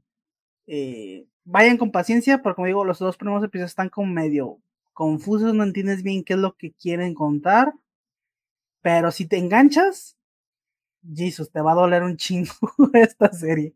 [0.67, 4.59] Eh, vayan con paciencia, porque como digo, los dos primeros episodios están como medio
[4.93, 7.73] confusos, no entiendes bien qué es lo que quieren contar.
[8.81, 10.17] Pero si te enganchas,
[11.15, 12.53] Jesus, te va a doler un chingo
[12.93, 13.73] esta serie.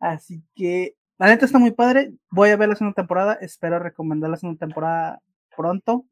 [0.00, 2.12] Así que, la neta está muy padre.
[2.30, 3.34] Voy a ver la segunda temporada.
[3.34, 5.22] Espero recomendar la segunda temporada
[5.56, 6.04] pronto.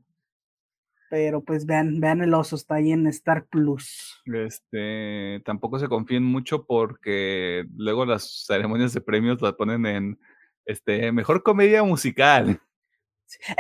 [1.09, 4.21] Pero pues vean, vean el oso, está ahí en Star Plus.
[4.25, 10.19] Este, tampoco se confíen mucho porque luego las ceremonias de premios las ponen en
[10.65, 12.61] este mejor comedia musical.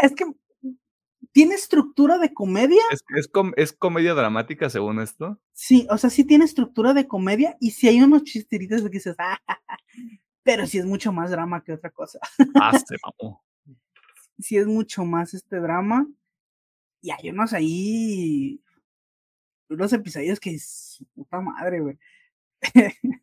[0.02, 0.24] Es que
[1.30, 2.82] tiene estructura de comedia.
[2.90, 5.40] Es, es, com- es comedia dramática según esto.
[5.52, 8.96] Sí, o sea, sí tiene estructura de comedia y sí hay unos chisteritos de que
[8.98, 9.38] dices, "Ah,
[10.46, 12.20] pero sí es mucho más drama que otra cosa.
[12.54, 13.44] Ah, se mamó.
[14.38, 16.06] Sí es mucho más este drama.
[17.02, 18.62] Y hay unos ahí
[19.68, 21.98] unos episodios que es puta madre, güey.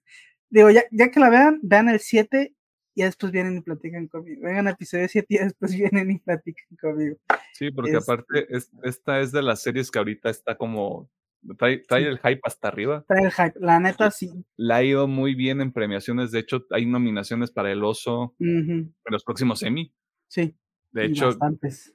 [0.49, 2.53] Digo, ya, ya que la vean, vean el 7
[2.93, 4.41] y después vienen y platican conmigo.
[4.43, 7.15] Vengan al episodio 7 y después vienen y platican conmigo.
[7.53, 11.09] Sí, porque aparte es, esta es de las series que ahorita está como
[11.57, 13.03] Trae, trae, el hype hasta arriba.
[13.07, 14.45] Trae el hype, la neta sí.
[14.55, 16.31] La ha ido muy bien en premiaciones.
[16.31, 19.93] De hecho, hay nominaciones para el oso en los próximos Emmy.
[20.27, 20.55] Sí.
[20.93, 21.31] De hecho,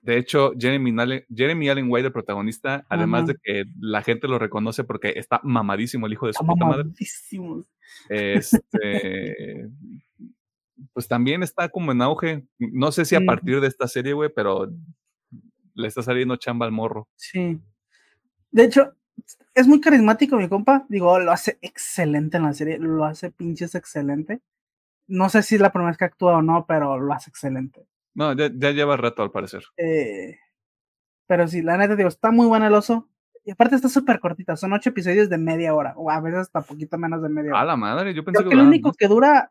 [0.02, 4.40] de hecho Jeremy, Allen, Jeremy Allen White, el protagonista, además de que la gente lo
[4.40, 6.90] reconoce porque está mamadísimo el hijo de su puta madre.
[8.08, 9.70] Este,
[10.92, 12.44] pues también está como en auge.
[12.58, 14.68] No sé si a partir de esta serie, güey, pero
[15.74, 17.08] le está saliendo chamba al morro.
[17.14, 17.60] Sí.
[18.50, 18.94] De hecho,
[19.54, 20.86] es muy carismático mi compa.
[20.88, 22.78] Digo, lo hace excelente en la serie.
[22.78, 24.40] Lo hace pinches excelente.
[25.06, 27.86] No sé si es la primera vez que actúa o no, pero lo hace excelente.
[28.14, 29.64] No, ya, lleva rato al parecer.
[29.76, 30.38] Eh,
[31.26, 33.08] pero sí, la neta, digo, está muy bueno el oso.
[33.44, 36.60] Y aparte está súper cortita, son ocho episodios de media hora, o a veces hasta
[36.60, 37.60] poquito menos de media hora.
[37.60, 39.50] A la madre, yo pensé creo que, el único que dura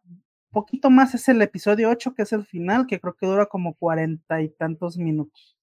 [0.51, 3.73] poquito más es el episodio 8, que es el final, que creo que dura como
[3.73, 5.57] cuarenta y tantos minutos.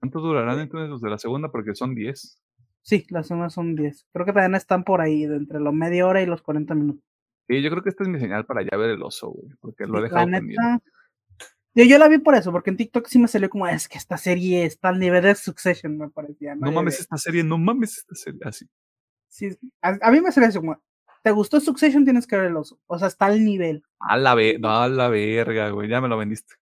[0.00, 1.50] ¿Cuánto durarán entonces los de la segunda?
[1.50, 2.38] Porque son diez.
[2.84, 4.06] Sí, las segundas son diez.
[4.12, 7.02] Creo que también están por ahí, de entre la media hora y los cuarenta minutos.
[7.48, 9.86] Sí, yo creo que esta es mi señal para ya ver el oso, güey, porque
[9.86, 10.80] lo he dejado neta,
[11.74, 14.16] yo, la vi por eso, porque en TikTok sí me salió como, es que esta
[14.16, 16.54] serie está al nivel de Succession, me parecía.
[16.54, 18.66] No, mames esta serie, no mames esta serie, así.
[19.28, 19.48] Sí,
[19.82, 20.80] a, mí me salió eso como,
[21.22, 22.04] ¿te gustó Succession?
[22.04, 22.78] Tienes que ver el oso.
[22.86, 23.82] O sea, está al nivel.
[23.98, 26.54] A la, ve a la verga, güey, ya me lo vendiste.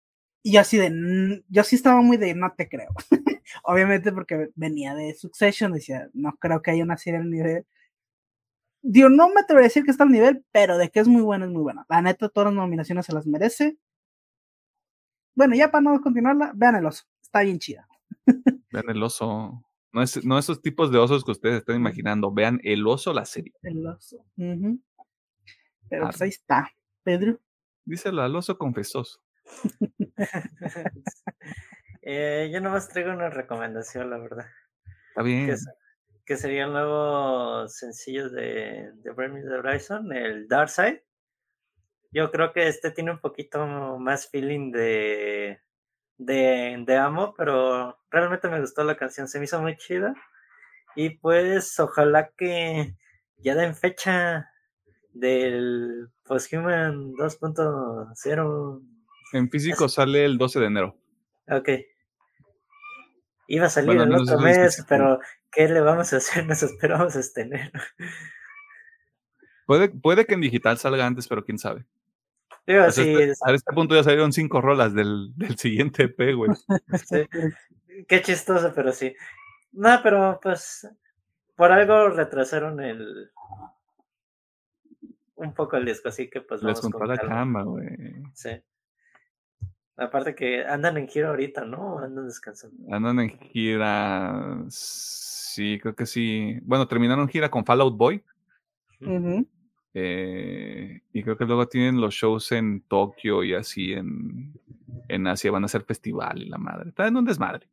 [0.43, 2.91] Y yo así de, yo sí estaba muy de, no te creo.
[3.65, 7.65] Obviamente porque venía de Succession, decía, no creo que haya una serie al nivel.
[8.83, 11.23] Digo, no me atrevería a decir que está al nivel, pero de que es muy
[11.23, 11.87] buena, es muy buena.
[11.89, 13.79] La neta, todas las nominaciones se las merece.
[15.37, 17.05] Bueno, ya para no continuarla, vean el oso.
[17.23, 17.87] Está bien chida.
[18.71, 19.65] Vean el oso.
[19.93, 22.33] No, es, no esos tipos de osos que ustedes están imaginando.
[22.33, 23.53] Vean el oso, la serie.
[23.63, 24.25] El oso.
[24.37, 26.71] Pero pues ahí está.
[27.03, 27.39] Pedro.
[27.85, 29.21] Díselo al oso confesoso.
[32.03, 34.47] eh, yo nomás traigo una recomendación, la verdad.
[35.09, 35.55] Está bien.
[36.25, 41.05] Que, sería el nuevo sencillo de, de Bring Horizon, el Dark Side.
[42.11, 43.67] Yo creo que este tiene un poquito
[43.99, 45.61] más feeling de,
[46.19, 50.15] de, de amo, pero realmente me gustó la canción, se me hizo muy chida.
[50.95, 52.95] Y pues ojalá que
[53.39, 54.49] ya den fecha
[55.13, 58.83] del Posthuman 2.0.
[59.33, 60.97] En físico sale el 12 de enero.
[61.49, 61.69] Ok.
[63.49, 66.47] Iba a salir el otro mes, pero ¿qué le vamos a hacer?
[66.47, 67.71] Nos esperamos hasta enero.
[69.67, 71.87] Puede, puede que en digital salga antes, pero quién sabe.
[72.67, 76.51] a, este, este, punto ya salieron cinco rolas del, del siguiente EP, güey.
[78.09, 79.15] Qué chistoso, pero sí.
[79.73, 80.89] No, pero pues
[81.57, 83.31] por algo retrasaron el
[85.37, 87.89] un poco el disco, así que pues Les vamos la cama, güey.
[88.35, 88.51] Sí.
[89.97, 91.99] Aparte que andan en gira ahorita, ¿no?
[91.99, 92.95] Andan descansando.
[92.95, 94.65] Andan en gira.
[94.69, 96.59] Sí, creo que sí.
[96.63, 98.25] Bueno, terminaron gira con Fallout Boy.
[99.95, 104.55] Eh, y creo que luego tienen los shows en Tokio y así en,
[105.09, 105.51] en Asia.
[105.51, 106.89] Van a hacer festival y la madre.
[106.89, 107.69] Está en un desmadre.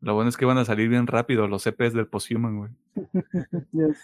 [0.00, 2.70] Lo bueno es que van a salir bien rápido los EPs del Posthuman, güey.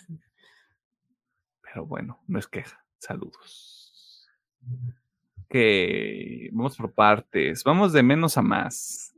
[1.62, 2.84] Pero bueno, no es queja.
[2.98, 3.73] Saludos.
[5.44, 5.56] Ok,
[6.52, 7.62] vamos por partes.
[7.64, 9.14] Vamos de menos a más.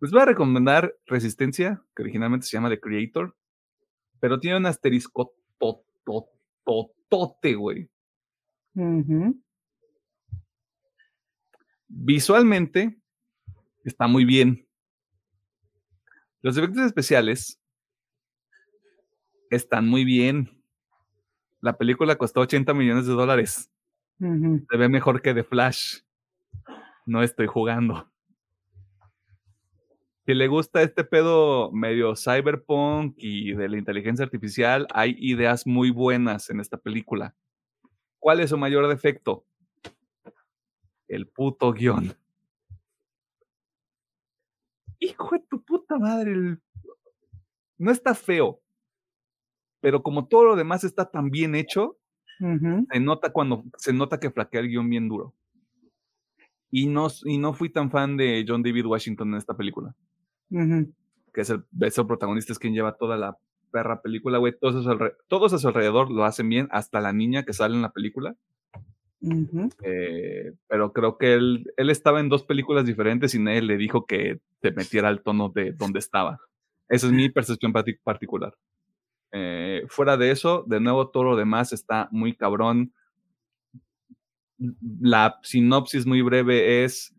[0.00, 3.36] Les voy a recomendar Resistencia, que originalmente se llama The Creator,
[4.18, 7.88] pero tiene un asterisco tototote, güey.
[11.86, 12.98] Visualmente
[13.84, 14.66] está muy bien.
[16.40, 17.60] Los efectos especiales
[19.50, 20.61] están muy bien.
[21.62, 23.70] La película costó 80 millones de dólares.
[24.18, 26.00] Se ve mejor que The Flash.
[27.06, 28.12] No estoy jugando
[30.24, 35.90] si le gusta este pedo medio cyberpunk y de la inteligencia artificial, hay ideas muy
[35.90, 37.34] buenas en esta película.
[38.20, 39.44] ¿Cuál es su mayor defecto?
[41.08, 42.14] El puto guion.
[45.00, 46.56] Hijo de tu puta madre.
[47.76, 48.61] No está feo.
[49.82, 51.98] Pero como todo lo demás está tan bien hecho,
[52.38, 55.34] se nota cuando se nota que flaquea el guion bien duro.
[56.70, 59.94] Y no, y no fui tan fan de John David Washington en esta película
[61.32, 63.36] que es el, protagonista, es quien lleva toda la
[63.70, 64.54] perra película, güey.
[64.58, 64.86] Todos,
[65.28, 68.36] todos a su alrededor lo hacen bien, hasta la niña que sale en la película.
[69.82, 74.04] Eh, pero creo que él, él estaba en dos películas diferentes y nadie le dijo
[74.04, 76.40] que te metiera al tono de donde estaba.
[76.88, 78.54] Esa es mi percepción particular.
[79.32, 82.92] Eh, fuera de eso, de nuevo, todo lo demás está muy cabrón.
[85.00, 87.14] La sinopsis muy breve es,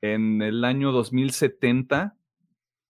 [0.00, 2.16] en el año 2070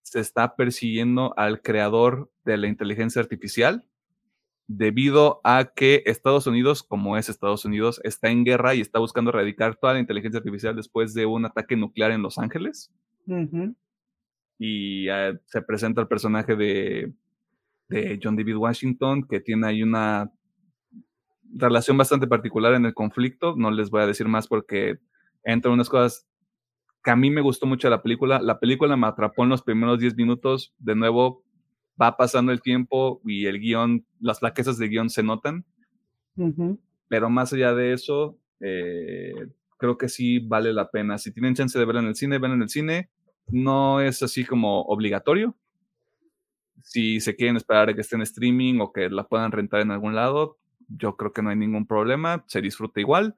[0.03, 3.85] se está persiguiendo al creador de la inteligencia artificial
[4.69, 9.31] debido a que Estados Unidos, como es Estados Unidos, está en guerra y está buscando
[9.31, 12.93] erradicar toda la inteligencia artificial después de un ataque nuclear en Los Ángeles.
[14.59, 17.13] Y eh, se presenta el personaje de,
[17.89, 20.31] de John David Washington, que tiene ahí una
[21.55, 23.55] relación bastante particular en el conflicto.
[23.57, 24.99] No les voy a decir más porque
[25.43, 26.27] entran unas cosas
[27.03, 28.41] que a mí me gustó mucho la película.
[28.41, 30.75] La película me atrapó en los primeros 10 minutos.
[30.79, 31.43] De nuevo,
[32.01, 35.65] va pasando el tiempo y el guion, las flaquezas de guion se notan.
[37.09, 39.33] Pero más allá de eso, eh,
[39.79, 41.19] creo que sí vale la pena.
[41.19, 43.11] Si tienen chance de verla en el cine, ven en el cine.
[43.49, 45.57] No es así como obligatorio.
[46.83, 49.91] Si se quieren esperar a que esté en streaming o que la puedan rentar en
[49.91, 52.45] algún lado, yo creo que no hay ningún problema.
[52.47, 53.37] Se disfruta igual.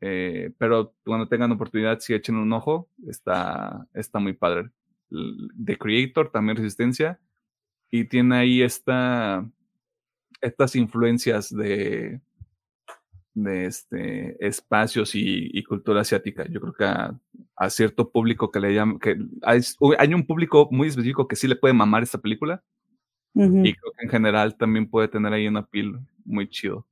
[0.00, 4.70] Eh, pero cuando tengan oportunidad, si echen un ojo, está, está muy padre.
[5.64, 7.20] The Creator, también Resistencia,
[7.90, 9.48] y tiene ahí esta,
[10.40, 12.20] estas influencias de,
[13.36, 16.46] de este, espacios y, cultura asiática.
[16.48, 19.60] Yo creo que a, cierto público que le llama, que hay,
[19.98, 22.64] hay, un público muy específico que sí le puede mamar esta película.
[23.34, 26.86] Y creo que en general también puede tener ahí una pil muy chido.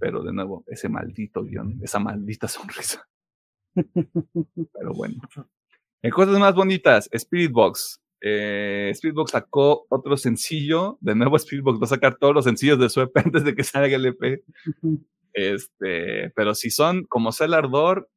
[0.00, 3.06] Pero de nuevo, ese maldito guion, esa maldita sonrisa.
[3.72, 5.22] Pero bueno.
[6.02, 8.02] En cosas más bonitas, Spirit Box.
[8.24, 10.98] Eh, Speedbox sacó otro sencillo.
[11.00, 13.62] De nuevo, Speedbox va a sacar todos los sencillos de su EP antes de que
[13.62, 14.42] salga el EP.
[15.32, 18.08] Este, pero si son como el ardor,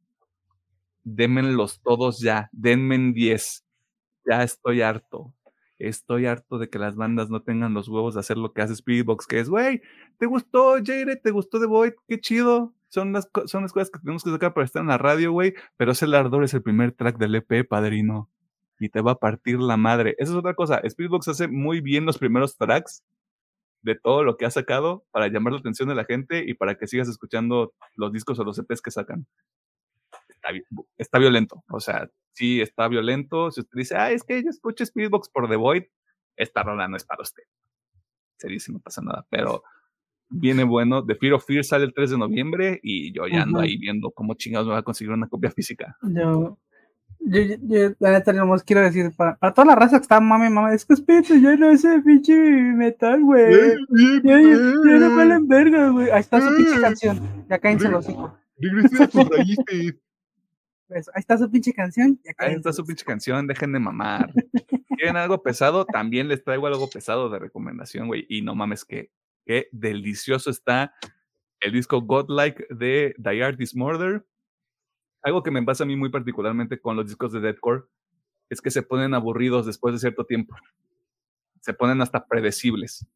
[1.03, 2.49] démenlos todos ya.
[2.51, 3.65] Denme 10.
[4.25, 5.33] Ya estoy harto.
[5.77, 8.75] Estoy harto de que las bandas no tengan los huevos de hacer lo que hace
[8.75, 9.81] Speedbox, que es, güey,
[10.17, 11.17] ¿te gustó Jade?
[11.17, 11.93] ¿Te gustó The Void?
[12.07, 12.73] Qué chido.
[12.87, 15.53] Son las, son las cosas que tenemos que sacar para estar en la radio, güey.
[15.75, 18.29] Pero ese el ardor es el primer track del EP, padrino
[18.79, 20.15] y te va a partir la madre.
[20.17, 20.81] Esa es otra cosa.
[20.87, 23.03] Spiritbox hace muy bien los primeros tracks
[23.85, 26.75] de todo lo que ha sacado para llamar la atención de la gente y para
[26.75, 29.27] que sigas escuchando los discos o los EPs que sacan.
[30.97, 31.63] Está, violento.
[31.69, 33.51] O sea, sí está violento.
[33.51, 35.83] Si usted dice, ah, es que yo escucho Spiritbox por The Void,
[36.35, 37.43] esta rola no es para usted.
[38.37, 39.25] si no pasa nada.
[39.29, 39.63] Pero
[40.29, 41.05] viene bueno.
[41.05, 44.09] The Fear of Fear sale el 3 de noviembre y yo ya ando ahí viendo
[44.09, 45.95] cómo chingados me va a conseguir una copia física.
[46.01, 46.57] Yo,
[47.27, 50.49] yo, yo, la neta, más quiero decir, para, para, toda la raza que está mami,
[50.49, 53.75] mami, es que espíritu, yo no sé pinche metal, güey.
[54.23, 56.11] Ya, no valen verga, güey.
[56.11, 57.45] Ahí está su pinche canción.
[57.49, 58.31] Ya cállense los hijos.
[58.57, 59.95] Regrese a sus raíces.
[60.87, 62.19] Pues, ahí está su pinche canción.
[62.37, 64.31] ahí está su pinche canción, dejen de mamar.
[64.95, 65.83] ¿Quieren algo pesado?
[65.83, 68.27] También les traigo algo pesado de recomendación, güey.
[68.29, 69.09] Y no mames, que
[69.47, 70.93] qué delicioso está
[71.59, 74.23] el disco Godlike de The Artist Murder
[75.25, 77.85] algo que me pasa a mí muy particularmente con los discos de deathcore
[78.47, 80.55] es que se ponen aburridos después de cierto tiempo.
[81.61, 83.07] Se ponen hasta predecibles.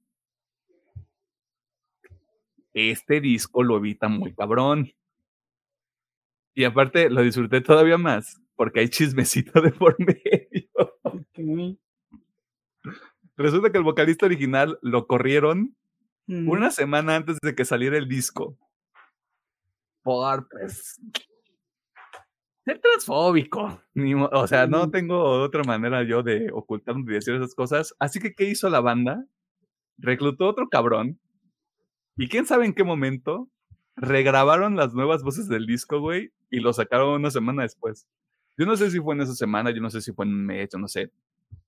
[2.73, 4.91] Este disco lo evita muy cabrón.
[6.55, 10.67] Y aparte lo disfruté todavía más porque hay chismecito de por medio.
[13.37, 15.77] Resulta que el vocalista original lo corrieron
[16.25, 16.49] mm.
[16.49, 18.57] una semana antes de que saliera el disco.
[20.01, 20.99] Por pues
[22.69, 23.81] ser transfóbico.
[24.31, 27.95] o sea, no tengo otra manera yo de ocultar y decir esas cosas.
[27.99, 29.25] Así que, ¿qué hizo la banda?
[29.97, 31.19] Reclutó otro cabrón.
[32.15, 33.49] Y quién sabe en qué momento
[33.95, 38.07] regrabaron las nuevas voces del disco, güey, y lo sacaron una semana después.
[38.57, 40.45] Yo no sé si fue en esa semana, yo no sé si fue en un
[40.45, 41.11] mes, yo no sé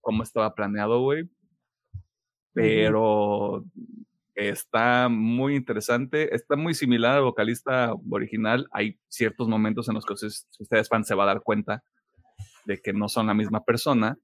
[0.02, 1.30] cómo estaba planeado, güey.
[2.54, 3.66] Pero
[4.36, 8.68] Está muy interesante, está muy similar al vocalista original.
[8.72, 11.84] Hay ciertos momentos en los que ustedes, si ustedes fan se va a dar cuenta
[12.66, 14.18] de que no son la misma persona,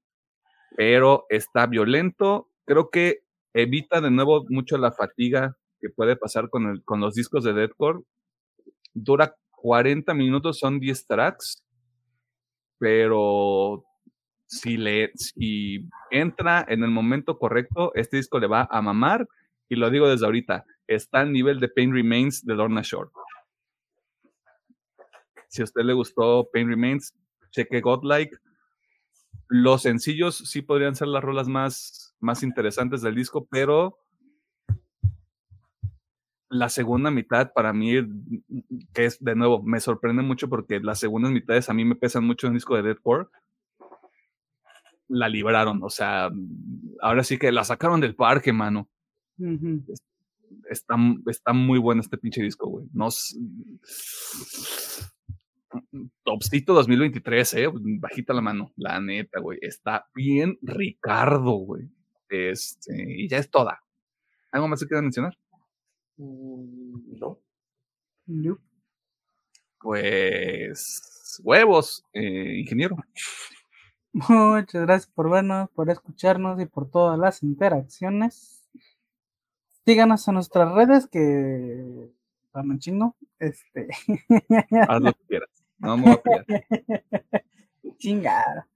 [0.76, 2.50] pero está violento.
[2.64, 3.20] Creo que
[3.52, 7.52] evita de nuevo mucho la fatiga que puede pasar con, el, con los discos de
[7.52, 8.00] deathcore.
[8.94, 11.62] Dura 40 minutos, son 10 tracks,
[12.78, 13.84] pero
[14.46, 19.26] si, le, si entra en el momento correcto, este disco le va a mamar
[19.68, 23.10] y lo digo desde ahorita, está al nivel de Pain Remains de Lorna Shore.
[25.48, 27.14] Si a usted le gustó Pain Remains,
[27.50, 28.36] cheque Godlike.
[29.48, 33.98] Los sencillos sí podrían ser las rolas más, más interesantes del disco, pero
[36.50, 37.94] la segunda mitad para mí,
[38.94, 42.24] que es de nuevo, me sorprende mucho porque las segundas mitades a mí me pesan
[42.24, 43.26] mucho en el disco de Deadcore.
[45.08, 46.30] La libraron, o sea,
[47.00, 48.88] ahora sí que la sacaron del parque, mano.
[50.70, 50.96] Está,
[51.26, 52.86] está muy bueno este pinche disco, güey.
[52.92, 53.08] No,
[56.24, 57.68] Topcito 2023, eh,
[58.00, 59.58] bajita la mano, la neta, güey.
[59.60, 61.90] Está bien Ricardo, güey.
[62.28, 63.82] Este, y ya es toda.
[64.50, 65.36] ¿Algo más que quieran mencionar?
[66.16, 67.38] Mm, no.
[69.80, 72.96] Pues huevos, eh, ingeniero.
[74.12, 78.57] Muchas gracias por vernos, por escucharnos y por todas las interacciones.
[79.88, 82.10] Síganos en nuestras redes que
[82.52, 83.16] van un chingo.
[83.38, 83.88] Este.
[84.86, 85.48] Haz lo que quieras.
[85.78, 86.44] No me voy a.
[87.96, 88.68] Chingada.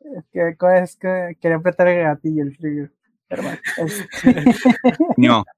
[0.00, 2.92] Es que, es que quería apretar el gatillo el trigger.
[3.28, 3.58] Pero bueno.
[5.16, 5.44] no.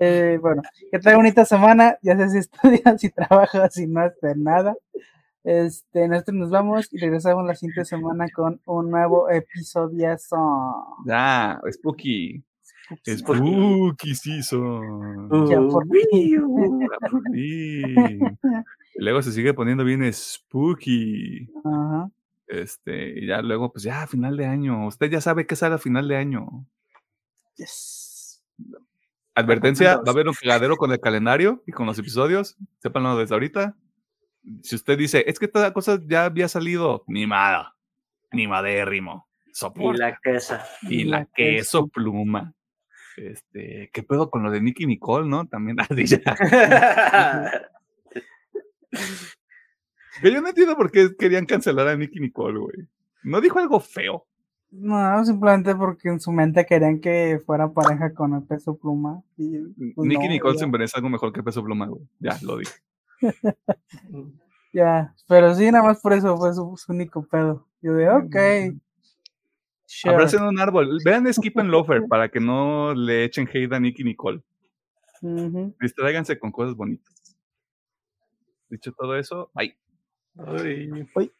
[0.00, 1.98] Eh, bueno, que tenga bonita semana.
[2.00, 4.74] Ya sé si estudias, si trabajas, si no haces nada.
[5.42, 10.16] Este, nosotros nos vamos y regresamos la siguiente semana con un nuevo episodio.
[11.04, 12.42] Ya, Spooky.
[13.06, 15.28] Spooky season.
[15.48, 15.86] Ya por
[18.96, 21.48] luego se sigue poniendo bien spooky.
[22.46, 24.86] Este, y ya luego, pues ya, final de año.
[24.86, 26.66] Usted ya sabe que sale a final de año.
[27.56, 28.42] Yes.
[29.34, 32.56] Advertencia, va a haber un cagadero con el calendario y con los episodios.
[32.80, 33.76] Sépanlo desde ahorita.
[34.62, 37.76] Si usted dice, es que toda cosa ya había salido, ni nada,
[38.32, 39.28] ni madérrimo.
[39.76, 40.58] Y la queso.
[40.82, 42.54] Y la, queso pluma.
[43.16, 45.46] Este, ¿qué pedo con lo de Nicky Nicole, no?
[45.46, 46.22] También así ya.
[50.22, 52.76] yo no entiendo por qué querían cancelar a Nicky Nicole, güey.
[53.22, 54.26] No dijo algo feo.
[54.70, 59.22] No, simplemente porque en su mente querían que fuera pareja con el peso pluma.
[59.36, 59.58] Y,
[59.94, 62.02] pues, Nicky Nicole se merece algo mejor que peso pluma, güey.
[62.18, 62.72] Ya, lo dije.
[64.72, 67.68] ya, pero sí, nada más por eso fue su, único pedo.
[67.82, 68.36] Yo de, ok.
[69.94, 70.48] Sure.
[70.48, 70.98] un árbol.
[71.04, 74.42] Vean Skip and Loafer para que no le echen hate a Nicky Nicole.
[75.80, 77.36] Distráiganse con cosas bonitas.
[78.70, 79.76] Dicho todo eso, bye.
[80.34, 81.32] Bye.